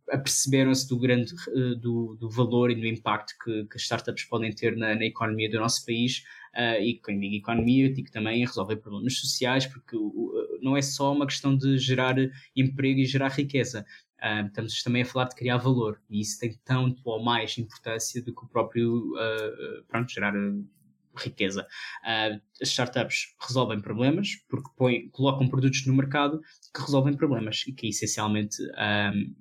aperceberam-se 0.10 0.88
do 0.88 1.00
grande 1.00 1.34
uh, 1.34 1.76
do, 1.76 2.16
do, 2.20 2.30
valor 2.30 2.70
e 2.70 2.76
do 2.76 2.86
impacto 2.86 3.34
que, 3.44 3.66
que 3.66 3.78
as 3.78 3.84
startups 3.84 4.26
podem 4.26 4.54
ter 4.54 4.76
na, 4.76 4.94
na 4.94 5.06
economia 5.06 5.50
do 5.50 5.60
nosso 5.60 5.86
país 5.86 6.24
uh, 6.56 6.82
e 6.82 7.00
quando 7.00 7.22
digo 7.22 7.36
economia, 7.36 7.92
digo 7.92 8.12
também 8.12 8.46
resolver 8.46 8.78
problemas 8.78 9.18
sociais, 9.18 9.66
porque 9.66 9.98
não 10.62 10.76
é 10.76 10.82
só 10.82 11.14
uma 11.14 11.26
questão 11.26 11.56
de 11.56 11.78
gerar 11.78 12.16
emprego 12.56 13.00
e 13.00 13.06
gerar 13.06 13.30
riqueza. 13.30 13.86
Uh, 14.22 14.48
estamos 14.48 14.84
também 14.84 15.02
a 15.04 15.06
falar 15.06 15.26
de 15.26 15.36
criar 15.36 15.58
valor 15.58 16.02
e 16.10 16.22
isso 16.22 16.40
tem 16.40 16.58
tanto 16.64 17.02
ou 17.06 17.24
mais 17.24 17.58
importância 17.58 18.22
do 18.22 18.34
que 18.34 18.44
o 18.44 18.48
próprio 18.48 19.14
uh, 19.14 19.84
pronto, 19.88 20.12
gerar 20.12 20.34
riqueza. 21.22 21.68
Uh, 22.04 22.42
as 22.62 22.70
startups 22.70 23.36
resolvem 23.46 23.80
problemas 23.82 24.30
porque 24.50 24.70
põem, 24.78 25.10
colocam 25.10 25.48
produtos 25.48 25.86
no 25.86 25.94
mercado 25.94 26.40
que 26.74 26.82
resolvem 26.82 27.16
problemas 27.16 27.64
e 27.68 27.74
que 27.74 27.88
essencialmente 27.88 28.62
um, 28.62 29.36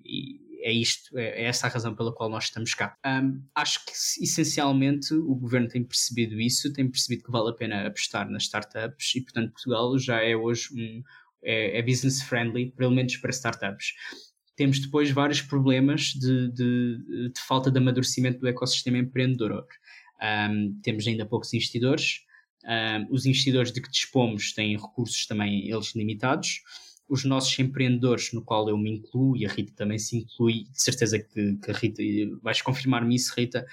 é 0.64 0.72
isto, 0.72 1.16
é, 1.18 1.42
é 1.42 1.44
essa 1.44 1.66
a 1.66 1.70
razão 1.70 1.94
pela 1.94 2.12
qual 2.12 2.30
nós 2.30 2.44
estamos 2.44 2.74
cá. 2.74 2.96
Um, 3.06 3.42
acho 3.54 3.84
que 3.84 3.92
essencialmente 4.22 5.12
o 5.14 5.34
governo 5.34 5.68
tem 5.68 5.84
percebido 5.84 6.40
isso, 6.40 6.72
tem 6.72 6.90
percebido 6.90 7.24
que 7.24 7.30
vale 7.30 7.50
a 7.50 7.54
pena 7.54 7.86
apostar 7.86 8.28
nas 8.30 8.44
startups 8.44 9.14
e, 9.14 9.20
portanto, 9.20 9.52
Portugal 9.52 9.98
já 9.98 10.22
é 10.22 10.34
hoje 10.34 10.68
um, 10.74 11.02
é, 11.42 11.78
é 11.78 11.82
business 11.82 12.22
friendly, 12.22 12.72
pelo 12.72 12.92
menos 12.92 13.16
para 13.18 13.30
startups 13.30 13.92
temos 14.56 14.78
depois 14.78 15.10
vários 15.10 15.42
problemas 15.42 16.12
de, 16.12 16.48
de, 16.52 17.30
de, 17.32 17.40
falta 17.40 17.70
de 17.70 17.78
amadurecimento 17.78 18.38
do 18.38 18.48
ecossistema 18.48 18.98
empreendedor. 18.98 19.66
Um, 20.22 20.78
temos 20.82 21.06
ainda 21.06 21.26
poucos 21.26 21.52
investidores, 21.52 22.20
um, 22.64 23.14
os 23.14 23.26
investidores 23.26 23.72
de 23.72 23.80
que 23.80 23.90
dispomos 23.90 24.52
têm 24.52 24.76
recursos 24.76 25.26
também 25.26 25.68
eles 25.68 25.94
limitados, 25.94 26.60
os 27.08 27.24
nossos 27.24 27.58
empreendedores, 27.58 28.32
no 28.32 28.42
qual 28.42 28.68
eu 28.68 28.78
me 28.78 28.90
incluo, 28.90 29.36
e 29.36 29.44
a 29.44 29.48
Rita 29.48 29.72
também 29.76 29.98
se 29.98 30.16
inclui, 30.16 30.64
de 30.64 30.82
certeza 30.82 31.18
que, 31.18 31.56
que 31.56 31.70
a 31.70 31.74
Rita, 31.74 32.02
vais 32.42 32.62
confirmar-me 32.62 33.14
isso, 33.14 33.34
Rita, 33.36 33.66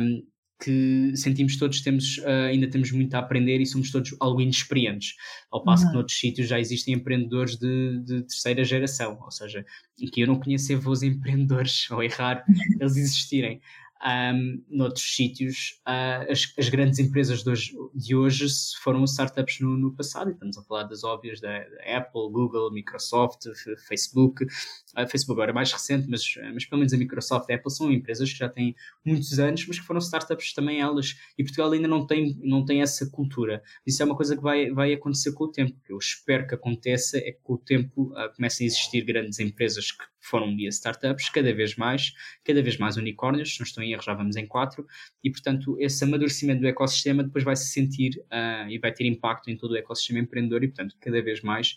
um, 0.00 0.22
que 0.62 1.12
sentimos 1.16 1.56
todos 1.56 1.80
temos, 1.80 2.18
uh, 2.18 2.48
ainda 2.48 2.68
temos 2.70 2.92
muito 2.92 3.12
a 3.14 3.18
aprender 3.18 3.60
e 3.60 3.66
somos 3.66 3.90
todos 3.90 4.14
algo 4.20 4.40
inexperientes, 4.40 5.16
ao 5.50 5.64
passo 5.64 5.84
uhum. 5.84 5.90
que 5.90 5.94
noutros 5.96 6.18
sítios 6.18 6.48
já 6.48 6.60
existem 6.60 6.94
empreendedores 6.94 7.56
de, 7.56 7.98
de, 8.04 8.22
terceira 8.22 8.62
geração, 8.64 9.18
ou 9.20 9.30
seja, 9.30 9.66
que 10.12 10.20
eu 10.20 10.26
não 10.26 10.38
conheço 10.38 10.72
avós 10.72 11.02
empreendedores, 11.02 11.88
ou 11.90 12.02
errar 12.02 12.44
eles 12.80 12.96
existirem 12.96 13.60
um, 14.04 14.62
noutros 14.68 15.14
sítios, 15.14 15.80
uh, 15.86 16.30
as, 16.30 16.52
as, 16.58 16.68
grandes 16.68 16.98
empresas 16.98 17.42
de 17.42 17.50
hoje, 17.50 17.72
de 17.94 18.16
hoje 18.16 18.46
foram 18.82 19.04
startups 19.04 19.60
no, 19.60 19.76
no, 19.76 19.94
passado, 19.94 20.30
estamos 20.30 20.58
a 20.58 20.62
falar 20.62 20.84
das 20.84 21.04
óbvias 21.04 21.40
da, 21.40 21.60
da 21.60 21.96
Apple, 21.98 22.30
Google, 22.30 22.72
Microsoft, 22.72 23.44
Facebook. 23.86 24.44
Uh, 24.44 25.08
Facebook 25.08 25.32
agora 25.32 25.52
é 25.52 25.54
mais 25.54 25.72
recente, 25.72 26.08
mas, 26.08 26.22
mas 26.52 26.64
pelo 26.64 26.80
menos 26.80 26.92
a 26.92 26.96
Microsoft 26.96 27.48
e 27.48 27.52
a 27.52 27.56
Apple 27.56 27.70
são 27.70 27.92
empresas 27.92 28.32
que 28.32 28.38
já 28.38 28.48
têm 28.48 28.74
muitos 29.04 29.38
anos, 29.38 29.66
mas 29.66 29.78
que 29.78 29.86
foram 29.86 30.00
startups 30.00 30.52
também 30.52 30.80
elas, 30.80 31.16
e 31.38 31.44
Portugal 31.44 31.70
ainda 31.70 31.88
não 31.88 32.06
tem, 32.06 32.38
não 32.42 32.64
tem 32.64 32.82
essa 32.82 33.08
cultura. 33.08 33.62
Isso 33.86 34.02
é 34.02 34.06
uma 34.06 34.16
coisa 34.16 34.36
que 34.36 34.42
vai, 34.42 34.70
vai 34.70 34.92
acontecer 34.92 35.32
com 35.32 35.44
o 35.44 35.52
tempo. 35.52 35.76
Eu 35.88 35.98
espero 35.98 36.46
que 36.46 36.54
aconteça 36.54 37.18
é 37.18 37.32
que 37.32 37.40
com 37.42 37.54
o 37.54 37.58
tempo 37.58 38.12
uh, 38.12 38.34
comecem 38.34 38.64
a 38.64 38.68
existir 38.68 39.02
grandes 39.04 39.38
empresas 39.38 39.92
que 39.92 40.11
foram 40.22 40.46
um 40.46 40.56
dia 40.56 40.68
startups, 40.68 41.28
cada 41.28 41.52
vez 41.52 41.76
mais, 41.76 42.14
cada 42.44 42.62
vez 42.62 42.78
mais 42.78 42.96
unicórnios, 42.96 43.54
se 43.54 43.60
não 43.60 43.66
estou 43.66 43.82
em 43.82 43.92
erro 43.92 44.02
já 44.02 44.14
vamos 44.14 44.36
em 44.36 44.46
quatro, 44.46 44.86
e 45.22 45.30
portanto 45.30 45.76
esse 45.78 46.02
amadurecimento 46.04 46.60
do 46.60 46.68
ecossistema 46.68 47.22
depois 47.22 47.44
vai 47.44 47.56
se 47.56 47.66
sentir 47.66 48.22
uh, 48.26 48.68
e 48.68 48.78
vai 48.78 48.92
ter 48.92 49.04
impacto 49.04 49.50
em 49.50 49.56
todo 49.56 49.72
o 49.72 49.76
ecossistema 49.76 50.20
empreendedor 50.20 50.62
e 50.64 50.68
portanto 50.68 50.96
cada 51.00 51.22
vez 51.22 51.42
mais 51.42 51.76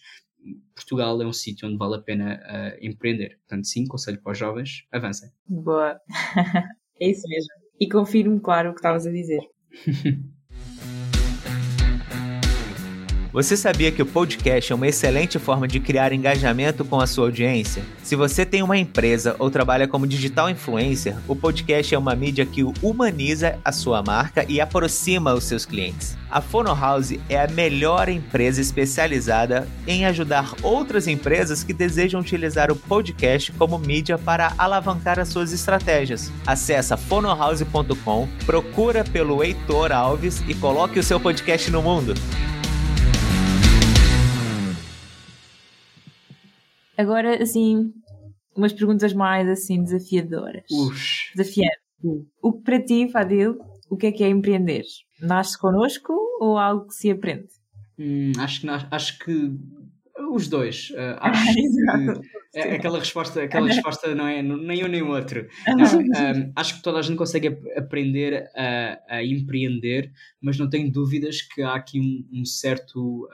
Portugal 0.75 1.19
é 1.21 1.25
um 1.25 1.33
sítio 1.33 1.67
onde 1.67 1.77
vale 1.77 1.95
a 1.95 2.01
pena 2.01 2.39
uh, 2.43 2.85
empreender. 2.85 3.37
Portanto, 3.39 3.65
sim, 3.65 3.87
conselho 3.87 4.21
para 4.21 4.31
os 4.31 4.37
jovens, 4.37 4.85
avancem. 4.91 5.31
Boa. 5.47 5.99
é 6.99 7.09
isso 7.09 7.27
mesmo. 7.27 7.49
E 7.79 7.89
confirmo, 7.89 8.39
claro, 8.39 8.69
o 8.69 8.73
que 8.73 8.79
estavas 8.79 9.07
a 9.07 9.11
dizer. 9.11 9.41
Você 13.35 13.57
sabia 13.57 13.91
que 13.91 14.01
o 14.01 14.05
podcast 14.05 14.71
é 14.71 14.75
uma 14.75 14.87
excelente 14.87 15.37
forma 15.37 15.67
de 15.67 15.77
criar 15.77 16.13
engajamento 16.13 16.85
com 16.85 17.01
a 17.01 17.05
sua 17.05 17.25
audiência? 17.25 17.83
Se 18.01 18.15
você 18.15 18.45
tem 18.45 18.63
uma 18.63 18.77
empresa 18.77 19.35
ou 19.37 19.51
trabalha 19.51 19.89
como 19.89 20.07
digital 20.07 20.49
influencer, 20.49 21.17
o 21.27 21.35
podcast 21.35 21.93
é 21.93 21.97
uma 21.97 22.15
mídia 22.15 22.45
que 22.45 22.63
humaniza 22.81 23.59
a 23.65 23.73
sua 23.73 24.01
marca 24.01 24.45
e 24.47 24.61
aproxima 24.61 25.33
os 25.33 25.43
seus 25.43 25.65
clientes. 25.65 26.17
A 26.31 26.39
Fono 26.39 26.73
House 26.73 27.19
é 27.27 27.37
a 27.37 27.45
melhor 27.49 28.07
empresa 28.07 28.61
especializada 28.61 29.67
em 29.85 30.05
ajudar 30.05 30.53
outras 30.63 31.05
empresas 31.05 31.61
que 31.61 31.73
desejam 31.73 32.21
utilizar 32.21 32.71
o 32.71 32.75
podcast 32.77 33.51
como 33.51 33.77
mídia 33.77 34.17
para 34.17 34.53
alavancar 34.57 35.19
as 35.19 35.27
suas 35.27 35.51
estratégias. 35.51 36.31
Acesse 36.47 36.95
fonohouse.com, 36.95 38.29
procura 38.45 39.03
pelo 39.03 39.43
Heitor 39.43 39.91
Alves 39.91 40.41
e 40.47 40.53
coloque 40.53 40.99
o 40.99 41.03
seu 41.03 41.19
podcast 41.19 41.69
no 41.69 41.81
mundo. 41.81 42.13
Agora, 46.97 47.41
assim, 47.41 47.91
umas 48.55 48.73
perguntas 48.73 49.13
mais 49.13 49.47
assim 49.49 49.83
desafiadoras. 49.83 50.65
Ux. 50.71 51.31
Desafiante. 51.35 51.79
O 52.41 52.53
que 52.53 52.63
para 52.63 52.83
ti, 52.83 53.09
Fadil, 53.11 53.57
o 53.89 53.97
que 53.97 54.07
é 54.07 54.11
que 54.11 54.23
é 54.23 54.29
empreender? 54.29 54.83
Nasce 55.21 55.57
connosco 55.57 56.13
ou 56.39 56.57
algo 56.57 56.87
que 56.87 56.93
se 56.93 57.11
aprende? 57.11 57.47
Hum, 57.97 58.31
acho, 58.37 58.61
que, 58.61 58.67
acho 58.69 59.19
que 59.19 59.51
os 60.31 60.47
dois. 60.47 60.89
Uh, 60.91 61.17
acho 61.21 61.53
que 61.53 61.61
é, 62.55 62.75
aquela 62.75 62.97
resposta, 62.97 63.43
aquela 63.43 63.67
resposta 63.67 64.15
não 64.15 64.25
é 64.25 64.41
nem 64.41 64.85
um 64.85 64.87
nem 64.87 65.01
o 65.01 65.09
outro. 65.09 65.45
Não, 65.67 65.99
um, 65.99 66.53
acho 66.55 66.77
que 66.77 66.81
toda 66.81 66.99
a 66.99 67.01
gente 67.01 67.17
consegue 67.17 67.49
aprender 67.75 68.49
a, 68.55 69.17
a, 69.17 69.23
empreender, 69.23 70.09
mas 70.39 70.57
não 70.57 70.69
tenho 70.69 70.89
dúvidas 70.89 71.41
que 71.41 71.61
há 71.61 71.75
aqui 71.75 71.99
um, 71.99 72.39
um 72.39 72.45
certo, 72.45 73.27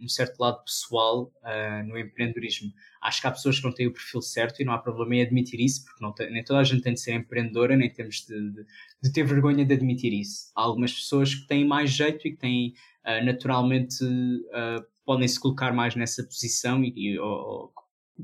um, 0.00 0.04
um, 0.04 0.08
certo 0.08 0.38
lado 0.38 0.62
pessoal 0.62 1.32
uh, 1.42 1.86
no 1.88 1.98
empreendedorismo. 1.98 2.72
Acho 3.02 3.20
que 3.20 3.26
há 3.26 3.32
pessoas 3.32 3.58
que 3.58 3.64
não 3.64 3.72
têm 3.72 3.88
o 3.88 3.92
perfil 3.92 4.22
certo 4.22 4.62
e 4.62 4.64
não 4.64 4.72
há 4.72 4.78
problema 4.78 5.16
em 5.16 5.22
admitir 5.22 5.58
isso, 5.58 5.84
porque 5.84 6.14
tem, 6.14 6.32
nem 6.32 6.44
toda 6.44 6.60
a 6.60 6.64
gente 6.64 6.82
tem 6.82 6.94
de 6.94 7.00
ser 7.00 7.14
empreendedora, 7.14 7.76
nem 7.76 7.90
temos 7.90 8.24
de, 8.24 8.50
de, 8.52 8.64
de, 9.02 9.12
ter 9.12 9.24
vergonha 9.24 9.64
de 9.64 9.74
admitir 9.74 10.12
isso. 10.12 10.52
Há 10.54 10.62
algumas 10.62 10.92
pessoas 10.92 11.34
que 11.34 11.48
têm 11.48 11.66
mais 11.66 11.90
jeito 11.90 12.28
e 12.28 12.30
que 12.30 12.38
têm 12.38 12.74
uh, 13.04 13.24
naturalmente 13.24 14.04
uh, 14.04 14.86
podem 15.04 15.26
se 15.26 15.40
colocar 15.40 15.72
mais 15.72 15.96
nessa 15.96 16.22
posição 16.22 16.84
e, 16.84 16.92
e 16.96 17.18
ou, 17.18 17.72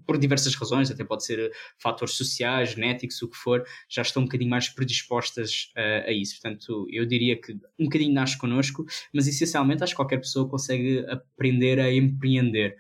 por 0.07 0.19
diversas 0.19 0.55
razões, 0.55 0.91
até 0.91 1.05
pode 1.05 1.25
ser 1.25 1.51
fatores 1.79 2.15
sociais, 2.15 2.71
genéticos, 2.71 3.21
o 3.23 3.29
que 3.29 3.37
for, 3.37 3.65
já 3.89 4.03
estão 4.03 4.23
um 4.23 4.27
bocadinho 4.27 4.51
mais 4.51 4.69
predispostas 4.69 5.71
uh, 5.77 6.09
a 6.09 6.13
isso. 6.13 6.41
Portanto, 6.41 6.87
eu 6.91 7.07
diria 7.07 7.41
que 7.41 7.53
um 7.79 7.85
bocadinho 7.85 8.13
nasce 8.13 8.37
connosco, 8.37 8.85
mas 9.13 9.27
essencialmente 9.27 9.83
acho 9.83 9.93
que 9.93 9.97
qualquer 9.97 10.19
pessoa 10.19 10.49
consegue 10.49 11.05
aprender 11.09 11.81
a 11.81 11.93
empreender 11.93 12.77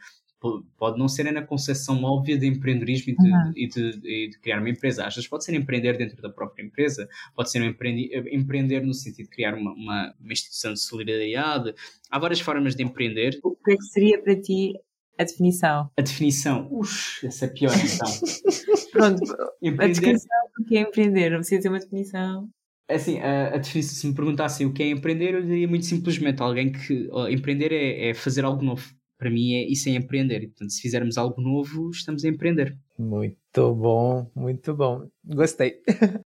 pode 0.76 0.98
não 0.98 1.08
ser 1.08 1.30
na 1.32 1.42
concepção 1.42 2.02
óbvia 2.04 2.38
de 2.38 2.46
empreendedorismo 2.46 3.12
e 3.12 3.16
de, 3.16 3.30
uhum. 3.30 3.52
e, 3.56 3.68
de, 3.68 4.00
e 4.04 4.28
de, 4.30 4.38
criar 4.38 4.60
uma 4.60 4.70
empresa. 4.70 5.04
Às 5.04 5.14
vezes 5.16 5.28
pode 5.28 5.44
ser 5.44 5.54
empreender 5.54 5.96
dentro 5.96 6.20
da 6.22 6.30
própria 6.30 6.62
empresa, 6.62 7.08
pode 7.34 7.50
ser 7.50 7.60
um 7.60 7.66
empreender 7.66 8.80
no 8.82 8.94
sentido 8.94 9.24
de 9.24 9.30
criar 9.30 9.54
uma, 9.54 9.72
uma, 9.72 10.14
uma, 10.20 10.32
instituição 10.32 10.72
de 10.72 10.80
solidariedade. 10.80 11.74
Há 12.10 12.18
várias 12.18 12.40
formas 12.40 12.76
de 12.76 12.82
empreender. 12.84 13.38
O 13.42 13.56
que 13.56 13.72
é 13.72 13.76
que 13.76 13.84
seria 13.84 14.22
para 14.22 14.40
ti 14.40 14.74
a 15.18 15.24
definição? 15.24 15.90
A 15.96 16.02
definição? 16.02 16.68
Ux, 16.70 17.20
essa 17.24 17.46
é 17.46 17.48
pior 17.48 17.72
então. 17.74 18.08
Pronto, 18.92 19.22
empreender... 19.62 19.84
a 19.84 19.86
definição 20.00 20.38
do 20.56 20.64
que 20.64 20.76
é 20.76 20.80
empreender, 20.80 21.30
não 21.30 21.38
precisa 21.38 21.62
ter 21.62 21.68
uma 21.68 21.78
definição. 21.78 22.48
É 22.88 22.94
assim, 22.94 23.18
a, 23.18 23.48
a, 23.48 23.58
definição, 23.58 23.94
se 23.94 24.06
me 24.06 24.14
perguntassem 24.14 24.66
o 24.66 24.72
que 24.72 24.82
é 24.82 24.88
empreender, 24.88 25.34
eu 25.34 25.42
diria 25.42 25.68
muito 25.68 25.84
simplesmente 25.84 26.40
alguém 26.40 26.72
que 26.72 27.08
empreender 27.30 27.72
é, 27.72 28.10
é 28.10 28.14
fazer 28.14 28.44
algo 28.44 28.64
novo 28.64 28.97
para 29.18 29.30
mim 29.30 29.54
é, 29.54 29.66
isso 29.66 29.88
é 29.88 29.92
empreender. 29.92 30.42
E, 30.42 30.46
portanto, 30.46 30.70
se 30.70 30.80
fizermos 30.80 31.18
algo 31.18 31.40
novo, 31.40 31.90
estamos 31.90 32.24
a 32.24 32.28
empreender. 32.28 32.78
Muito 32.96 33.74
bom, 33.74 34.30
muito 34.34 34.74
bom. 34.74 35.08
Gostei. 35.24 35.80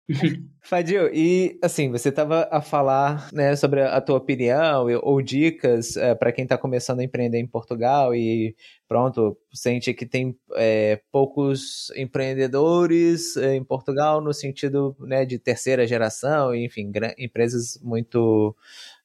Fadil, 0.62 1.09
e 1.14 1.59
assim, 1.62 1.91
você 1.91 2.11
estava 2.11 2.47
a 2.51 2.61
falar 2.61 3.30
né, 3.32 3.57
sobre 3.57 3.82
a 3.82 4.01
tua 4.03 4.18
opinião 4.18 4.87
ou 5.03 5.22
dicas 5.22 5.97
é, 5.97 6.14
para 6.14 6.30
quem 6.30 6.45
está 6.45 6.59
começando 6.59 7.01
a 7.01 7.05
empreender 7.05 7.39
em 7.39 7.47
Portugal 7.47 8.14
e 8.14 8.55
pronto, 8.87 9.37
sente 9.53 9.95
que 9.95 10.05
tem 10.05 10.37
é, 10.57 11.01
poucos 11.11 11.91
empreendedores 11.97 13.37
é, 13.39 13.55
em 13.55 13.64
Portugal 13.64 14.20
no 14.20 14.32
sentido 14.35 14.95
né, 15.01 15.24
de 15.24 15.39
terceira 15.39 15.87
geração, 15.87 16.55
enfim, 16.55 16.93
empresas 17.18 17.78
muito 17.82 18.55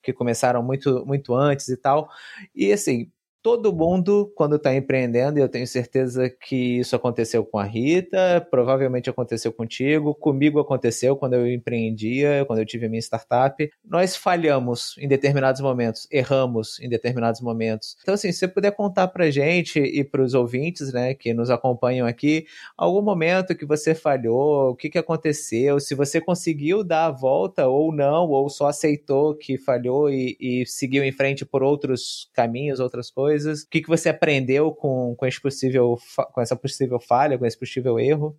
que 0.02 0.14
começaram 0.14 0.62
muito, 0.64 1.06
muito 1.06 1.34
antes 1.34 1.68
e 1.70 1.78
tal. 1.78 2.10
E 2.56 2.72
assim, 2.72 3.10
todo 3.42 3.74
mundo, 3.74 4.32
quando 4.36 4.58
está 4.58 4.74
empreendendo, 4.76 5.40
e 5.40 5.42
eu 5.42 5.48
tenho 5.48 5.66
certeza 5.66 6.30
que 6.30 6.80
isso 6.80 6.96
aconteceu 6.96 7.46
com 7.46 7.58
a 7.58 7.64
Rita, 7.64 8.46
provavelmente 8.52 9.10
aconteceu 9.10 9.54
contigo, 9.54 10.14
comigo 10.14 10.60
aconteceu 10.60 11.16
quando 11.16 11.36
eu 11.36 11.48
empreendia, 11.48 12.44
quando 12.46 12.60
eu 12.60 12.66
tive 12.66 12.86
a 12.86 12.90
minha 12.90 13.02
startup. 13.02 13.70
Nós 13.84 14.16
falhamos 14.16 14.96
em 14.98 15.08
determinados 15.08 15.62
momentos, 15.62 16.06
erramos 16.12 16.80
em 16.82 16.90
determinados 16.90 17.40
momentos. 17.40 17.96
Então, 18.02 18.14
assim, 18.14 18.32
se 18.32 18.40
você 18.40 18.48
puder 18.48 18.72
contar 18.72 19.08
para 19.08 19.32
gente 19.32 19.80
e 19.80 20.04
para 20.04 20.22
os 20.22 20.34
ouvintes, 20.34 20.92
né, 20.92 21.14
que 21.14 21.34
nos 21.34 21.50
acompanham 21.50 22.06
aqui, 22.06 22.46
algum 22.78 23.02
momento 23.02 23.56
que 23.56 23.66
você 23.66 23.96
falhou, 23.96 24.72
o 24.72 24.76
que, 24.76 24.90
que 24.90 24.98
aconteceu, 24.98 25.80
se 25.80 25.96
você 25.96 26.20
conseguiu 26.20 26.84
dar 26.84 27.06
a 27.06 27.12
volta 27.12 27.68
ou 27.68 27.94
não, 27.94 28.28
ou 28.28 28.50
só 28.50 28.68
aceitou 28.68 29.34
que 29.34 29.58
falhou 29.58 30.10
e, 30.10 30.36
e 30.40 30.66
seguiu 30.66 31.04
em 31.04 31.12
frente 31.12 31.46
por 31.46 31.64
outros 31.64 32.30
caminhos, 32.34 32.80
outras 32.82 33.10
coisas 33.10 33.29
coisas? 33.30 33.62
O 33.62 33.70
que, 33.70 33.82
que 33.82 33.88
você 33.88 34.10
aprendeu 34.10 34.72
com, 34.72 35.16
com, 35.16 35.26
esse 35.26 35.40
possível, 35.40 35.98
com 36.34 36.42
essa 36.42 36.56
possível 36.56 37.00
falha, 37.00 37.38
com 37.38 37.46
esse 37.46 37.58
possível 37.58 38.00
erro? 38.00 38.36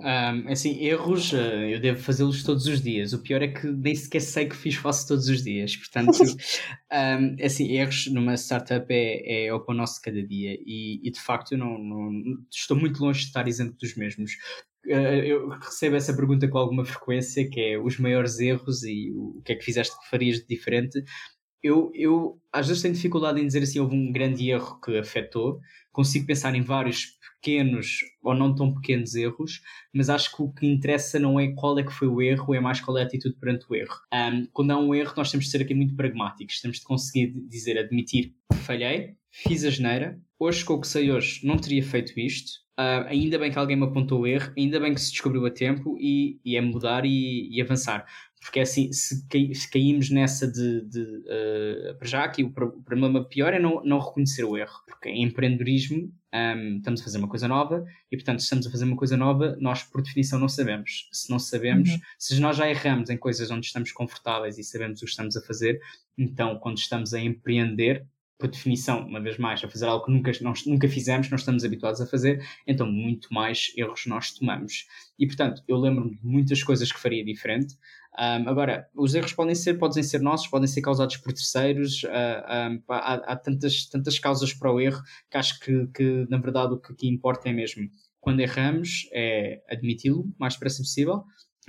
Um, 0.00 0.48
assim, 0.50 0.82
erros 0.82 1.34
eh, 1.34 1.74
eu 1.74 1.80
devo 1.80 2.00
fazê-los 2.00 2.42
todos 2.42 2.66
os 2.66 2.80
dias. 2.80 3.12
O 3.12 3.22
pior 3.22 3.42
é 3.42 3.48
que 3.48 3.66
nem 3.66 3.94
sequer 3.94 4.20
sei 4.20 4.48
que 4.48 4.56
fiz 4.56 4.76
faço 4.76 5.06
todos 5.08 5.28
os 5.28 5.42
dias. 5.42 5.76
Portanto, 5.76 6.12
um, 6.92 7.44
assim, 7.44 7.72
erros 7.72 8.06
numa 8.06 8.34
startup 8.34 8.86
é, 8.88 9.46
é 9.46 9.52
o 9.52 9.60
pão 9.60 9.74
nosso 9.74 9.96
de 9.96 10.02
cada 10.02 10.22
dia 10.26 10.56
e, 10.64 11.00
e 11.06 11.10
de 11.10 11.20
facto 11.20 11.52
eu 11.52 11.58
não, 11.58 11.78
não, 11.78 12.10
estou 12.50 12.76
muito 12.76 13.02
longe 13.02 13.20
de 13.20 13.26
estar 13.26 13.46
isento 13.46 13.76
dos 13.76 13.94
mesmos. 13.96 14.32
Uh, 14.86 15.22
eu 15.24 15.48
recebo 15.48 15.96
essa 15.96 16.14
pergunta 16.14 16.48
com 16.48 16.58
alguma 16.58 16.84
frequência, 16.84 17.48
que 17.48 17.60
é 17.60 17.78
os 17.78 17.98
maiores 17.98 18.40
erros 18.40 18.82
e 18.82 19.12
o 19.14 19.42
que 19.44 19.52
é 19.52 19.56
que 19.56 19.64
fizeste 19.64 19.96
que 19.96 20.08
farias 20.08 20.38
de 20.38 20.46
diferente 20.46 21.04
eu, 21.62 21.90
eu 21.94 22.40
às 22.52 22.68
vezes 22.68 22.82
tenho 22.82 22.94
dificuldade 22.94 23.40
em 23.40 23.46
dizer 23.46 23.62
assim, 23.62 23.78
houve 23.78 23.94
um 23.94 24.12
grande 24.12 24.50
erro 24.50 24.80
que 24.80 24.98
afetou. 24.98 25.60
Consigo 25.92 26.26
pensar 26.26 26.54
em 26.54 26.62
vários 26.62 27.18
pequenos 27.42 27.98
ou 28.22 28.34
não 28.34 28.54
tão 28.54 28.72
pequenos 28.72 29.14
erros, 29.14 29.60
mas 29.92 30.08
acho 30.08 30.34
que 30.34 30.42
o 30.42 30.52
que 30.52 30.66
interessa 30.66 31.18
não 31.18 31.38
é 31.38 31.52
qual 31.52 31.78
é 31.78 31.82
que 31.82 31.92
foi 31.92 32.08
o 32.08 32.22
erro, 32.22 32.54
é 32.54 32.60
mais 32.60 32.80
qual 32.80 32.96
é 32.96 33.02
a 33.02 33.04
atitude 33.04 33.36
perante 33.38 33.66
o 33.68 33.74
erro. 33.74 33.94
Um, 34.12 34.46
quando 34.52 34.70
há 34.70 34.78
um 34.78 34.94
erro, 34.94 35.12
nós 35.16 35.30
temos 35.30 35.46
de 35.46 35.50
ser 35.50 35.62
aqui 35.62 35.74
muito 35.74 35.94
pragmáticos, 35.96 36.60
temos 36.60 36.78
de 36.78 36.84
conseguir 36.84 37.32
dizer, 37.48 37.78
admitir, 37.78 38.34
falhei, 38.62 39.14
fiz 39.30 39.64
a 39.64 39.70
geneira, 39.70 40.20
hoje 40.38 40.64
com 40.64 40.74
o 40.74 40.80
que 40.80 40.86
sei 40.86 41.10
hoje 41.10 41.44
não 41.46 41.58
teria 41.58 41.82
feito 41.82 42.18
isto, 42.18 42.62
Uh, 42.72 43.04
ainda 43.06 43.38
bem 43.38 43.52
que 43.52 43.58
alguém 43.58 43.76
me 43.76 43.84
apontou 43.84 44.22
o 44.22 44.26
erro, 44.26 44.50
ainda 44.56 44.80
bem 44.80 44.94
que 44.94 45.00
se 45.00 45.12
descobriu 45.12 45.44
a 45.44 45.50
tempo 45.50 45.94
e, 46.00 46.40
e 46.42 46.56
é 46.56 46.60
mudar 46.62 47.04
e, 47.04 47.46
e 47.54 47.60
avançar 47.60 48.06
porque 48.42 48.58
é 48.58 48.62
assim, 48.62 48.92
se, 48.92 49.26
cai, 49.28 49.54
se 49.54 49.70
caímos 49.70 50.10
nessa 50.10 50.50
de, 50.50 50.80
de 50.82 51.00
uh, 51.00 52.04
já 52.04 52.24
aqui 52.24 52.42
o, 52.42 52.48
o, 52.48 52.82
problema 52.82 53.24
pior 53.24 53.54
é 53.54 53.58
não, 53.60 53.82
não 53.84 54.00
reconhecer 54.00 54.42
o 54.42 54.56
erro, 54.56 54.82
porque 54.86 55.08
em 55.08 55.22
empreendedorismo 55.22 56.12
um, 56.34 56.76
estamos 56.78 57.00
a 57.00 57.04
fazer 57.04 57.18
uma 57.18 57.28
coisa 57.28 57.46
nova 57.46 57.84
e 58.10 58.16
portanto 58.16 58.40
se 58.40 58.44
estamos 58.44 58.66
a 58.66 58.70
fazer 58.70 58.84
uma 58.84 58.96
coisa 58.96 59.16
nova, 59.16 59.56
nós 59.60 59.84
por 59.84 60.02
definição 60.02 60.40
não 60.40 60.48
sabemos. 60.48 61.08
Se 61.12 61.30
não 61.30 61.38
sabemos, 61.38 61.88
uhum. 61.88 62.00
se 62.18 62.40
nós 62.40 62.56
já 62.56 62.68
erramos 62.68 63.10
em 63.10 63.16
coisas 63.16 63.48
onde 63.50 63.66
estamos 63.66 63.92
confortáveis 63.92 64.58
e 64.58 64.64
sabemos 64.64 65.00
o 65.00 65.04
que 65.04 65.10
estamos 65.10 65.36
a 65.36 65.42
fazer, 65.42 65.80
então 66.18 66.58
quando 66.58 66.78
estamos 66.78 67.14
a 67.14 67.20
empreender, 67.20 68.04
por 68.42 68.50
definição, 68.50 69.06
uma 69.06 69.20
vez 69.20 69.38
mais, 69.38 69.62
a 69.62 69.68
fazer 69.68 69.86
algo 69.86 70.04
que 70.04 70.10
nunca, 70.10 70.32
nós, 70.40 70.66
nunca 70.66 70.88
fizemos, 70.88 71.30
não 71.30 71.36
estamos 71.36 71.64
habituados 71.64 72.00
a 72.00 72.06
fazer, 72.06 72.44
então 72.66 72.90
muito 72.90 73.32
mais 73.32 73.72
erros 73.76 74.04
nós 74.06 74.32
tomamos. 74.32 74.88
E 75.16 75.26
portanto, 75.26 75.62
eu 75.68 75.76
lembro-me 75.76 76.16
de 76.16 76.26
muitas 76.26 76.62
coisas 76.62 76.90
que 76.90 76.98
faria 76.98 77.24
diferente. 77.24 77.76
Um, 78.18 78.48
agora, 78.48 78.88
os 78.94 79.14
erros 79.14 79.32
podem 79.32 79.54
ser, 79.54 79.74
podem 79.74 80.02
ser 80.02 80.20
nossos, 80.20 80.48
podem 80.48 80.66
ser 80.66 80.82
causados 80.82 81.16
por 81.18 81.32
terceiros, 81.32 82.02
uh, 82.02 82.72
um, 82.72 82.82
há, 82.88 83.14
há, 83.14 83.36
tantas, 83.36 83.86
tantas 83.86 84.18
causas 84.18 84.52
para 84.52 84.72
o 84.72 84.80
erro 84.80 85.02
que 85.30 85.36
acho 85.36 85.60
que, 85.60 85.86
que, 85.94 86.26
na 86.28 86.38
verdade, 86.38 86.74
o 86.74 86.78
que 86.78 86.92
aqui 86.92 87.08
importa 87.08 87.48
é 87.48 87.52
mesmo 87.52 87.88
quando 88.20 88.40
erramos, 88.40 89.08
é 89.12 89.62
admiti-lo 89.68 90.20
o 90.20 90.34
mais 90.38 90.54
depressa 90.54 90.78
possível, 90.78 91.24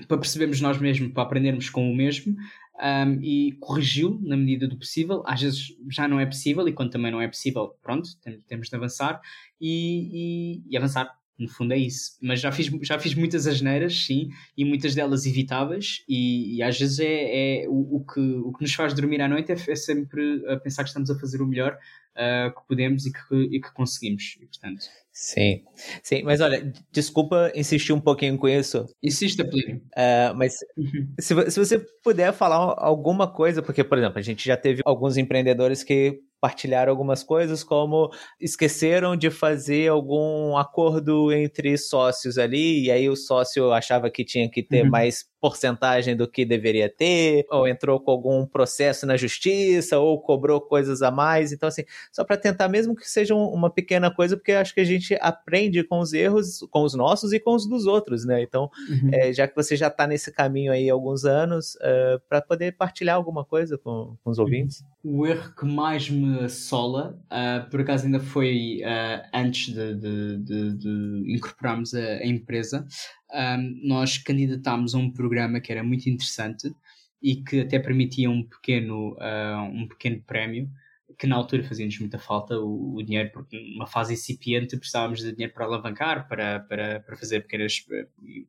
para 0.08 0.18
percebermos 0.18 0.60
nós 0.60 0.78
mesmos, 0.80 1.12
para 1.12 1.24
aprendermos 1.24 1.70
com 1.70 1.90
o 1.90 1.96
mesmo 1.96 2.36
um, 2.82 3.22
e 3.22 3.54
corrigi-lo 3.60 4.20
na 4.24 4.36
medida 4.36 4.68
do 4.68 4.78
possível. 4.78 5.24
Às 5.26 5.42
vezes 5.42 5.76
já 5.90 6.08
não 6.08 6.20
é 6.20 6.26
possível, 6.26 6.68
e 6.68 6.74
quando 6.74 6.92
também 6.92 7.12
não 7.12 7.22
é 7.22 7.28
possível, 7.28 7.76
pronto, 7.82 8.10
temos 8.48 8.70
de 8.70 8.76
avançar 8.76 9.22
e, 9.60 10.10
e, 10.14 10.64
e 10.70 10.78
avançar 10.78 11.16
no 11.44 11.50
fundo 11.50 11.74
é 11.74 11.78
isso. 11.78 12.18
Mas 12.22 12.40
já 12.40 12.52
fiz, 12.52 12.68
já 12.82 12.98
fiz 12.98 13.14
muitas 13.14 13.46
asneiras, 13.46 14.06
sim, 14.06 14.30
e 14.58 14.66
muitas 14.66 14.96
delas 14.96 15.26
evitáveis, 15.26 16.04
e, 16.08 16.56
e 16.56 16.64
às 16.64 16.80
vezes 16.80 17.00
é, 17.00 17.64
é 17.64 17.70
o, 17.70 17.98
o, 17.98 18.06
que, 18.06 18.20
o 18.20 18.54
que 18.54 18.62
nos 18.62 18.74
faz 18.74 18.94
dormir 18.94 19.22
à 19.22 19.28
noite 19.28 19.52
é, 19.52 19.56
é 19.56 19.76
sempre 19.76 20.44
a 20.48 20.58
pensar 20.58 20.84
que 20.84 20.90
estamos 20.90 21.10
a 21.10 21.20
fazer 21.20 21.42
o 21.42 21.48
melhor 21.48 21.78
uh, 22.16 22.54
que 22.54 22.68
podemos 22.68 23.06
e 23.06 23.12
que, 23.12 23.36
e 23.56 23.62
que 23.62 23.74
conseguimos. 23.74 24.38
E, 24.42 24.46
portanto... 24.46 24.86
Sim, 25.12 25.64
sim, 26.02 26.24
mas 26.24 26.42
olha, 26.42 26.74
desculpa 26.92 27.52
insistir 27.54 27.94
um 27.94 28.02
pouquinho 28.02 28.36
com 28.36 28.48
isso. 28.48 28.88
Insista, 29.02 29.46
Plínio. 29.46 29.78
Uh, 29.96 30.36
mas 30.36 30.56
uhum. 30.76 31.14
se, 31.20 31.52
se 31.52 31.60
você 31.60 31.80
puder 32.04 32.34
falar 32.34 32.74
alguma 32.80 33.32
coisa, 33.32 33.62
porque, 33.62 33.84
por 33.84 34.00
exemplo, 34.00 34.18
a 34.18 34.24
gente 34.24 34.44
já 34.44 34.58
teve 34.58 34.82
alguns 34.84 35.16
empreendedores 35.16 35.84
que 35.84 36.20
partilharam 36.44 36.92
algumas 36.92 37.24
coisas, 37.24 37.64
como 37.64 38.12
esqueceram 38.38 39.16
de 39.16 39.32
fazer 39.32 39.88
algum 39.88 40.58
acordo 40.58 41.32
entre 41.32 41.78
sócios 41.78 42.38
ali, 42.38 42.84
e 42.84 42.92
aí 42.92 43.08
o 43.08 43.16
sócio 43.16 43.72
achava 43.72 44.12
que 44.12 44.26
tinha 44.26 44.52
que 44.52 44.62
ter 44.62 44.84
uhum. 44.84 44.90
mais 44.90 45.24
porcentagem 45.40 46.16
do 46.16 46.26
que 46.26 46.46
deveria 46.46 46.90
ter, 46.90 47.46
ou 47.50 47.68
entrou 47.68 48.00
com 48.00 48.12
algum 48.12 48.46
processo 48.46 49.06
na 49.06 49.18
justiça, 49.18 50.00
ou 50.00 50.22
cobrou 50.22 50.62
coisas 50.62 51.02
a 51.02 51.12
mais. 51.12 51.52
Então, 51.52 51.68
assim, 51.68 51.84
só 52.14 52.24
para 52.24 52.38
tentar, 52.38 52.70
mesmo 52.70 52.96
que 52.96 53.10
seja 53.10 53.36
uma 53.36 53.70
pequena 53.70 54.10
coisa, 54.10 54.38
porque 54.38 54.54
acho 54.54 54.74
que 54.74 54.80
a 54.80 54.86
gente 54.86 55.18
aprende 55.20 55.84
com 55.84 56.00
os 56.00 56.14
erros, 56.14 56.60
com 56.72 56.84
os 56.84 56.94
nossos 56.94 57.34
e 57.34 57.42
com 57.42 57.56
os 57.56 57.68
dos 57.68 57.86
outros, 57.86 58.26
né? 58.26 58.42
Então, 58.42 58.70
uhum. 58.90 59.10
é, 59.12 59.34
já 59.34 59.46
que 59.46 59.56
você 59.56 59.76
já 59.76 59.88
está 59.88 60.08
nesse 60.08 60.32
caminho 60.32 60.72
aí 60.72 60.90
há 60.90 60.94
alguns 60.94 61.26
anos, 61.26 61.76
uh, 61.76 61.80
é, 61.94 62.20
para 62.30 62.42
poder 62.42 62.78
partilhar 62.78 63.16
alguma 63.16 63.44
coisa 63.44 63.78
com, 63.78 64.16
com 64.24 64.30
os 64.30 64.40
ouvintes. 64.40 64.84
O 65.04 65.28
erro 65.28 65.54
que 65.54 65.66
mais 65.66 66.10
me 66.10 66.33
assola, 66.42 67.20
uh, 67.26 67.70
por 67.70 67.82
acaso 67.82 68.06
ainda 68.06 68.20
foi 68.20 68.82
uh, 68.84 69.28
antes 69.34 69.74
de, 69.74 69.96
de, 69.96 70.38
de, 70.38 70.78
de 70.78 71.34
incorporarmos 71.34 71.94
a, 71.94 72.00
a 72.00 72.26
empresa, 72.26 72.86
um, 73.34 73.88
nós 73.88 74.18
candidatámos 74.18 74.94
a 74.94 74.98
um 74.98 75.12
programa 75.12 75.60
que 75.60 75.72
era 75.72 75.84
muito 75.84 76.10
interessante 76.10 76.74
e 77.22 77.38
que 77.38 77.62
até 77.62 77.80
permitia 77.80 78.30
um 78.30 78.44
pequeno, 78.44 79.14
uh, 79.14 79.64
um 79.72 79.88
pequeno 79.88 80.22
prémio 80.22 80.70
que 81.18 81.28
na 81.28 81.36
altura 81.36 81.64
fazia-nos 81.64 82.00
muita 82.00 82.18
falta 82.18 82.58
o, 82.58 82.96
o, 82.96 83.04
dinheiro, 83.04 83.32
porque 83.32 83.60
numa 83.74 83.88
fase 83.88 84.14
incipiente 84.14 84.78
precisávamos 84.78 85.20
de 85.20 85.32
dinheiro 85.32 85.54
para 85.54 85.66
alavancar, 85.66 86.28
para, 86.28 86.60
para, 86.62 87.00
para 87.02 87.16
fazer 87.16 87.42
pequenas, 87.42 87.86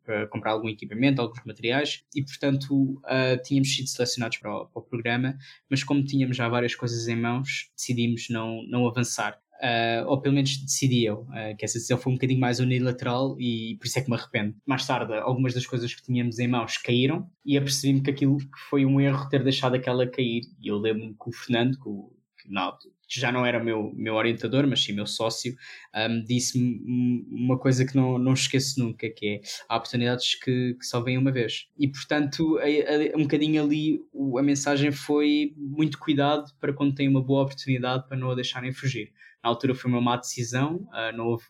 para 0.05 0.27
comprar 0.29 0.53
algum 0.53 0.69
equipamento, 0.69 1.21
alguns 1.21 1.45
materiais, 1.45 2.05
e 2.15 2.23
portanto 2.23 2.73
uh, 2.75 3.43
tínhamos 3.43 3.75
sido 3.75 3.89
selecionados 3.89 4.39
para 4.39 4.55
o, 4.55 4.67
para 4.67 4.81
o, 4.81 4.83
programa, 4.83 5.37
mas 5.69 5.83
como 5.83 6.05
tínhamos 6.05 6.37
já 6.37 6.49
várias 6.49 6.75
coisas 6.75 7.09
em 7.09 7.17
mãos, 7.17 7.71
decidimos 7.77 8.29
não, 8.31 8.63
não 8.69 8.87
avançar. 8.87 9.39
Uh, 9.55 10.05
ou 10.09 10.21
pelo 10.21 10.35
menos 10.35 10.59
decidi 10.59 11.05
eu, 11.05 11.21
uh, 11.21 11.57
que 11.57 11.65
essa 11.65 11.75
decisão 11.75 11.97
foi 11.97 12.13
um 12.13 12.17
bocadinho 12.17 12.41
mais 12.41 12.61
unilateral 12.61 13.37
e 13.39 13.77
por 13.79 13.87
isso 13.87 13.99
é 13.99 14.03
que 14.03 14.11
me 14.11 14.17
arrependo. 14.17 14.55
Mais 14.67 14.87
tarde, 14.87 15.15
algumas 15.15 15.55
das 15.55 15.65
coisas 15.65 15.95
que 15.95 16.03
tínhamos 16.03 16.39
em 16.39 16.49
mãos 16.49 16.77
caíram 16.77 17.31
e 17.47 17.57
apercebi-me 17.57 18.03
que 18.03 18.11
aquilo 18.11 18.37
foi 18.69 18.85
um 18.85 19.01
erro 19.01 19.29
ter 19.29 19.43
deixado 19.43 19.75
aquela 19.77 20.07
cair. 20.07 20.43
E 20.61 20.69
eu 20.69 20.77
lembro-me 20.77 21.15
que 21.15 21.29
o 21.29 21.33
Fernando, 21.33 21.79
que, 21.79 21.89
o, 21.89 22.14
que 23.09 23.21
já 23.21 23.31
não 23.31 23.45
era 23.45 23.63
meu, 23.63 23.93
meu 23.95 24.15
orientador, 24.15 24.67
mas 24.67 24.83
sim 24.83 24.93
meu 24.93 25.07
sócio, 25.07 25.55
um, 25.95 26.25
disse-me 26.25 27.25
uma 27.31 27.59
coisa 27.59 27.85
que 27.85 27.95
não, 27.95 28.19
não 28.19 28.33
esqueço 28.33 28.81
nunca, 28.81 29.09
que 29.09 29.27
é 29.27 29.41
há 29.69 29.77
oportunidades 29.77 30.35
que, 30.35 30.75
que 30.75 30.85
só 30.85 31.01
vêm 31.01 31.19
uma 31.19 31.31
vez. 31.31 31.69
E 31.79 31.89
portanto, 31.89 32.59
a, 32.59 33.17
um 33.17 33.23
bocadinho 33.23 33.63
ali 33.63 34.01
a 34.39 34.43
mensagem 34.43 34.91
foi 34.91 35.55
muito 35.57 35.99
cuidado 35.99 36.53
para 36.61 36.73
quando 36.73 36.95
tem 36.95 37.09
uma 37.09 37.23
boa 37.23 37.43
oportunidade 37.43 38.07
para 38.09 38.17
não 38.17 38.31
a 38.31 38.35
deixarem 38.35 38.73
fugir. 38.73 39.13
Na 39.43 39.51
altura 39.51 39.75
foi 39.75 39.91
uma 39.91 40.01
má 40.01 40.17
decisão, 40.17 40.77
uh, 40.77 41.15
não 41.15 41.27
houve, 41.27 41.45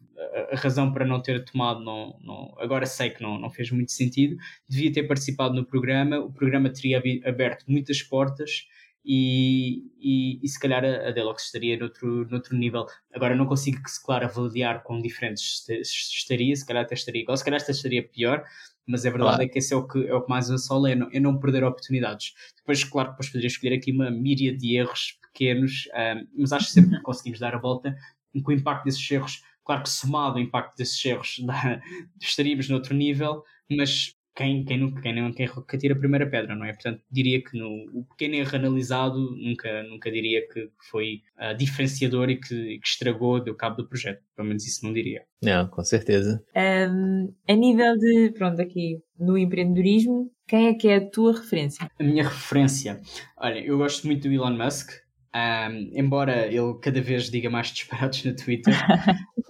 a 0.51 0.57
razão 0.57 0.93
para 0.93 1.07
não 1.07 1.23
ter 1.23 1.45
tomado, 1.45 1.79
não, 1.79 2.19
não, 2.21 2.53
agora 2.59 2.87
sei 2.87 3.11
que 3.11 3.23
não, 3.23 3.39
não 3.39 3.49
fez 3.49 3.71
muito 3.71 3.93
sentido. 3.93 4.37
Devia 4.69 4.93
ter 4.93 5.05
participado 5.05 5.55
no 5.55 5.65
programa, 5.65 6.19
o 6.19 6.33
programa 6.33 6.71
teria 6.71 7.01
aberto 7.25 7.65
muitas 7.69 8.03
portas 8.03 8.67
e, 9.05 9.91
e, 10.01 10.41
e, 10.43 10.49
se 10.49 10.59
calhar 10.59 10.83
a, 10.83 11.09
a 11.09 11.11
Deluxe 11.11 11.45
estaria 11.45 11.79
noutro, 11.79 12.27
noutro 12.31 12.57
nível. 12.57 12.87
Agora 13.13 13.37
não 13.37 13.47
consigo, 13.47 13.79
claro, 14.05 14.25
avaliar 14.25 14.83
com 14.83 15.01
diferentes 15.01 15.69
estaria, 15.69 16.57
se 16.57 16.67
calhar 16.67 16.85
até 16.85 16.95
estaria 16.95 17.23
igual, 17.23 17.37
se 17.37 17.45
calhar 17.45 17.61
até 17.61 17.73
estaria 17.73 18.03
pior, 18.03 18.43
mas 18.87 19.05
a 19.05 19.11
verdade 19.11 19.37
claro. 19.37 19.43
é 19.43 19.49
que 19.49 19.59
esse 19.59 19.75
é 19.75 19.77
o 19.77 19.87
que, 19.87 20.07
é 20.07 20.15
o 20.15 20.23
que 20.23 20.31
mais 20.31 20.51
assola, 20.51 20.91
é 20.91 20.95
não, 20.95 21.09
é 21.13 21.21
não 21.21 21.39
perder 21.39 21.65
oportunidades. 21.65 22.33
Depois, 22.57 22.83
claro, 22.85 23.11
depois 23.11 23.29
poderia 23.29 23.49
escolher 23.49 23.75
aqui 23.75 23.93
uma 23.93 24.11
míria 24.11 24.57
de 24.57 24.77
erros 24.77 25.19
pequenos, 25.21 25.89
um, 25.95 26.27
mas 26.39 26.53
acho 26.53 26.67
que 26.67 26.73
sempre 26.73 26.97
que 26.97 27.03
conseguimos 27.03 27.39
dar 27.39 27.55
a 27.55 27.59
volta, 27.59 27.95
com 28.43 28.51
o 28.51 28.55
impacto 28.55 28.85
desses 28.85 29.11
erros, 29.11 29.43
claro 29.65 29.83
que 29.83 29.91
somado 29.91 30.37
o 30.37 30.41
impacto 30.41 30.77
desses 30.77 31.05
erros, 31.05 31.37
estaríamos 32.21 32.69
noutro 32.71 32.95
nível, 32.95 33.43
mas 33.71 34.14
quem, 34.35 34.65
quem, 34.65 34.79
nunca, 34.79 35.01
quem, 35.01 35.15
não, 35.15 35.33
quem, 35.33 35.49
quem 35.49 35.79
tira 35.79 35.95
a 35.95 35.99
primeira 35.99 36.29
pedra, 36.29 36.57
não 36.57 36.65
é? 36.65 36.73
Portanto, 36.73 37.01
diria 37.11 37.43
que 37.43 37.57
no, 37.57 37.69
o 37.93 38.05
pequeno 38.05 38.35
erro 38.35 38.57
analisado 38.57 39.19
nunca, 39.37 39.83
nunca 39.85 40.11
diria 40.11 40.47
que 40.49 40.71
foi 40.91 41.23
uh, 41.39 41.57
diferenciador 41.57 42.29
e 42.31 42.37
que, 42.37 42.79
que, 42.79 42.87
estragou, 42.87 43.43
deu 43.43 43.55
cabo 43.55 43.77
do 43.77 43.89
projeto. 43.89 44.23
Pelo 44.35 44.49
menos 44.49 44.67
isso 44.67 44.85
não 44.85 44.93
diria. 44.93 45.23
Não, 45.43 45.69
com 45.69 45.85
certeza. 45.85 46.43
Um, 46.57 47.33
a 47.49 47.55
nível 47.55 47.97
de, 47.97 48.33
pronto, 48.37 48.61
aqui 48.61 48.99
no 49.19 49.39
empreendedorismo, 49.39 50.31
quem 50.49 50.69
é 50.69 50.75
que 50.75 50.89
é 50.89 50.97
a 50.97 51.11
tua 51.11 51.33
referência? 51.33 51.89
A 51.99 52.03
minha 52.03 52.25
referência? 52.25 53.01
Olha, 53.39 53.61
eu 53.61 53.79
gosto 53.79 54.07
muito 54.07 54.29
do 54.29 54.35
Elon 54.35 54.57
Musk. 54.57 55.04
Um, 55.35 55.91
embora 55.93 56.47
ele 56.47 56.79
cada 56.81 57.01
vez 57.01 57.29
diga 57.29 57.51
mais 57.51 57.67
disparados 57.75 58.23
no 58.23 58.37
Twitter, 58.37 58.73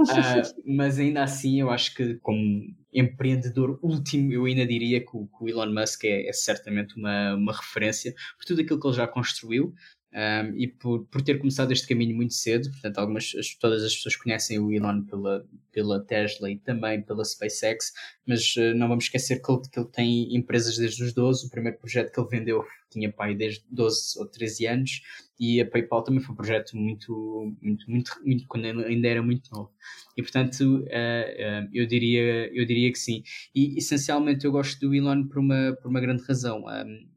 uh, 0.01 0.63
mas 0.65 0.99
ainda 0.99 1.23
assim 1.23 1.61
eu 1.61 1.69
acho 1.69 1.95
que 1.95 2.15
como 2.23 2.65
empreendedor 2.91 3.79
último, 3.83 4.33
eu 4.33 4.47
ainda 4.47 4.67
diria 4.67 5.01
que 5.01 5.15
o, 5.15 5.27
que 5.27 5.45
o 5.45 5.49
Elon 5.49 5.75
Musk 5.75 6.05
é, 6.05 6.29
é, 6.29 6.33
certamente 6.33 6.97
uma, 6.97 7.35
uma 7.35 7.53
referência 7.53 8.15
por 8.39 8.47
tudo 8.47 8.63
aquilo 8.63 8.81
que 8.81 8.87
ele 8.87 8.97
já 8.97 9.07
construiu 9.07 9.75
um, 10.15 10.57
e 10.57 10.69
por, 10.69 11.05
por 11.07 11.21
ter 11.23 11.39
começado 11.39 11.73
este 11.73 11.89
caminho 11.89 12.15
muito 12.15 12.35
cedo. 12.35 12.71
Portanto, 12.71 12.99
algumas, 12.99 13.33
todas 13.61 13.83
as 13.83 13.95
pessoas 13.95 14.15
conhecem 14.15 14.61
o 14.61 14.73
Elon 14.73 15.03
pela, 15.03 15.45
pela 15.73 16.01
Tesla 16.01 16.51
e 16.51 16.57
também 16.57 17.03
pela 17.03 17.25
SpaceX, 17.25 17.93
mas 18.25 18.55
uh, 18.57 18.75
não 18.77 18.89
vamos 18.89 19.05
esquecer 19.05 19.43
que 19.43 19.51
ele, 19.51 19.61
que 19.71 19.79
ele 19.79 19.89
tem 19.89 20.37
empresas 20.37 20.79
desde 20.79 21.03
os 21.03 21.13
12. 21.13 21.47
O 21.47 21.51
primeiro 21.51 21.79
projeto 21.79 22.13
que 22.13 22.21
ele 22.21 22.29
vendeu 22.29 22.65
tinha 22.95 23.13
pai 23.13 23.35
desde 23.35 23.65
12 23.71 24.19
ou 24.19 24.27
13 24.27 24.67
anos 24.67 25.03
e 25.39 25.61
a 25.61 25.67
PayPal 25.67 26.03
também 26.03 26.21
foi 26.21 26.33
um 26.33 26.37
projeto 26.37 26.77
muito, 26.77 27.55
muito, 27.61 27.91
muito, 27.91 28.13
muito 28.25 28.47
quando 28.47 28.65
ainda 28.65 29.09
era 29.09 29.23
muito 29.23 29.51
novo. 29.53 29.71
E 30.17 30.23
portanto, 30.23 30.61
uh, 30.61 30.79
uh, 30.79 31.69
eu, 31.73 31.87
diria, 31.87 32.55
eu 32.55 32.65
diria 32.65 32.91
que 32.93 32.99
sim. 32.99 33.23
E 33.55 33.77
essencialmente 33.77 34.45
eu 34.45 34.53
gosto 34.53 34.79
do 34.81 34.95
Elon 34.95 35.27
por 35.27 35.39
uma, 35.39 35.77
por 35.81 35.89
uma 35.91 36.01
grande 36.01 36.23
razão. 36.23 36.65
Um, 36.67 37.15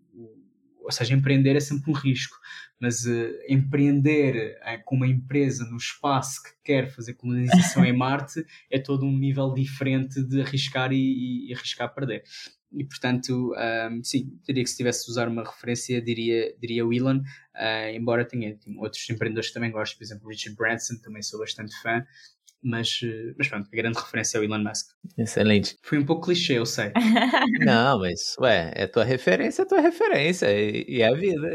ou 0.84 0.92
seja, 0.92 1.14
empreender 1.14 1.56
é 1.56 1.60
sempre 1.60 1.92
um 1.92 1.94
risco, 1.94 2.38
mas 2.80 3.06
uh, 3.06 3.30
empreender 3.50 4.58
uh, 4.62 4.84
com 4.86 4.96
uma 4.96 5.08
empresa 5.08 5.66
no 5.66 5.78
espaço 5.78 6.44
que 6.44 6.50
quer 6.64 6.90
fazer 6.90 7.14
colonização 7.14 7.84
em 7.84 7.94
Marte 7.98 8.46
é 8.70 8.80
todo 8.80 9.06
um 9.06 9.18
nível 9.18 9.54
diferente 9.54 10.24
de 10.24 10.42
arriscar 10.42 10.92
e, 10.92 11.50
e 11.50 11.54
arriscar 11.54 11.94
perder. 11.94 12.24
E 12.72 12.84
portanto, 12.84 13.54
um, 13.90 14.04
sim, 14.04 14.38
diria 14.46 14.64
que 14.64 14.70
se 14.70 14.76
tivesse 14.76 15.06
de 15.06 15.12
usar 15.12 15.30
uma 15.30 15.44
referência, 15.44 16.02
diria, 16.02 16.54
diria 16.60 16.86
o 16.86 16.94
Elon, 16.94 17.20
uh, 17.20 17.96
embora 17.96 18.26
tenha, 18.26 18.58
tenha, 18.58 18.80
outros 18.80 19.10
empreendedores 19.10 19.50
que 19.50 19.54
também 19.54 19.72
gosto, 19.72 19.98
por 19.98 20.04
exemplo, 20.04 20.28
Richard 20.28 20.56
Branson, 20.56 20.96
também 21.02 21.22
sou 21.22 21.40
bastante 21.40 21.74
fã, 21.82 22.06
mas, 22.64 23.00
eh, 23.04 23.34
mas 23.38 23.48
pronto, 23.48 23.70
a 23.72 23.76
grande 23.76 23.98
referência 23.98 24.38
é 24.38 24.42
o 24.42 24.44
Elon 24.44 24.64
Musk. 24.64 24.88
Excelente. 25.18 25.78
Foi 25.82 25.98
um 25.98 26.06
pouco 26.06 26.26
clichê, 26.26 26.58
eu 26.58 26.66
sei. 26.66 26.92
Não, 27.66 28.00
mas, 28.00 28.36
ué, 28.40 28.74
é 28.76 28.88
tua 28.88 29.04
referência, 29.04 29.62
é 29.62 29.66
tua 29.66 29.82
referência, 29.82 30.48
e, 30.52 30.86
e 30.88 31.02
é 31.02 31.08
a 31.08 31.14
vida. 31.14 31.50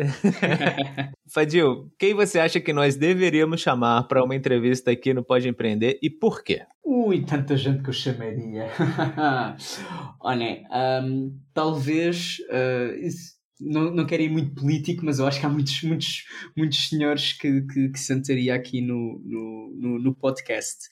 Fadil, 1.32 1.90
quem 1.98 2.14
você 2.14 2.38
acha 2.38 2.60
que 2.60 2.72
nós 2.72 2.96
deveríamos 2.96 3.60
chamar 3.60 4.04
para 4.04 4.22
uma 4.22 4.36
entrevista 4.36 4.90
aqui 4.90 5.14
no 5.14 5.24
Pode 5.24 5.48
Empreender 5.48 5.98
e 6.02 6.10
por 6.10 6.42
quê? 6.42 6.62
Ui, 6.84 7.24
tanta 7.24 7.56
gente 7.56 7.82
que 7.82 7.88
eu 7.88 7.94
chamaria. 7.94 8.66
Olha, 10.20 10.62
um, 11.02 11.38
talvez. 11.54 12.38
Uh, 12.50 13.06
não, 13.64 13.94
não 13.94 14.06
quero 14.06 14.22
ir 14.22 14.30
muito 14.30 14.54
político, 14.54 15.04
mas 15.04 15.18
eu 15.18 15.26
acho 15.26 15.40
que 15.40 15.46
há 15.46 15.48
muitos, 15.48 15.82
muitos, 15.82 16.26
muitos 16.56 16.88
senhores 16.88 17.32
que, 17.32 17.62
que, 17.62 17.88
que 17.90 17.98
sentaria 17.98 18.54
aqui 18.54 18.80
no, 18.80 19.20
no, 19.24 19.74
no, 19.74 19.98
no 19.98 20.14
podcast. 20.14 20.88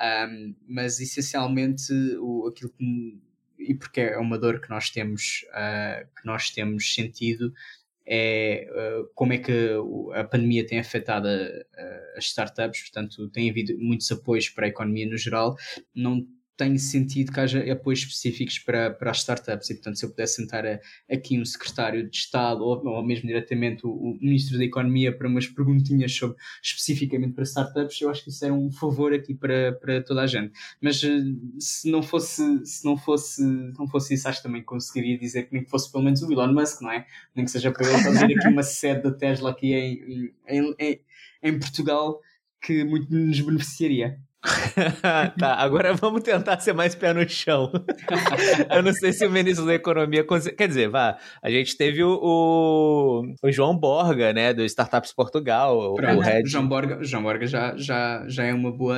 Um, 0.00 0.54
mas 0.68 1.00
essencialmente 1.00 1.92
o, 2.18 2.48
aquilo 2.48 2.70
que 2.70 3.18
e 3.56 3.74
porque 3.74 4.00
é 4.00 4.18
uma 4.18 4.36
dor 4.36 4.60
que 4.60 4.68
nós 4.68 4.90
temos 4.90 5.44
uh, 5.50 6.04
que 6.20 6.26
nós 6.26 6.50
temos 6.50 6.92
sentido 6.92 7.52
é 8.04 8.68
uh, 8.70 9.08
como 9.14 9.32
é 9.32 9.38
que 9.38 9.70
a 10.14 10.24
pandemia 10.24 10.66
tem 10.66 10.78
afetado 10.78 11.28
as 12.16 12.24
startups, 12.24 12.82
portanto 12.82 13.30
tem 13.30 13.48
havido 13.48 13.78
muitos 13.78 14.10
apoios 14.10 14.48
para 14.48 14.66
a 14.66 14.68
economia 14.68 15.08
no 15.08 15.16
geral, 15.16 15.56
não 15.94 16.26
tem 16.56 16.78
sentido 16.78 17.32
que 17.32 17.40
haja 17.40 17.72
apoios 17.72 18.00
específicos 18.00 18.58
para, 18.58 18.90
para 18.90 19.10
as 19.10 19.18
startups 19.18 19.70
e, 19.70 19.74
portanto, 19.74 19.98
se 19.98 20.04
eu 20.04 20.10
pudesse 20.10 20.36
sentar 20.36 20.64
a, 20.64 20.78
aqui 21.10 21.40
um 21.40 21.44
secretário 21.44 22.08
de 22.08 22.16
Estado 22.16 22.62
ou, 22.62 22.86
ou 22.86 23.04
mesmo 23.04 23.26
diretamente 23.26 23.86
o, 23.86 23.90
o, 23.90 24.18
Ministro 24.20 24.56
da 24.56 24.64
Economia 24.64 25.16
para 25.16 25.26
umas 25.26 25.46
perguntinhas 25.46 26.14
sobre, 26.14 26.36
especificamente 26.62 27.34
para 27.34 27.44
startups, 27.44 28.00
eu 28.00 28.10
acho 28.10 28.22
que 28.22 28.30
isso 28.30 28.44
era 28.44 28.54
um 28.54 28.70
favor 28.70 29.12
aqui 29.12 29.34
para, 29.34 29.72
para 29.72 30.02
toda 30.02 30.22
a 30.22 30.26
gente. 30.26 30.52
Mas 30.80 31.02
eh, 31.02 31.08
se 31.58 31.90
não 31.90 32.02
fosse, 32.02 32.64
se 32.64 32.84
não 32.84 32.96
fosse, 32.96 33.42
não 33.42 33.88
fosse 33.88 34.14
isso, 34.14 34.28
acho 34.28 34.38
que 34.38 34.46
também 34.46 34.62
conseguiria 34.62 35.18
dizer 35.18 35.44
que 35.44 35.54
nem 35.54 35.64
que 35.64 35.70
fosse 35.70 35.90
pelo 35.90 36.04
menos 36.04 36.22
o 36.22 36.32
Elon 36.32 36.52
Musk, 36.52 36.82
não 36.82 36.90
é? 36.92 37.06
Nem 37.34 37.44
que 37.44 37.50
seja 37.50 37.72
para 37.72 37.86
ele 37.88 38.02
fazer 38.02 38.24
aqui 38.26 38.48
uma 38.48 38.62
sede 38.62 39.02
da 39.02 39.12
Tesla 39.12 39.50
aqui 39.50 39.72
em, 39.72 40.32
em, 40.48 40.74
em, 40.78 41.00
em 41.42 41.58
Portugal 41.58 42.20
que 42.60 42.84
muito 42.84 43.12
nos 43.12 43.40
beneficiaria. 43.40 44.18
tá, 45.38 45.54
agora 45.54 45.94
vamos 45.94 46.22
tentar 46.22 46.60
ser 46.60 46.74
mais 46.74 46.94
pé 46.94 47.12
no 47.12 47.26
chão. 47.28 47.70
eu 48.70 48.82
não 48.82 48.92
sei 48.92 49.12
se 49.12 49.26
o 49.26 49.30
ministro 49.30 49.66
da 49.66 49.74
Economia. 49.74 50.24
Quer 50.56 50.68
dizer, 50.68 50.88
vá, 50.88 51.16
a 51.42 51.50
gente 51.50 51.76
teve 51.76 52.02
o, 52.02 52.18
o, 52.22 53.22
o 53.42 53.50
João 53.50 53.76
Borga, 53.76 54.32
né, 54.32 54.52
do 54.52 54.62
Startups 54.64 55.12
Portugal. 55.12 55.94
Pronto, 55.94 56.18
o 56.18 56.20
Red... 56.20 56.42
João 56.46 56.68
Borga, 56.68 57.02
João 57.02 57.22
Borga 57.22 57.46
já, 57.46 57.74
já, 57.76 58.24
já 58.28 58.44
é 58.44 58.52
uma 58.52 58.70
boa. 58.70 58.96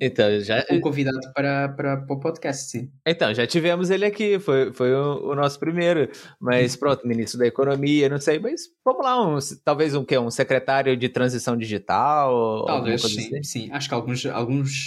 Então, 0.00 0.40
já. 0.40 0.64
Um 0.70 0.80
convidado 0.80 1.20
para, 1.34 1.68
para, 1.68 1.96
para 1.98 2.16
o 2.16 2.18
podcast, 2.18 2.70
sim. 2.70 2.90
Então, 3.06 3.34
já 3.34 3.46
tivemos 3.46 3.90
ele 3.90 4.06
aqui, 4.06 4.38
foi, 4.38 4.72
foi 4.72 4.94
o, 4.94 5.32
o 5.32 5.34
nosso 5.34 5.58
primeiro. 5.58 6.08
Mas 6.40 6.74
pronto, 6.74 7.06
ministro 7.06 7.38
da 7.38 7.46
Economia, 7.46 8.08
não 8.08 8.18
sei, 8.18 8.38
mas 8.38 8.62
vamos 8.84 9.04
lá, 9.04 9.22
um, 9.22 9.38
talvez 9.62 9.94
um, 9.94 10.04
que, 10.04 10.16
um 10.16 10.30
secretário 10.30 10.96
de 10.96 11.08
transição 11.08 11.56
digital? 11.56 12.64
Talvez, 12.64 13.02
sim, 13.02 13.20
assim. 13.20 13.42
sim. 13.42 13.68
Acho 13.72 13.88
que 13.88 13.94
alguns. 13.94 14.24
alguns 14.26 14.85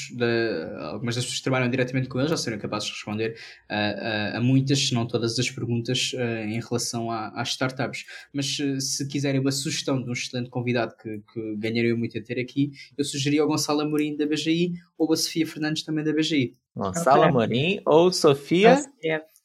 algumas 0.79 1.15
das 1.15 1.23
pessoas 1.25 1.37
que 1.37 1.43
trabalham 1.43 1.69
diretamente 1.69 2.07
com 2.07 2.19
eles 2.19 2.29
já 2.29 2.37
seriam 2.37 2.59
capazes 2.59 2.87
de 2.89 2.95
responder 2.95 3.37
a, 3.67 3.75
a, 3.75 4.37
a 4.37 4.41
muitas, 4.41 4.87
se 4.87 4.93
não 4.93 5.05
todas 5.05 5.37
as 5.37 5.49
perguntas 5.49 6.11
uh, 6.13 6.19
em 6.19 6.59
relação 6.59 7.11
a, 7.11 7.29
às 7.29 7.49
startups. 7.49 8.05
Mas 8.33 8.57
uh, 8.59 8.79
se 8.79 9.07
quiserem 9.07 9.39
uma 9.39 9.51
sugestão 9.51 10.01
de 10.01 10.09
um 10.09 10.13
excelente 10.13 10.49
convidado 10.49 10.95
que, 11.01 11.21
que 11.33 11.55
ganharia 11.57 11.95
muito 11.95 12.17
a 12.17 12.21
ter 12.21 12.39
aqui, 12.39 12.71
eu 12.97 13.03
sugeria 13.03 13.43
o 13.43 13.47
Gonçalo 13.47 13.81
Amorim 13.81 14.15
da 14.15 14.25
BGI 14.25 14.73
ou 14.97 15.11
a 15.11 15.17
Sofia 15.17 15.47
Fernandes 15.47 15.83
também 15.83 16.03
da 16.03 16.13
BGI. 16.13 16.55
Gonçalo 16.75 17.23
Amorim 17.23 17.81
ou 17.85 18.11
Sofia 18.11 18.77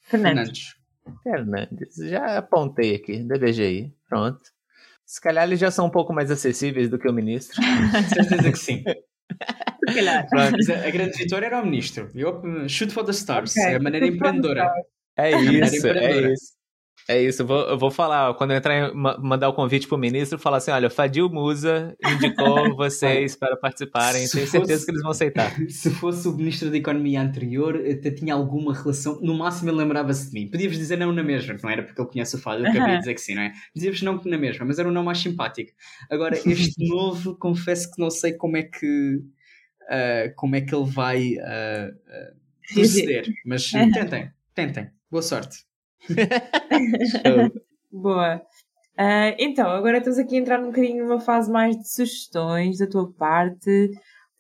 Fernandes. 0.03 0.77
Fernandes. 1.23 1.97
Já 1.97 2.39
apontei 2.39 2.95
aqui, 2.95 3.23
da 3.23 3.39
BGI. 3.39 3.93
Pronto. 4.09 4.41
Se 5.05 5.21
calhar 5.21 5.45
eles 5.45 5.61
já 5.61 5.71
são 5.71 5.87
um 5.87 5.91
pouco 5.91 6.13
mais 6.13 6.31
acessíveis 6.31 6.89
do 6.89 6.99
que 6.99 7.09
o 7.09 7.13
ministro. 7.13 7.61
Certeza 8.09 8.51
que 8.51 8.59
sim. 8.59 8.85
a 9.89 10.91
grande 10.91 11.19
vitória 11.19 11.47
era 11.47 11.61
o 11.61 11.65
ministro. 11.65 12.09
Eu, 12.15 12.69
shoot 12.69 12.93
for 12.93 13.05
the 13.05 13.13
stars. 13.13 13.53
Okay. 13.53 13.73
É 13.73 13.77
a 13.77 13.81
maneira 13.81 14.07
empreendedora. 14.07 14.71
É 15.17 15.31
isso, 15.31 15.87
é 15.87 16.33
isso. 16.33 16.55
É 17.07 17.23
isso, 17.23 17.43
eu 17.43 17.47
vou, 17.47 17.61
eu 17.69 17.79
vou 17.79 17.91
falar, 17.91 18.33
quando 18.35 18.53
eu 18.53 18.57
entrar 18.57 18.89
em, 18.89 18.95
mandar 18.95 19.51
o 19.51 19.53
convite 19.53 19.87
pro 19.87 19.99
ministro, 19.99 20.39
falar 20.39 20.57
assim, 20.57 20.71
olha, 20.71 20.89
Fadil 20.89 21.29
Musa 21.29 21.95
indicou 22.03 22.75
vocês 22.77 23.37
para 23.37 23.57
participarem, 23.59 24.27
tenho 24.27 24.47
certeza 24.47 24.61
fosse, 24.61 24.85
que 24.87 24.91
eles 24.91 25.03
vão 25.03 25.11
aceitar. 25.11 25.55
Se 25.69 25.91
fosse 25.91 26.27
o 26.27 26.33
ministro 26.33 26.71
da 26.71 26.79
Economia 26.79 27.21
anterior, 27.21 27.77
até 27.77 28.11
tinha 28.11 28.33
alguma 28.33 28.73
relação, 28.73 29.21
no 29.21 29.35
máximo 29.35 29.69
ele 29.69 29.77
lembrava-se 29.77 30.29
de 30.29 30.33
mim. 30.33 30.51
Podíamos 30.51 30.79
dizer 30.79 30.97
não 30.97 31.13
na 31.13 31.23
mesma, 31.23 31.55
que 31.55 31.63
não 31.63 31.69
era 31.69 31.83
porque 31.83 32.01
ele 32.01 32.09
conhece 32.09 32.37
o 32.37 32.39
Fadil, 32.39 32.65
eu 32.65 32.71
acabei 32.71 32.95
de 32.95 33.01
dizer 33.01 33.15
que 33.15 33.21
sim, 33.21 33.35
não 33.35 33.43
é? 33.43 33.53
Dizíamos 33.75 34.01
não 34.01 34.23
na 34.25 34.39
mesma, 34.39 34.65
mas 34.65 34.79
era 34.79 34.89
um 34.89 34.93
não 34.93 35.05
mais 35.05 35.19
simpático. 35.19 35.73
Agora, 36.11 36.35
este 36.49 36.89
novo, 36.89 37.37
confesso 37.37 37.91
que 37.91 38.01
não 38.01 38.09
sei 38.09 38.33
como 38.33 38.57
é 38.57 38.63
que, 38.63 39.21
uh, 39.89 40.35
como 40.37 40.57
é 40.57 40.61
que 40.61 40.75
ele 40.75 40.85
vai 40.85 41.35
uh, 41.37 41.91
uh, 41.91 42.75
proceder, 42.75 43.27
mas 43.45 43.71
tentem, 43.71 44.31
tentem. 44.55 44.91
Boa 45.11 45.23
sorte. 45.23 45.59
Boa. 47.93 48.43
Uh, 48.99 49.35
então, 49.39 49.69
agora 49.71 49.99
estamos 49.99 50.19
aqui 50.19 50.37
a 50.37 50.41
entrar 50.41 50.61
um 50.61 50.67
bocadinho 50.67 51.05
numa 51.05 51.21
fase 51.21 51.51
mais 51.51 51.77
de 51.77 51.89
sugestões 51.89 52.79
da 52.79 52.87
tua 52.87 53.13
parte. 53.13 53.91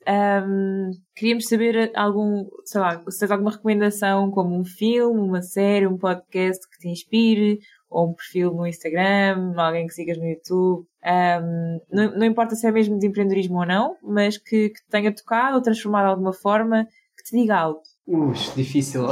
Um, 0.06 0.90
queríamos 1.16 1.46
saber 1.46 1.90
algum, 1.94 2.46
sei 2.64 2.80
lá, 2.80 3.02
se 3.08 3.18
tens 3.18 3.30
alguma 3.30 3.50
recomendação 3.50 4.30
como 4.30 4.58
um 4.58 4.64
filme, 4.64 5.20
uma 5.20 5.42
série, 5.42 5.86
um 5.86 5.96
podcast 5.96 6.68
que 6.68 6.78
te 6.78 6.88
inspire, 6.88 7.58
ou 7.94 8.10
um 8.10 8.12
perfil 8.12 8.52
no 8.52 8.66
Instagram, 8.66 9.54
alguém 9.56 9.86
que 9.86 9.94
sigas 9.94 10.18
no 10.18 10.26
YouTube. 10.26 10.84
Um, 11.04 11.80
não, 11.92 12.18
não, 12.18 12.26
importa 12.26 12.56
se 12.56 12.66
é 12.66 12.72
mesmo 12.72 12.98
de 12.98 13.06
empreendedorismo 13.06 13.58
ou 13.58 13.66
não, 13.66 13.96
mas 14.02 14.36
que, 14.36 14.70
que 14.70 14.80
te 14.82 14.88
tenha 14.90 15.14
tocado 15.14 15.54
ou 15.54 15.62
transformado 15.62 16.06
de 16.06 16.10
alguma 16.10 16.32
forma, 16.32 16.88
que 17.16 17.22
te 17.22 17.40
diga 17.40 17.56
algo. 17.56 17.80
Ux, 18.04 18.52
difícil. 18.56 19.06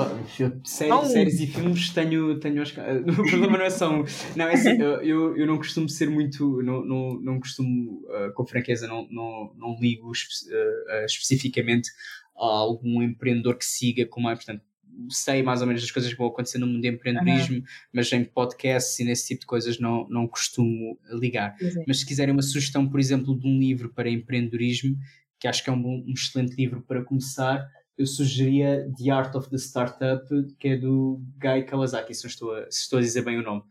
Séries, 0.65 1.09
séries 1.13 1.41
e 1.41 1.47
filmes 1.47 1.91
tenho, 1.91 2.41
tenho 2.41 2.61
os... 2.61 2.73
O 2.77 3.31
problema 3.31 3.57
não 3.57 3.65
é 3.65 3.71
só 3.71 3.89
um. 3.89 4.05
Não, 4.35 4.47
é 4.49 4.55
assim, 4.55 4.77
eu, 4.81 5.37
eu, 5.37 5.47
não 5.47 5.57
costumo 5.59 5.89
ser 5.89 6.11
muito. 6.11 6.61
Não, 6.63 6.85
não, 6.85 7.21
não 7.21 7.41
costumo, 7.41 8.03
uh, 8.09 8.35
com 8.35 8.45
franqueza, 8.45 8.89
não, 8.89 9.07
não, 9.11 9.53
não 9.57 9.77
ligo 9.81 10.09
uh, 10.09 10.11
uh, 10.11 11.05
especificamente 11.07 11.89
a 12.37 12.45
algum 12.45 13.01
empreendedor 13.01 13.57
que 13.57 13.65
siga 13.65 14.05
como 14.07 14.29
é. 14.29 14.35
Portanto, 14.35 14.63
sei 15.09 15.43
mais 15.43 15.61
ou 15.61 15.67
menos 15.67 15.83
as 15.83 15.91
coisas 15.91 16.11
que 16.11 16.19
vão 16.19 16.29
acontecer 16.29 16.59
no 16.59 16.67
mundo 16.67 16.81
do 16.81 16.87
empreendedorismo, 16.87 17.57
uhum. 17.57 17.65
mas 17.93 18.13
em 18.13 18.25
podcasts 18.25 18.99
e 18.99 19.05
nesse 19.05 19.29
tipo 19.29 19.41
de 19.41 19.47
coisas 19.47 19.79
não, 19.79 20.07
não 20.09 20.27
costumo 20.27 20.99
ligar. 21.11 21.57
Uhum. 21.61 21.85
Mas 21.87 22.01
se 22.01 22.07
quiserem 22.07 22.33
uma 22.33 22.43
sugestão, 22.43 22.89
por 22.89 23.01
exemplo, 23.01 23.39
de 23.39 23.47
um 23.47 23.59
livro 23.59 23.89
para 23.93 24.11
empreendedorismo, 24.11 24.97
que 25.39 25.49
acho 25.49 25.65
que 25.65 25.71
é 25.71 25.73
um, 25.73 26.05
um 26.07 26.13
excelente 26.13 26.55
livro 26.55 26.83
para 26.83 27.03
começar 27.03 27.69
eu 27.97 28.07
sugeria 28.07 28.91
The 28.99 29.11
Art 29.11 29.35
of 29.35 29.51
the 29.51 29.59
Startup, 29.59 30.25
que 30.59 30.69
é 30.69 30.77
do 30.77 31.23
Guy 31.39 31.65
Kawasaki, 31.65 32.15
se 32.15 32.27
estou 32.27 32.55
a, 32.55 32.71
se 32.71 32.83
estou 32.83 32.99
a 32.99 33.03
dizer 33.03 33.23
bem 33.23 33.39
o 33.39 33.43
nome. 33.43 33.63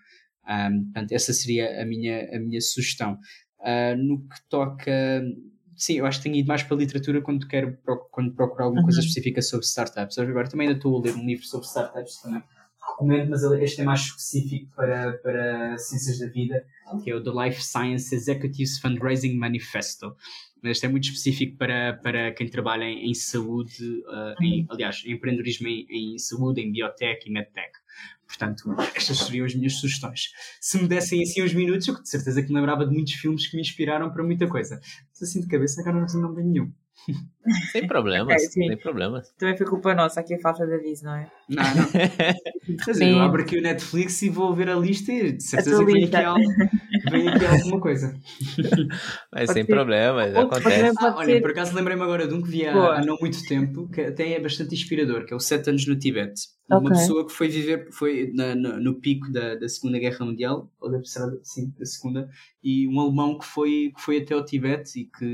Um, 0.48 0.86
portanto, 0.86 1.12
essa 1.12 1.34
seria 1.34 1.82
a 1.82 1.86
minha, 1.86 2.30
a 2.36 2.40
minha 2.40 2.62
sugestão. 2.62 3.20
Uh, 3.60 3.96
no 3.98 4.20
que 4.28 4.50
toca. 4.50 5.24
Sim, 5.82 5.96
eu 5.96 6.06
acho 6.06 6.20
que 6.20 6.26
tenho 6.26 6.36
ido 6.36 6.48
mais 6.48 6.62
para 6.62 6.76
a 6.76 6.80
literatura 6.80 7.22
quando 7.22 7.48
quero 7.48 7.76
quando 8.12 8.36
procuro 8.36 8.66
alguma 8.66 8.82
uhum. 8.82 8.86
coisa 8.86 9.00
específica 9.00 9.42
sobre 9.42 9.66
startups. 9.66 10.16
Agora 10.20 10.48
também 10.48 10.68
ainda 10.68 10.78
estou 10.78 10.96
a 10.96 11.02
ler 11.02 11.16
um 11.16 11.26
livro 11.26 11.44
sobre 11.44 11.66
startups 11.66 12.22
também. 12.22 12.44
Recomendo, 12.88 13.32
mas 13.32 13.44
este 13.44 13.82
é 13.82 13.84
mais 13.84 14.02
específico 14.02 14.72
para, 14.76 15.14
para 15.14 15.76
ciências 15.80 16.20
da 16.20 16.28
vida, 16.28 16.64
que 17.04 17.10
é 17.10 17.16
o 17.16 17.24
The 17.24 17.32
Life 17.32 17.64
Science 17.64 18.14
Executives 18.14 18.78
Fundraising 18.78 19.36
Manifesto 19.36 20.16
mas 20.62 20.74
este 20.74 20.86
é 20.86 20.90
muito 20.90 21.06
específico 21.06 21.58
para, 21.58 21.94
para 21.94 22.32
quem 22.34 22.48
trabalha 22.48 22.84
em, 22.84 23.10
em 23.10 23.14
saúde, 23.16 23.84
uh, 23.84 24.44
em, 24.44 24.62
uhum. 24.62 24.68
aliás, 24.70 25.02
em 25.04 25.14
empreendedorismo 25.14 25.68
em, 25.68 25.88
em, 25.90 26.18
saúde, 26.20 26.62
em 26.62 26.72
biotech 26.72 27.28
e 27.28 27.32
medtech. 27.32 27.72
Portanto, 28.32 28.74
estas 28.96 29.18
seriam 29.18 29.46
as 29.46 29.54
minhas 29.54 29.74
sugestões. 29.74 30.32
Se 30.62 30.82
me 30.82 30.88
dessem 30.88 31.22
assim 31.22 31.44
uns 31.44 31.54
minutos, 31.54 31.86
eu 31.88 32.02
de 32.02 32.10
certeza 32.10 32.42
que 32.42 32.48
me 32.48 32.56
lembrava 32.56 32.86
de 32.86 32.94
muitos 32.94 33.14
filmes 33.14 33.48
que 33.48 33.58
me 33.58 33.62
inspiraram 33.62 34.10
para 34.10 34.24
muita 34.24 34.48
coisa. 34.48 34.80
Mas 35.10 35.30
assim 35.30 35.42
de 35.42 35.48
cabeça, 35.48 35.82
agora 35.82 36.00
não 36.00 36.34
tenho 36.34 36.48
nenhum. 36.48 36.72
Sem 37.72 37.88
problemas, 37.88 38.36
okay, 38.36 38.50
sem 38.50 38.78
problemas. 38.78 39.34
Também 39.38 39.58
foi 39.58 39.66
culpa 39.66 39.94
nossa 39.94 40.20
aqui 40.20 40.36
a 40.36 40.40
falta 40.40 40.66
de 40.66 40.74
aviso, 40.74 41.06
não 41.06 41.16
é? 41.16 41.32
Não, 41.50 41.64
não. 41.64 42.86
Dizer, 42.86 43.10
eu 43.10 43.20
abro 43.20 43.42
aqui 43.42 43.58
o 43.58 43.62
Netflix 43.62 44.22
e 44.22 44.30
vou 44.30 44.56
ver 44.56 44.70
a 44.70 44.76
lista 44.76 45.12
e 45.12 45.34
de 45.34 45.44
certeza 45.44 45.84
que 45.84 45.92
vem 45.92 46.06
aqui, 46.06 46.16
algo, 46.16 46.46
vem 47.10 47.28
aqui 47.28 47.46
alguma 47.46 47.80
coisa. 47.80 48.14
Mas 49.32 49.52
sem 49.52 49.64
ser. 49.64 49.74
problemas, 49.74 50.36
acontece. 50.36 50.96
Ah, 51.00 51.16
olha, 51.18 51.42
por 51.42 51.52
acaso 51.52 51.76
lembrei-me 51.76 52.04
agora 52.04 52.28
de 52.28 52.34
um 52.34 52.42
que 52.42 52.50
vi 52.50 52.66
há, 52.66 52.74
há, 52.74 53.06
não 53.06 53.18
muito 53.20 53.42
tempo, 53.48 53.88
que 53.90 54.02
até 54.02 54.34
é 54.34 54.40
bastante 54.40 54.76
inspirador, 54.76 55.26
que 55.26 55.34
é 55.34 55.36
o 55.36 55.40
Sete 55.40 55.70
Anos 55.70 55.88
no 55.88 55.98
Tibete. 55.98 56.42
Okay. 56.70 56.80
Uma 56.80 56.90
pessoa 56.92 57.26
que 57.26 57.34
foi 57.34 57.48
viver, 57.50 57.90
foi 57.92 58.32
na, 58.34 58.56
no, 58.56 58.80
no, 58.80 58.96
pico 58.96 59.32
da, 59.32 59.56
da 59.56 59.68
Segunda 59.68 60.00
Guerra 60.00 60.26
Mundial, 60.26 60.72
ou 60.80 60.92
da 60.92 61.02
sim, 61.44 61.74
da 61.78 61.86
Segunda, 61.86 62.30
e 62.64 62.88
um 62.88 63.00
alemão 63.00 63.38
que 63.38 63.46
foi, 63.46 63.92
que 63.96 64.02
foi 64.02 64.20
até 64.20 64.34
ao 64.34 64.46
Tibete 64.46 65.02
e 65.02 65.06
que, 65.06 65.26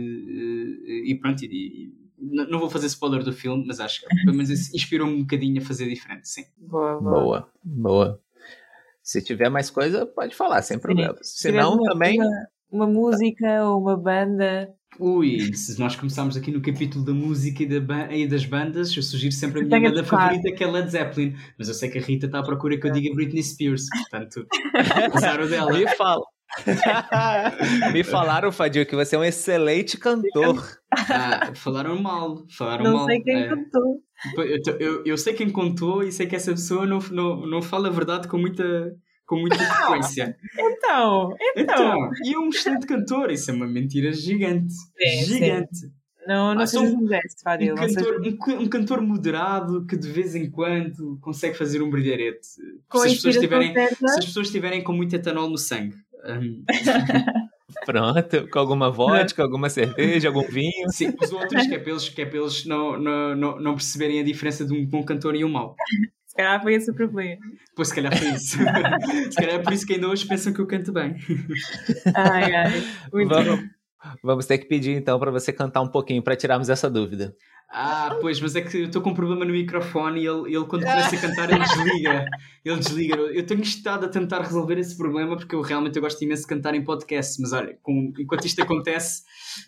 eh, 0.88 1.12
e 1.12 1.16
pronto, 1.16 1.44
e, 1.44 1.94
não 2.20 2.60
vou 2.60 2.70
fazer 2.70 2.88
spoiler 2.88 3.24
do 3.24 3.32
filme, 3.32 3.66
mas 3.68 3.80
acho 3.80 4.02
que 4.02 4.08
pelo 4.08 4.36
menos 4.36 4.50
isso 4.50 4.76
inspirou-me 4.76 5.14
um 5.14 5.22
bocadinho 5.22 5.62
a 5.62 5.66
fazer 5.66 5.88
diferente, 5.88 6.28
sim. 6.28 6.44
Boa, 6.58 7.00
boa. 7.00 7.22
boa, 7.22 7.52
boa. 7.64 8.22
Se 9.08 9.22
tiver 9.22 9.50
mais 9.50 9.70
coisa, 9.70 10.06
pode 10.06 10.36
falar, 10.36 10.62
sem 10.62 10.78
problema. 10.78 11.16
Se 11.22 11.50
não, 11.50 11.82
também. 11.82 12.20
Uma, 12.20 12.48
uma, 12.70 12.88
música 12.88 13.64
ou 13.64 13.80
uma 13.80 13.96
banda. 13.96 14.68
Ui, 15.00 15.54
se 15.54 15.80
nós 15.80 15.96
começarmos 15.96 16.36
aqui 16.36 16.52
no 16.52 16.62
capítulo 16.62 17.06
da 17.06 17.14
música 17.14 17.64
e, 17.64 17.80
da 17.80 18.14
e 18.14 18.28
das 18.28 18.44
bandas, 18.44 18.94
eu 18.98 19.02
sugiro 19.02 19.32
sempre 19.32 19.62
a 19.62 19.64
minha 19.64 19.90
banda 19.90 20.04
favorita, 20.04 20.52
que 20.52 20.62
é 20.62 20.68
Led 20.68 20.92
Zeppelin. 20.92 21.34
Mas 21.58 21.70
eu 21.70 21.74
sei 21.74 21.90
que 21.90 21.98
a 21.98 22.02
Rita 22.02 22.26
está 22.26 22.40
à 22.40 22.44
procura 22.44 22.78
que 22.78 22.86
eu 22.86 22.92
diga 22.92 23.16
Britney 23.16 23.42
Spears, 23.42 23.86
portanto, 23.90 24.46
usar 25.16 25.40
o 25.40 25.48
dela. 25.48 25.72
Me 25.72 25.88
fala. 25.96 26.26
Me 27.94 28.04
falaram, 28.04 28.52
Fadil, 28.52 28.86
que 28.86 28.96
você 28.96 29.16
é 29.16 29.20
um 29.20 29.24
excelente 29.24 29.98
cantor. 29.98 30.68
Ah, 30.92 31.54
falaram 31.56 32.02
mal. 32.02 32.46
Falaram 32.50 32.84
não 32.84 32.94
mal. 32.94 33.06
sei 33.06 33.22
quem 33.22 33.44
é. 33.44 33.48
cantou. 33.48 34.02
Eu, 34.80 35.04
eu, 35.06 35.18
sei 35.18 35.34
quem 35.34 35.50
contou 35.50 36.04
e 36.04 36.12
sei 36.12 36.26
que 36.26 36.36
essa 36.36 36.52
pessoa 36.52 36.86
não, 36.86 37.00
não, 37.12 37.46
não 37.46 37.62
fala 37.62 37.88
a 37.88 37.92
verdade 37.92 38.28
com 38.28 38.38
muita, 38.38 38.96
com 39.26 39.40
muita 39.40 39.58
frequência. 39.58 40.36
então, 40.58 41.36
então, 41.56 41.56
então. 41.56 42.10
E 42.24 42.34
é 42.34 42.40
um 42.40 42.50
excelente 42.50 42.88
cantor, 42.88 43.32
isso 43.32 43.52
é 43.52 43.54
uma 43.54 43.68
mentira 43.68 44.12
gigante. 44.12 44.74
Sim, 44.74 45.26
gigante. 45.26 45.78
Sim. 45.78 45.92
Não, 46.28 46.54
não 46.54 46.64
ah, 46.64 46.68
sejas 46.68 46.94
modesto, 46.94 47.42
Fadil. 47.42 47.74
Um 47.74 47.78
cantor, 47.78 48.22
um, 48.22 48.64
um, 48.64 48.68
cantor 48.68 49.02
moderado 49.02 49.86
que 49.86 49.96
de 49.96 50.12
vez 50.12 50.36
em 50.36 50.52
quando 50.52 51.18
consegue 51.22 51.58
fazer 51.58 51.82
um 51.82 51.90
brilharete. 51.90 52.46
Se 52.46 52.62
as, 52.92 53.14
pessoas 53.14 53.38
tiverem, 53.38 53.74
se 53.74 54.06
as 54.06 54.26
pessoas 54.26 54.48
estiverem 54.48 54.84
com 54.84 54.92
muito 54.92 55.16
etanol 55.16 55.50
no 55.50 55.58
sangue. 55.58 55.96
Um... 56.26 56.66
Pronto, 57.86 58.50
com 58.50 58.60
alguma 58.60 58.90
vodka, 58.90 59.44
alguma 59.44 59.70
cerveja, 59.70 60.30
algum 60.30 60.48
vinho. 60.48 60.90
Sim, 60.90 61.14
os 61.22 61.32
outros, 61.32 61.68
que 61.68 61.76
é 61.76 61.80
para 61.80 61.92
eles, 61.92 62.10
que 62.10 62.22
é 62.22 62.32
não, 62.66 62.98
não, 62.98 63.36
não, 63.36 63.60
não 63.60 63.76
perceberem 63.76 64.20
a 64.20 64.24
diferença 64.24 64.66
de 64.66 64.74
um 64.74 64.86
bom 64.86 65.04
cantor 65.04 65.36
e 65.36 65.44
um 65.44 65.50
mau. 65.50 65.76
Se 66.26 66.36
calhar 66.36 66.62
foi 66.62 66.76
esse 66.76 66.90
o 66.92 66.94
problema. 66.94 67.42
Pois, 67.76 67.90
se 67.90 67.96
calhar 67.96 68.16
foi 68.16 68.30
isso. 68.30 68.58
se 69.32 69.36
calhar 69.36 69.56
é 69.56 69.60
por 69.60 69.74
isso 69.74 69.86
que 69.86 69.94
ainda 69.94 70.08
hoje 70.08 70.26
pensam 70.26 70.54
que 70.54 70.60
eu 70.60 70.68
canto 70.68 70.94
bem. 70.94 71.16
Ai, 72.16 72.56
ai. 72.56 72.84
Muito 73.12 73.30
vamos, 73.30 73.60
bom. 73.60 73.68
Vamos 74.24 74.46
ter 74.46 74.58
que 74.58 74.66
pedir 74.66 74.96
então 74.96 75.20
para 75.20 75.32
você 75.32 75.52
cantar 75.52 75.82
um 75.82 75.88
pouquinho 75.88 76.22
para 76.22 76.36
tirarmos 76.36 76.70
essa 76.70 76.90
dúvida. 76.90 77.36
Ah, 77.70 78.18
pois, 78.22 78.40
mas 78.40 78.56
é 78.56 78.62
que 78.62 78.78
eu 78.78 78.86
estou 78.86 79.02
com 79.02 79.10
um 79.10 79.14
problema 79.14 79.44
no 79.44 79.52
microfone 79.52 80.22
e 80.22 80.26
ele, 80.26 80.56
ele 80.56 80.66
quando 80.66 80.86
começa 80.86 81.16
a 81.16 81.20
cantar, 81.20 81.50
ele 81.50 81.60
desliga. 81.60 82.26
Ele 82.64 82.80
desliga. 82.80 83.16
Eu 83.16 83.46
tenho 83.46 83.62
estado 83.62 84.06
a 84.06 84.10
tentar 84.10 84.42
resolver 84.42 84.78
esse 84.78 84.98
problema 84.98 85.36
porque 85.36 85.54
eu 85.54 85.62
realmente 85.62 85.98
eu 85.98 86.02
gosto 86.02 86.22
imenso 86.22 86.44
de 86.44 86.48
cantar 86.48 86.76
em 86.76 86.84
podcast, 86.84 87.42
mas 87.42 87.52
olha, 87.52 87.78
com, 87.82 88.14
enquanto 88.18 88.46
isto 88.46 88.62
acontece, 88.62 89.24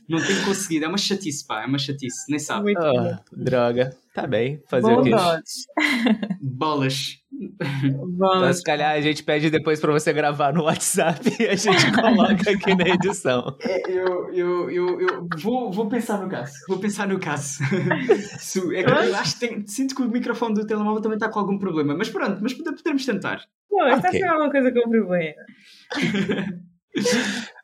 não 0.07 0.25
tenho 0.25 0.45
conseguido. 0.45 0.85
É 0.85 0.87
uma 0.87 0.97
chatice, 0.97 1.45
pá, 1.45 1.63
é 1.63 1.65
uma 1.65 1.77
chatice, 1.77 2.29
nem 2.29 2.39
sabe. 2.39 2.73
Oh, 2.77 3.35
droga, 3.35 3.95
tá 4.13 4.25
bem, 4.25 4.63
fazer 4.69 4.87
Bom 4.87 5.01
o 5.01 5.03
quê? 5.03 5.11
Bolas. 6.41 7.19
Então, 7.39 8.53
se 8.53 8.63
calhar 8.63 8.93
a 8.93 9.01
gente 9.01 9.23
pede 9.23 9.49
depois 9.49 9.79
para 9.79 9.93
você 9.93 10.11
gravar 10.11 10.53
no 10.53 10.63
WhatsApp 10.63 11.21
e 11.39 11.47
a 11.47 11.55
gente 11.55 11.91
coloca 11.95 12.51
aqui 12.51 12.75
na 12.75 12.89
edição. 12.89 13.55
É, 13.61 13.89
eu, 13.89 14.33
eu, 14.33 14.69
eu, 14.69 15.01
eu 15.01 15.27
vou, 15.37 15.71
vou 15.71 15.87
pensar 15.87 16.21
no 16.21 16.29
caso. 16.29 16.53
Vou 16.67 16.79
pensar 16.79 17.07
no 17.07 17.19
caso. 17.19 17.59
é 18.75 18.83
que 18.83 18.89
eu 18.89 19.15
acho 19.15 19.39
que 19.39 19.47
tem, 19.47 19.65
sinto 19.67 19.95
que 19.95 20.01
o 20.01 20.09
microfone 20.09 20.55
do 20.55 20.67
telemóvel 20.67 21.01
também 21.01 21.15
está 21.15 21.29
com 21.29 21.39
algum 21.39 21.57
problema. 21.57 21.95
Mas 21.95 22.09
pronto, 22.09 22.39
mas 22.41 22.53
podemos 22.53 23.05
tentar. 23.05 23.41
Não, 23.71 23.87
está 23.87 24.09
okay. 24.09 24.23
a 24.23 24.31
alguma 24.31 24.51
coisa 24.51 24.71
com 24.71 24.89
problema. 24.89 25.35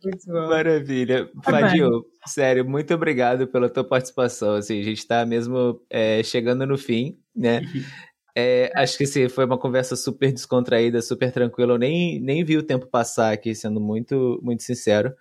muito 0.03 0.25
bom. 0.27 0.47
Maravilha. 0.47 1.29
Tá 1.43 1.51
Fadil, 1.51 2.05
sério, 2.25 2.63
muito 2.63 2.93
obrigado 2.93 3.47
pela 3.47 3.69
tua 3.69 3.83
participação. 3.83 4.55
Assim, 4.55 4.79
a 4.79 4.83
gente 4.83 4.99
está 4.99 5.25
mesmo 5.25 5.81
é, 5.89 6.21
chegando 6.23 6.65
no 6.65 6.77
fim, 6.77 7.17
né? 7.35 7.61
É, 8.37 8.69
acho 8.75 8.97
que 8.97 9.05
sim, 9.05 9.29
foi 9.29 9.45
uma 9.45 9.57
conversa 9.57 9.95
super 9.95 10.31
descontraída, 10.31 11.01
super 11.01 11.31
tranquila. 11.31 11.73
Eu 11.73 11.77
nem, 11.77 12.19
nem 12.19 12.43
vi 12.43 12.57
o 12.57 12.63
tempo 12.63 12.85
passar 12.85 13.31
aqui, 13.31 13.55
sendo 13.55 13.79
muito, 13.79 14.39
muito 14.43 14.61
sincero. 14.61 15.13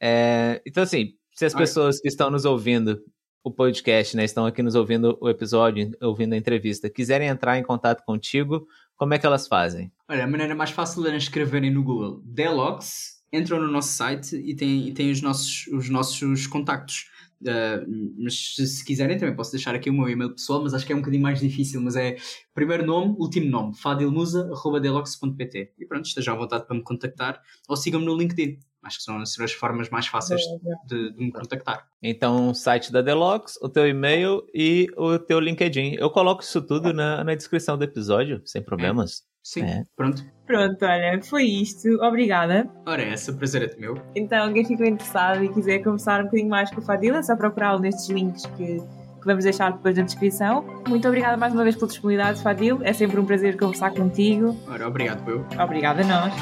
É, 0.00 0.60
então, 0.66 0.82
assim, 0.82 1.14
se 1.32 1.44
as 1.44 1.54
pessoas 1.54 2.00
que 2.00 2.08
estão 2.08 2.30
nos 2.30 2.44
ouvindo 2.44 3.00
o 3.44 3.50
podcast, 3.52 4.16
né, 4.16 4.24
estão 4.24 4.44
aqui 4.44 4.60
nos 4.60 4.74
ouvindo 4.74 5.16
o 5.20 5.28
episódio, 5.28 5.92
ouvindo 6.02 6.32
a 6.32 6.36
entrevista, 6.36 6.90
quiserem 6.90 7.28
entrar 7.28 7.56
em 7.56 7.62
contato 7.62 8.02
contigo, 8.04 8.66
como 8.96 9.14
é 9.14 9.18
que 9.20 9.26
elas 9.26 9.46
fazem? 9.46 9.92
Olha, 10.08 10.24
a 10.24 10.26
maneira 10.26 10.52
mais 10.52 10.70
fácil 10.70 11.06
é 11.06 11.16
escreverem 11.16 11.70
no 11.70 11.84
Google 11.84 12.20
Delox, 12.24 13.22
entram 13.32 13.60
no 13.60 13.70
nosso 13.70 13.92
site 13.92 14.34
e 14.34 14.56
têm, 14.56 14.88
e 14.88 14.92
têm 14.92 15.12
os, 15.12 15.22
nossos, 15.22 15.68
os 15.68 15.88
nossos 15.88 16.48
contactos. 16.48 17.08
Uh, 17.42 18.14
mas 18.18 18.54
se, 18.54 18.66
se, 18.66 18.84
quiserem 18.84 19.18
também 19.18 19.36
posso 19.36 19.50
deixar 19.52 19.74
aqui 19.74 19.90
o 19.90 19.92
meu 19.92 20.08
e-mail 20.08 20.30
pessoal, 20.32 20.62
mas 20.62 20.72
acho 20.72 20.86
que 20.86 20.92
é 20.92 20.96
um 20.96 21.00
bocadinho 21.00 21.22
mais 21.22 21.38
difícil, 21.38 21.80
mas 21.82 21.94
é 21.94 22.16
primeiro 22.54 22.86
nome, 22.86 23.14
último 23.18 23.50
nome, 23.50 23.76
fadilmusa.delox.pt 23.76 25.72
e 25.78 25.86
pronto, 25.86 26.06
estejam 26.06 26.34
à 26.34 26.38
vontade 26.38 26.66
para 26.66 26.74
me 26.74 26.82
contactar 26.82 27.42
ou 27.68 27.76
sigam-me 27.76 28.06
no 28.06 28.16
LinkedIn. 28.16 28.58
Acho 28.82 28.98
que 28.98 29.04
são 29.04 29.20
as 29.20 29.52
formas 29.52 29.90
mais 29.90 30.06
fáceis 30.06 30.40
de, 30.86 31.12
de 31.12 31.18
me 31.18 31.32
contactar. 31.32 31.88
Então, 32.00 32.50
o 32.50 32.54
site 32.54 32.92
da 32.92 33.02
Delox, 33.02 33.58
o 33.60 33.68
teu 33.68 33.86
e-mail 33.86 34.46
e 34.54 34.86
o 34.96 35.18
teu 35.18 35.40
LinkedIn. 35.40 35.96
Eu 35.98 36.08
coloco 36.08 36.42
isso 36.42 36.62
tudo 36.62 36.92
na, 36.92 37.24
na 37.24 37.34
descrição 37.34 37.76
do 37.76 37.82
episódio, 37.82 38.40
sem 38.44 38.62
problemas. 38.62 39.24
É. 39.32 39.35
Sim, 39.46 39.62
é. 39.62 39.84
pronto. 39.94 40.24
Pronto, 40.44 40.84
olha, 40.84 41.22
foi 41.22 41.44
isto. 41.44 41.88
Obrigada. 42.02 42.68
Ora, 42.84 43.00
é 43.00 43.12
essa, 43.12 43.32
prazer 43.32 43.62
é 43.62 43.80
meu. 43.80 43.96
Então, 44.12 44.52
quem 44.52 44.64
ficou 44.64 44.84
interessado 44.84 45.44
e 45.44 45.48
quiser 45.48 45.78
conversar 45.84 46.20
um 46.20 46.24
bocadinho 46.24 46.48
mais 46.48 46.68
com 46.68 46.80
o 46.80 46.84
Fadila, 46.84 47.18
é 47.18 47.22
só 47.22 47.36
procurá-lo 47.36 47.78
nestes 47.78 48.08
links 48.08 48.44
que, 48.56 48.78
que 48.80 49.24
vamos 49.24 49.44
deixar 49.44 49.70
depois 49.70 49.96
na 49.96 50.02
descrição. 50.02 50.64
Muito 50.88 51.06
obrigada 51.06 51.36
mais 51.36 51.54
uma 51.54 51.62
vez 51.62 51.76
pela 51.76 51.86
disponibilidade, 51.86 52.42
Fadil. 52.42 52.80
É 52.82 52.92
sempre 52.92 53.20
um 53.20 53.24
prazer 53.24 53.56
conversar 53.56 53.92
contigo. 53.92 54.56
Ora, 54.68 54.88
obrigado, 54.88 55.30
eu. 55.30 55.46
Obrigada 55.62 56.02
a 56.02 56.06
nós. 56.06 56.34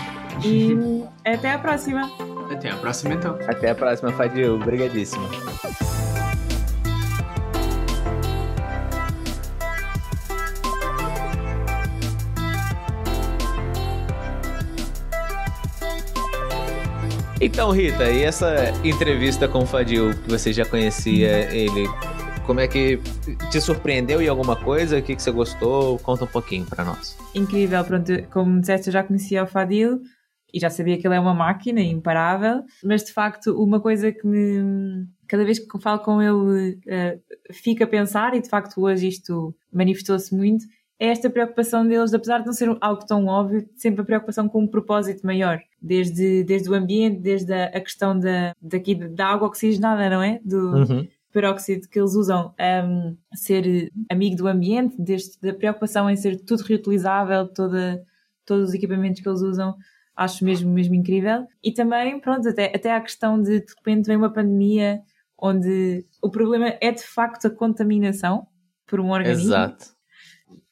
E 0.43 1.05
até 1.31 1.53
à 1.53 1.59
próxima. 1.59 2.11
Até 2.51 2.71
à 2.71 2.77
próxima, 2.77 3.13
então. 3.13 3.39
Até 3.47 3.69
a 3.69 3.75
próxima, 3.75 4.13
Fadil. 4.13 4.55
Obrigadíssimo. 4.55 5.29
Então, 17.45 17.73
Rita, 17.73 18.11
e 18.11 18.23
essa 18.23 18.73
entrevista 18.83 19.47
com 19.47 19.59
o 19.59 19.67
Fadil, 19.67 20.15
que 20.15 20.31
você 20.31 20.51
já 20.51 20.65
conhecia 20.65 21.55
ele, 21.55 21.87
como 22.47 22.59
é 22.59 22.67
que 22.67 22.99
te 23.51 23.61
surpreendeu 23.61 24.23
em 24.23 24.29
alguma 24.29 24.57
coisa? 24.57 24.99
O 24.99 25.03
que, 25.03 25.15
que 25.15 25.23
você 25.23 25.31
gostou? 25.31 25.99
Conta 25.99 26.25
um 26.25 26.27
pouquinho 26.27 26.65
para 26.65 26.83
nós. 26.83 27.15
Incrível, 27.35 27.85
pronto, 27.85 28.11
como 28.31 28.61
disseste, 28.61 28.89
eu 28.89 28.95
já 28.95 29.05
conhecia 29.05 29.45
o 29.45 29.47
Fadil 29.47 30.01
e 30.55 30.59
já 30.59 30.71
sabia 30.71 30.97
que 30.97 31.07
ele 31.07 31.17
é 31.17 31.21
uma 31.21 31.35
máquina 31.35 31.83
imparável, 31.83 32.63
mas 32.83 33.05
de 33.05 33.13
facto, 33.13 33.63
uma 33.63 33.79
coisa 33.79 34.11
que 34.11 34.27
me. 34.27 35.05
Cada 35.29 35.45
vez 35.45 35.59
que 35.59 35.81
falo 35.81 35.99
com 35.99 36.23
ele, 36.23 36.77
uh, 36.77 37.53
fica 37.53 37.85
a 37.85 37.87
pensar, 37.87 38.35
e 38.35 38.41
de 38.41 38.49
facto 38.49 38.81
hoje 38.81 39.09
isto 39.09 39.55
manifestou-se 39.71 40.35
muito, 40.35 40.65
é 40.99 41.09
esta 41.09 41.29
preocupação 41.29 41.87
deles, 41.87 42.15
apesar 42.15 42.41
de 42.41 42.47
não 42.47 42.53
ser 42.53 42.77
algo 42.81 43.05
tão 43.05 43.27
óbvio, 43.27 43.69
sempre 43.77 44.03
a 44.03 44.05
preocupação 44.05 44.49
com 44.49 44.63
um 44.63 44.67
propósito 44.67 45.27
maior, 45.27 45.61
desde, 45.81 46.45
desde 46.45 46.71
o 46.71 46.75
ambiente, 46.75 47.21
desde 47.21 47.53
a, 47.53 47.65
a 47.67 47.81
questão 47.81 48.19
da, 48.19 48.55
daqui, 48.63 48.95
da 48.95 49.27
água 49.27 49.49
oxigenada, 49.49 50.09
não 50.09 50.23
é? 50.23 50.41
Do 50.45 50.73
uhum. 50.73 51.09
peróxido 51.33 51.89
que 51.89 51.99
eles 51.99 52.15
usam, 52.15 52.55
um, 52.87 53.17
ser 53.35 53.91
amigo 54.09 54.37
do 54.37 54.47
ambiente, 54.47 54.95
desde 54.99 55.39
da 55.41 55.53
preocupação 55.53 56.09
em 56.09 56.17
ser 56.17 56.41
tudo 56.45 56.63
reutilizável, 56.63 57.49
toda, 57.49 58.01
todos 58.47 58.69
os 58.69 58.75
equipamentos 58.75 59.21
que 59.21 59.29
eles 59.29 59.43
usam, 59.43 59.75
acho 60.15 60.45
mesmo, 60.45 60.73
mesmo 60.73 60.95
incrível. 60.95 61.45
E 61.63 61.73
também, 61.73 62.21
pronto, 62.21 62.49
até, 62.49 62.67
até 62.67 62.95
a 62.95 63.01
questão 63.01 63.43
de 63.43 63.61
de 63.61 63.75
repente 63.77 64.07
vem 64.07 64.17
uma 64.17 64.33
pandemia 64.33 65.03
onde 65.37 66.07
o 66.23 66.31
problema 66.31 66.73
é 66.81 66.93
de 66.93 67.03
facto 67.03 67.49
a 67.49 67.51
contaminação 67.51 68.47
por 68.87 69.01
um 69.01 69.11
organismo. 69.11 69.49
Exato 69.49 69.94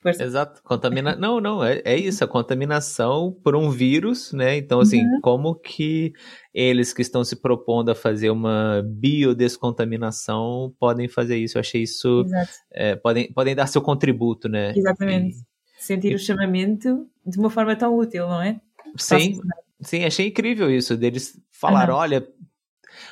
Exato, 0.05 0.63
contamina. 0.63 1.15
não, 1.17 1.41
não, 1.41 1.65
é, 1.65 1.81
é 1.85 1.97
isso, 1.97 2.25
a 2.25 2.29
contaminação 2.29 3.37
por 3.43 3.55
um 3.55 3.71
vírus, 3.71 4.33
né? 4.33 4.57
Então, 4.57 4.81
assim, 4.81 5.03
uhum. 5.03 5.21
como 5.21 5.55
que 5.55 6.13
eles 6.53 6.93
que 6.93 7.03
estão 7.03 7.25
se 7.25 7.37
propondo 7.37 7.91
a 7.91 7.95
fazer 7.95 8.31
uma 8.31 8.83
biodescontaminação 8.85 10.75
podem 10.79 11.09
fazer 11.09 11.37
isso? 11.37 11.57
Eu 11.57 11.61
achei 11.61 11.83
isso. 11.83 12.25
É, 12.73 12.97
podem, 12.97 13.33
podem 13.33 13.55
dar 13.55 13.67
seu 13.67 13.81
contributo, 13.81 14.49
né? 14.49 14.73
Exatamente. 14.77 15.37
E, 15.37 15.53
Sentir 15.79 16.13
e... 16.13 16.15
o 16.15 16.19
chamamento 16.19 17.07
de 17.27 17.39
uma 17.39 17.51
forma 17.51 17.75
tão 17.77 17.97
útil, 17.97 18.29
não 18.29 18.43
é? 18.43 18.61
Sim, 18.97 19.39
sim, 19.81 20.05
achei 20.05 20.29
incrível 20.29 20.71
isso, 20.71 20.97
deles 20.97 21.41
falar, 21.51 21.91
uhum. 21.91 21.97
olha, 21.97 22.29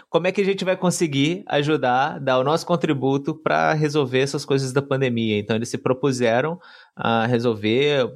como 0.08 0.26
é 0.26 0.32
que 0.32 0.40
a 0.40 0.44
gente 0.44 0.64
vai 0.64 0.76
conseguir 0.76 1.44
ajudar, 1.46 2.18
dar 2.18 2.38
o 2.38 2.44
nosso 2.44 2.66
contributo 2.66 3.34
para 3.34 3.72
resolver 3.72 4.20
essas 4.20 4.44
coisas 4.44 4.72
da 4.72 4.82
pandemia. 4.82 5.38
Então, 5.38 5.56
eles 5.56 5.68
se 5.68 5.78
propuseram 5.78 6.58
a 6.96 7.26
resolver. 7.26 8.10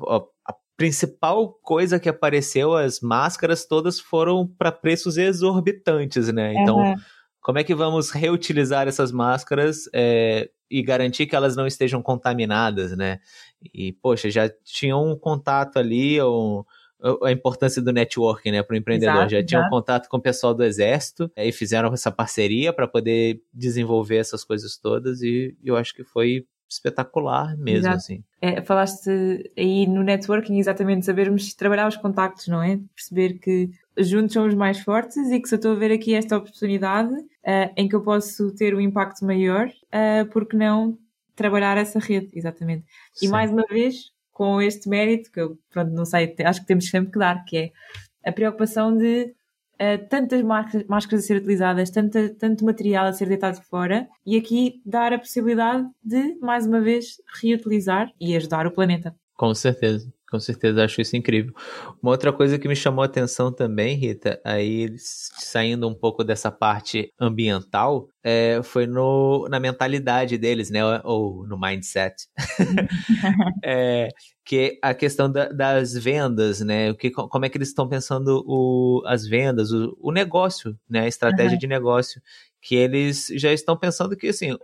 A 0.47 0.55
principal 0.77 1.53
coisa 1.63 2.01
que 2.01 2.09
apareceu, 2.09 2.75
as 2.75 3.01
máscaras 3.01 3.65
todas 3.65 4.01
foram 4.01 4.47
para 4.47 4.73
preços 4.73 5.17
exorbitantes, 5.17 6.33
né? 6.33 6.53
Então, 6.55 6.79
uhum. 6.79 6.95
como 7.41 7.59
é 7.59 7.65
que 7.65 7.75
vamos 7.75 8.11
reutilizar 8.11 8.89
essas 8.89 9.13
máscaras 9.13 9.89
é, 9.95 10.51
e 10.71 10.83
garantir 10.83 11.27
que 11.27 11.37
elas 11.37 11.55
não 11.55 11.67
estejam 11.67 12.03
contaminadas, 12.03 12.97
né? 12.97 13.21
E, 13.73 13.93
poxa, 13.93 14.31
já 14.31 14.51
tinham 14.65 15.13
um 15.13 15.17
contato 15.17 15.79
ali, 15.79 16.21
um 16.21 16.65
a 17.23 17.31
importância 17.31 17.83
do 17.83 17.93
networking, 17.93 18.53
né, 18.53 18.63
para 18.63 18.75
o 18.75 18.77
empreendedor. 18.77 19.17
Exato, 19.17 19.31
Já 19.31 19.45
tinham 19.45 19.67
um 19.67 19.71
contato 19.71 20.09
com 20.09 20.17
o 20.17 20.23
pessoal 20.23 20.55
do 20.55 20.65
exército 20.65 21.31
e 21.37 21.53
fizeram 21.53 21.93
essa 21.93 22.11
parceria 22.11 22.73
para 22.73 22.89
poder 22.89 23.41
desenvolver 23.53 24.17
essas 24.17 24.45
coisas 24.45 24.77
todas 24.77 25.23
e 25.23 25.57
eu 25.63 25.77
acho 25.77 25.95
que 25.95 26.05
foi 26.05 26.47
espetacular 26.69 27.57
mesmo, 27.57 27.81
Exato. 27.81 27.97
assim. 27.97 28.25
É, 28.41 28.63
falaste 28.63 29.51
aí 29.57 29.87
no 29.87 30.03
networking 30.03 30.59
exatamente 30.59 31.07
sabermos 31.07 31.55
trabalhar 31.55 31.87
os 31.87 31.97
contactos, 31.97 32.49
não 32.49 32.63
é? 32.63 32.79
Perceber 32.95 33.35
que 33.35 33.71
juntos 33.97 34.33
somos 34.33 34.55
mais 34.55 34.81
fortes 34.81 35.31
e 35.31 35.41
que 35.41 35.49
se 35.49 35.55
eu 35.55 35.59
estou 35.59 35.73
a 35.73 35.77
ver 35.77 35.93
aqui 35.93 36.15
esta 36.15 36.37
oportunidade 36.37 37.15
uh, 37.15 37.73
em 37.77 37.89
que 37.89 37.95
eu 37.95 38.03
posso 38.03 38.53
ter 38.55 38.75
um 38.75 38.81
impacto 38.81 39.25
maior, 39.25 39.69
uh, 39.69 40.27
porque 40.33 40.57
não 40.57 40.99
trabalhar 41.37 41.77
essa 41.77 41.99
rede, 41.99 42.31
exatamente. 42.33 42.85
Sim. 43.13 43.27
E 43.27 43.29
mais 43.29 43.51
uma 43.51 43.65
vez, 43.69 44.11
com 44.35 44.61
este 44.61 44.89
mérito, 44.89 45.31
que 45.31 45.41
eu, 45.41 45.57
pronto, 45.71 45.93
não 45.93 46.05
sei, 46.05 46.35
acho 46.45 46.61
que 46.61 46.67
temos 46.67 46.91
sempre 46.91 47.13
que 47.13 47.19
dar, 47.19 47.45
que 47.45 47.57
é 47.57 48.29
a 48.29 48.33
preocupação 48.33 48.95
de 48.95 49.33
uh, 49.75 50.09
tantas 50.11 50.43
máscaras 50.43 51.25
a 51.25 51.27
ser 51.27 51.37
utilizadas, 51.37 51.89
tanta, 51.91 52.29
tanto 52.31 52.65
material 52.65 53.07
a 53.07 53.13
ser 53.13 53.29
deitado 53.29 53.63
fora, 53.63 54.09
e 54.27 54.37
aqui 54.37 54.83
dar 54.85 55.13
a 55.13 55.19
possibilidade 55.19 55.89
de, 56.03 56.37
mais 56.41 56.67
uma 56.67 56.81
vez, 56.81 57.23
reutilizar 57.41 58.11
e 58.21 58.37
ajudar 58.37 58.67
o 58.67 58.73
planeta. 58.73 59.15
Com 59.37 59.55
certeza. 59.55 60.13
Com 60.35 60.41
certeza, 60.41 60.85
acho 60.85 61.01
isso 61.01 61.17
incrível. 61.17 61.55
Uma 62.03 62.11
outra 62.11 62.33
coisa 62.33 62.59
que 62.59 62.67
me 62.67 62.75
chamou 62.75 63.05
a 63.05 63.07
atenção 63.07 63.53
também, 63.53 63.95
Rita, 63.97 64.41
aí 64.45 64.93
saindo 64.99 65.89
um 65.89 65.95
pouco 65.95 66.25
dessa 66.25 66.51
parte 66.51 67.13
ambiental, 67.21 68.09
é, 68.21 68.61
foi 68.65 68.85
no, 68.85 69.47
na 69.49 69.61
mentalidade 69.61 70.37
deles, 70.37 70.71
né? 70.71 70.81
Ou 71.05 71.47
no 71.47 71.57
mindset. 71.57 72.27
é, 73.65 74.09
que 74.45 74.77
a 74.83 74.93
questão 74.93 75.31
da, 75.31 75.51
das 75.51 75.95
vendas, 75.95 76.61
né? 76.61 76.91
O 76.91 76.97
que, 76.97 77.13
como 77.13 77.45
é 77.45 77.49
que 77.49 77.57
eles 77.57 77.69
estão 77.69 77.89
pensando 77.89 78.43
o, 78.45 79.05
as 79.07 79.25
vendas, 79.25 79.71
o, 79.71 79.97
o 80.01 80.11
negócio, 80.11 80.77
né? 80.91 81.03
A 81.03 81.07
estratégia 81.07 81.53
uhum. 81.53 81.59
de 81.61 81.67
negócio. 81.69 82.21
Que 82.61 82.75
eles 82.75 83.29
já 83.37 83.53
estão 83.53 83.77
pensando 83.77 84.17
que, 84.17 84.27
assim, 84.27 84.57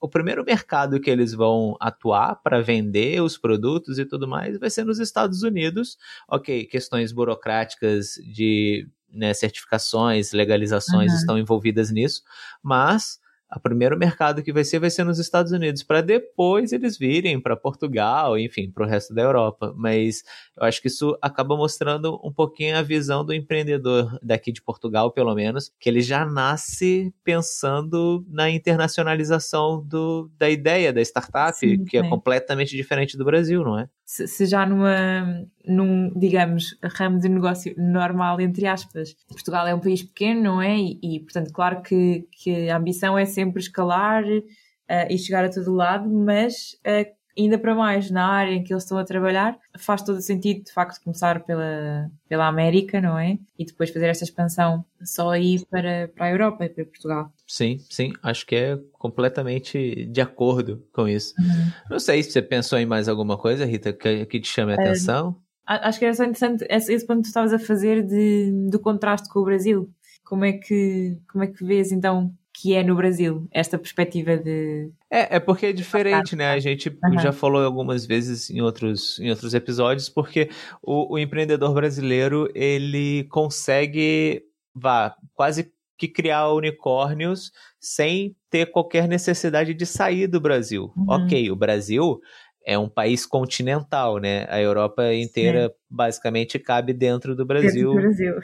o 0.00 0.08
primeiro 0.08 0.42
mercado 0.44 0.98
que 0.98 1.10
eles 1.10 1.34
vão 1.34 1.76
atuar 1.78 2.36
para 2.36 2.62
vender 2.62 3.22
os 3.22 3.36
produtos 3.36 3.98
e 3.98 4.04
tudo 4.06 4.26
mais 4.26 4.58
vai 4.58 4.70
ser 4.70 4.84
nos 4.84 4.98
Estados 4.98 5.42
Unidos. 5.42 5.98
Ok, 6.26 6.64
questões 6.64 7.12
burocráticas 7.12 8.14
de 8.24 8.88
né, 9.12 9.34
certificações, 9.34 10.32
legalizações 10.32 11.12
uhum. 11.12 11.18
estão 11.18 11.38
envolvidas 11.38 11.90
nisso, 11.90 12.22
mas 12.62 13.20
o 13.56 13.60
primeiro 13.60 13.98
mercado 13.98 14.42
que 14.42 14.52
vai 14.52 14.64
ser 14.64 14.78
vai 14.78 14.90
ser 14.90 15.04
nos 15.04 15.18
Estados 15.18 15.52
Unidos, 15.52 15.82
para 15.82 16.00
depois 16.00 16.72
eles 16.72 16.96
virem 16.96 17.40
para 17.40 17.56
Portugal, 17.56 18.38
enfim, 18.38 18.70
para 18.70 18.84
o 18.84 18.86
resto 18.86 19.12
da 19.12 19.22
Europa. 19.22 19.74
Mas 19.76 20.22
eu 20.56 20.64
acho 20.64 20.80
que 20.80 20.88
isso 20.88 21.16
acaba 21.20 21.56
mostrando 21.56 22.20
um 22.22 22.32
pouquinho 22.32 22.76
a 22.76 22.82
visão 22.82 23.24
do 23.24 23.34
empreendedor 23.34 24.18
daqui 24.22 24.52
de 24.52 24.62
Portugal, 24.62 25.10
pelo 25.10 25.34
menos, 25.34 25.72
que 25.80 25.88
ele 25.88 26.00
já 26.00 26.24
nasce 26.24 27.12
pensando 27.24 28.24
na 28.28 28.48
internacionalização 28.48 29.82
do, 29.84 30.30
da 30.38 30.48
ideia 30.48 30.92
da 30.92 31.00
startup, 31.00 31.58
Sim, 31.58 31.84
que 31.84 31.96
é 31.96 32.08
completamente 32.08 32.76
diferente 32.76 33.16
do 33.16 33.24
Brasil, 33.24 33.64
não 33.64 33.78
é? 33.78 33.88
Se, 34.10 34.44
já 34.44 34.66
numa, 34.66 35.46
num, 35.64 36.10
digamos, 36.18 36.76
ramo 36.82 37.20
de 37.20 37.28
negócio 37.28 37.72
normal, 37.78 38.40
entre 38.40 38.66
aspas. 38.66 39.14
Portugal 39.28 39.68
é 39.68 39.74
um 39.74 39.78
país 39.78 40.02
pequeno, 40.02 40.42
não 40.42 40.60
é? 40.60 40.76
E, 40.76 40.98
e 41.00 41.20
portanto, 41.20 41.52
claro 41.52 41.80
que, 41.80 42.26
que 42.32 42.68
a 42.68 42.76
ambição 42.76 43.16
é 43.16 43.24
sempre 43.24 43.60
escalar 43.62 44.24
uh, 44.24 45.06
e 45.08 45.16
chegar 45.16 45.44
a 45.44 45.48
todo 45.48 45.72
lado, 45.72 46.10
mas 46.10 46.72
uh, 46.84 47.08
ainda 47.38 47.56
para 47.56 47.72
mais 47.72 48.10
na 48.10 48.26
área 48.26 48.52
em 48.52 48.64
que 48.64 48.72
eles 48.72 48.82
estão 48.82 48.98
a 48.98 49.04
trabalhar, 49.04 49.56
faz 49.78 50.02
todo 50.02 50.20
sentido 50.20 50.64
de 50.64 50.72
facto 50.72 51.00
começar 51.04 51.44
pela, 51.44 52.10
pela 52.28 52.48
América, 52.48 53.00
não 53.00 53.16
é? 53.16 53.38
E 53.56 53.64
depois 53.64 53.90
fazer 53.90 54.08
esta 54.08 54.24
expansão 54.24 54.84
só 55.04 55.30
aí 55.30 55.64
para, 55.66 56.08
para 56.16 56.26
a 56.26 56.30
Europa 56.30 56.64
e 56.64 56.68
para 56.68 56.84
Portugal. 56.84 57.32
Sim, 57.50 57.78
sim, 57.90 58.12
acho 58.22 58.46
que 58.46 58.54
é 58.54 58.78
completamente 58.92 60.06
de 60.06 60.20
acordo 60.20 60.86
com 60.92 61.08
isso. 61.08 61.34
Uhum. 61.36 61.72
Não 61.90 61.98
sei 61.98 62.22
se 62.22 62.30
você 62.30 62.40
pensou 62.40 62.78
em 62.78 62.86
mais 62.86 63.08
alguma 63.08 63.36
coisa, 63.36 63.64
Rita, 63.64 63.92
que, 63.92 64.24
que 64.26 64.38
te 64.38 64.46
chame 64.46 64.70
a 64.72 64.76
É, 64.76 64.78
atenção. 64.78 65.34
Acho 65.66 65.98
que 65.98 66.04
era 66.04 66.14
só 66.14 66.22
interessante 66.22 66.64
esse, 66.70 66.92
esse 66.92 67.04
ponto 67.04 67.16
que 67.16 67.22
tu 67.24 67.26
estavas 67.26 67.52
a 67.52 67.58
fazer 67.58 68.06
de, 68.06 68.52
do 68.70 68.78
contraste 68.78 69.28
com 69.28 69.40
o 69.40 69.44
Brasil. 69.44 69.90
Como 70.24 70.44
é 70.44 70.52
que, 70.52 71.18
como 71.28 71.42
é 71.42 71.48
que 71.48 71.64
vês 71.64 71.90
então 71.90 72.32
que 72.54 72.72
é 72.72 72.84
no 72.84 72.94
Brasil 72.94 73.48
esta 73.50 73.76
perspectiva 73.76 74.36
de. 74.36 74.92
É, 75.10 75.36
é 75.36 75.40
porque 75.40 75.66
é 75.66 75.72
diferente, 75.72 76.36
né? 76.36 76.52
A 76.52 76.60
gente 76.60 76.96
Aham. 77.04 77.18
já 77.18 77.32
falou 77.32 77.64
algumas 77.64 78.06
vezes 78.06 78.48
em 78.48 78.60
outros, 78.60 79.18
em 79.18 79.28
outros 79.28 79.54
episódios, 79.54 80.08
porque 80.08 80.50
o, 80.80 81.14
o 81.14 81.18
empreendedor 81.18 81.74
brasileiro, 81.74 82.48
ele 82.54 83.24
consegue, 83.24 84.44
vá, 84.72 85.16
quase 85.34 85.72
que 86.00 86.08
criar 86.08 86.48
unicórnios 86.48 87.52
sem 87.78 88.34
ter 88.48 88.66
qualquer 88.70 89.06
necessidade 89.06 89.74
de 89.74 89.84
sair 89.84 90.26
do 90.26 90.40
Brasil. 90.40 90.90
Uhum. 90.96 91.04
Ok, 91.08 91.50
o 91.50 91.56
Brasil 91.56 92.18
é 92.64 92.78
um 92.78 92.88
país 92.88 93.26
continental, 93.26 94.18
né? 94.18 94.46
A 94.48 94.60
Europa 94.60 95.12
inteira 95.14 95.72
basicamente 95.90 96.58
cabe 96.58 96.94
dentro 96.94 97.36
do 97.36 97.44
Brasil 97.44 97.90
do 97.90 98.00
Brasil. 98.00 98.34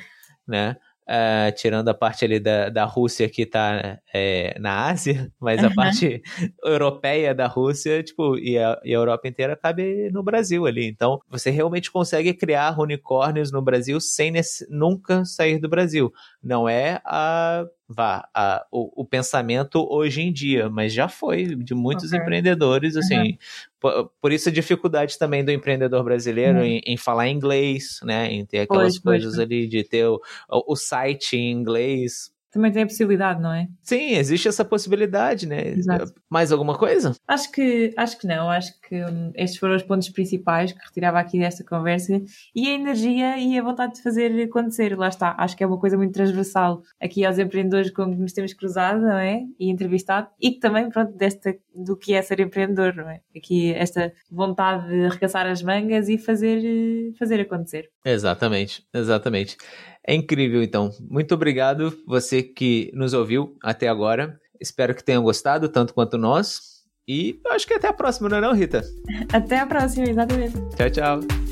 né? 0.46 0.76
Ah, 1.08 1.52
tirando 1.56 1.88
a 1.88 1.94
parte 1.94 2.24
ali 2.24 2.40
da, 2.40 2.68
da 2.68 2.84
Rússia 2.84 3.28
que 3.28 3.46
tá 3.46 3.96
é, 4.12 4.58
na 4.58 4.88
Ásia, 4.88 5.30
mas 5.40 5.62
a 5.62 5.68
Aham. 5.68 5.74
parte 5.76 6.20
europeia 6.64 7.32
da 7.32 7.46
Rússia, 7.46 8.02
tipo, 8.02 8.36
e 8.36 8.58
a, 8.58 8.76
e 8.82 8.92
a 8.92 8.98
Europa 8.98 9.28
inteira 9.28 9.54
cabe 9.56 10.10
no 10.10 10.20
Brasil 10.20 10.66
ali. 10.66 10.84
Então, 10.84 11.20
você 11.30 11.48
realmente 11.48 11.92
consegue 11.92 12.34
criar 12.34 12.76
unicórnios 12.80 13.52
no 13.52 13.62
Brasil 13.62 14.00
sem 14.00 14.32
nesse- 14.32 14.66
nunca 14.68 15.24
sair 15.24 15.60
do 15.60 15.68
Brasil. 15.68 16.12
Não 16.46 16.68
é 16.68 17.00
a, 17.04 17.66
vá, 17.88 18.28
a, 18.32 18.64
o, 18.70 19.02
o 19.02 19.04
pensamento 19.04 19.84
hoje 19.90 20.22
em 20.22 20.32
dia, 20.32 20.70
mas 20.70 20.92
já 20.92 21.08
foi 21.08 21.56
de 21.56 21.74
muitos 21.74 22.12
Ok. 22.12 22.12
empreendedores, 22.12 22.96
assim. 22.96 23.36
Por, 23.80 24.10
por 24.20 24.30
isso 24.32 24.48
a 24.48 24.52
dificuldade 24.52 25.18
também 25.18 25.44
do 25.44 25.50
empreendedor 25.50 26.04
brasileiro 26.04 26.58
Uhum. 26.58 26.64
em, 26.64 26.80
em 26.86 26.96
falar 26.96 27.28
inglês, 27.28 27.98
né? 28.04 28.30
Em 28.32 28.46
ter 28.46 28.60
aquelas 28.60 28.96
Pois, 28.96 29.00
pois, 29.02 29.24
coisas 29.24 29.38
ali 29.38 29.66
de 29.66 29.82
ter 29.82 30.06
o, 30.06 30.20
o 30.48 30.76
site 30.76 31.36
em 31.36 31.50
inglês. 31.50 32.30
Também 32.56 32.72
tem 32.72 32.84
a 32.84 32.86
possibilidade, 32.86 33.42
não 33.42 33.52
é? 33.52 33.68
Sim, 33.82 34.12
existe 34.12 34.48
essa 34.48 34.64
possibilidade, 34.64 35.46
né? 35.46 35.68
Exato. 35.68 36.14
Mais 36.30 36.50
alguma 36.50 36.78
coisa? 36.78 37.12
Acho 37.28 37.52
que, 37.52 37.92
acho 37.94 38.18
que 38.18 38.26
não, 38.26 38.48
acho 38.48 38.72
que 38.80 38.96
hum, 38.96 39.30
estes 39.34 39.60
foram 39.60 39.76
os 39.76 39.82
pontos 39.82 40.08
principais 40.08 40.72
que 40.72 40.78
retirava 40.82 41.18
aqui 41.20 41.38
desta 41.38 41.62
conversa 41.62 42.18
e 42.54 42.66
a 42.66 42.72
energia 42.72 43.36
e 43.36 43.58
a 43.58 43.62
vontade 43.62 43.96
de 43.96 44.02
fazer 44.02 44.42
acontecer, 44.42 44.96
lá 44.96 45.08
está. 45.08 45.34
Acho 45.38 45.54
que 45.54 45.62
é 45.62 45.66
uma 45.66 45.78
coisa 45.78 45.98
muito 45.98 46.14
transversal 46.14 46.82
aqui 46.98 47.26
aos 47.26 47.38
empreendedores 47.38 47.90
com 47.90 48.10
que 48.10 48.16
nos 48.18 48.32
temos 48.32 48.54
cruzado, 48.54 49.02
não 49.02 49.18
é? 49.18 49.42
E 49.60 49.68
entrevistado 49.68 50.28
e 50.40 50.52
que 50.52 50.58
também, 50.58 50.88
pronto, 50.88 51.12
desta, 51.12 51.54
do 51.74 51.94
que 51.94 52.14
é 52.14 52.22
ser 52.22 52.40
empreendedor, 52.40 52.94
não 52.94 53.10
é? 53.10 53.20
Aqui 53.36 53.74
esta 53.74 54.14
vontade 54.30 54.88
de 54.88 55.04
arregaçar 55.04 55.46
as 55.46 55.62
mangas 55.62 56.08
e 56.08 56.16
fazer, 56.16 56.62
eh, 56.64 57.12
fazer 57.18 57.38
acontecer. 57.38 57.90
Exatamente, 58.02 58.82
exatamente. 58.94 59.58
É 60.06 60.14
incrível, 60.14 60.62
então. 60.62 60.92
Muito 61.10 61.34
obrigado 61.34 61.92
você 62.06 62.42
que 62.42 62.90
nos 62.94 63.12
ouviu 63.12 63.56
até 63.62 63.88
agora. 63.88 64.38
Espero 64.60 64.94
que 64.94 65.02
tenham 65.02 65.22
gostado, 65.22 65.68
tanto 65.68 65.92
quanto 65.92 66.16
nós. 66.16 66.76
E 67.08 67.40
acho 67.50 67.66
que 67.66 67.74
até 67.74 67.88
a 67.88 67.92
próxima, 67.92 68.28
não 68.28 68.38
é 68.38 68.40
não, 68.40 68.54
Rita? 68.54 68.84
Até 69.32 69.58
a 69.58 69.66
próxima, 69.66 70.08
exatamente. 70.08 70.56
Tchau, 70.76 70.90
tchau. 70.90 71.45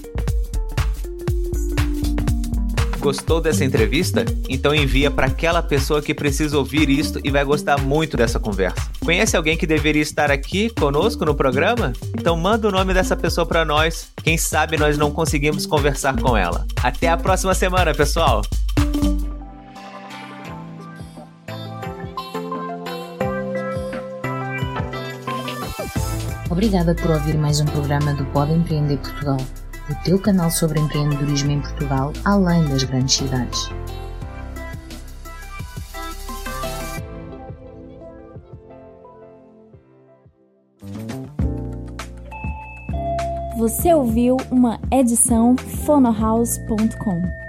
Gostou 3.05 3.39
dessa 3.39 3.63
entrevista? 3.63 4.25
Então 4.49 4.75
envia 4.75 5.11
para 5.11 5.27
aquela 5.27 5.63
pessoa 5.63 6.01
que 6.01 6.15
precisa 6.15 6.57
ouvir 6.57 6.89
isto 6.89 7.21
e 7.23 7.31
vai 7.31 7.45
gostar 7.45 7.77
muito 7.77 8.17
dessa 8.17 8.41
conversa. 8.41 8.81
Conhece 9.05 9.37
alguém 9.37 9.59
que 9.59 9.67
deveria 9.67 10.01
estar 10.01 10.31
aqui 10.31 10.71
conosco 10.71 11.23
no 11.23 11.35
programa? 11.35 11.93
Então 12.19 12.35
manda 12.35 12.67
o 12.67 12.71
nome 12.73 12.95
dessa 12.95 13.15
pessoa 13.15 13.45
para 13.45 13.63
nós. 13.63 14.09
Quem 14.23 14.39
sabe 14.39 14.79
nós 14.79 14.97
não 14.97 15.11
conseguimos 15.11 15.67
conversar 15.67 16.19
com 16.19 16.35
ela. 16.35 16.67
Até 16.83 17.09
a 17.09 17.17
próxima 17.19 17.53
semana, 17.53 17.93
pessoal. 17.93 18.41
Obrigada 26.49 26.95
por 26.95 27.11
ouvir 27.11 27.37
mais 27.37 27.61
um 27.61 27.67
programa 27.67 28.15
do 28.15 28.25
Pode 28.27 28.55
Empreender 28.55 28.97
Portugal, 28.97 29.37
o 29.91 29.95
teu 30.05 30.19
canal 30.19 30.51
sobre 30.51 30.81
empreendedorismo 30.81 31.51
em 31.51 31.61
Portugal, 31.61 32.13
além 32.25 32.65
das 32.67 32.83
grandes 32.85 33.17
cidades. 33.17 33.71
Você 43.57 43.95
ouviu 43.95 44.37
uma 44.51 44.81
edição 44.91 45.57
fonohouse.com. 45.57 47.44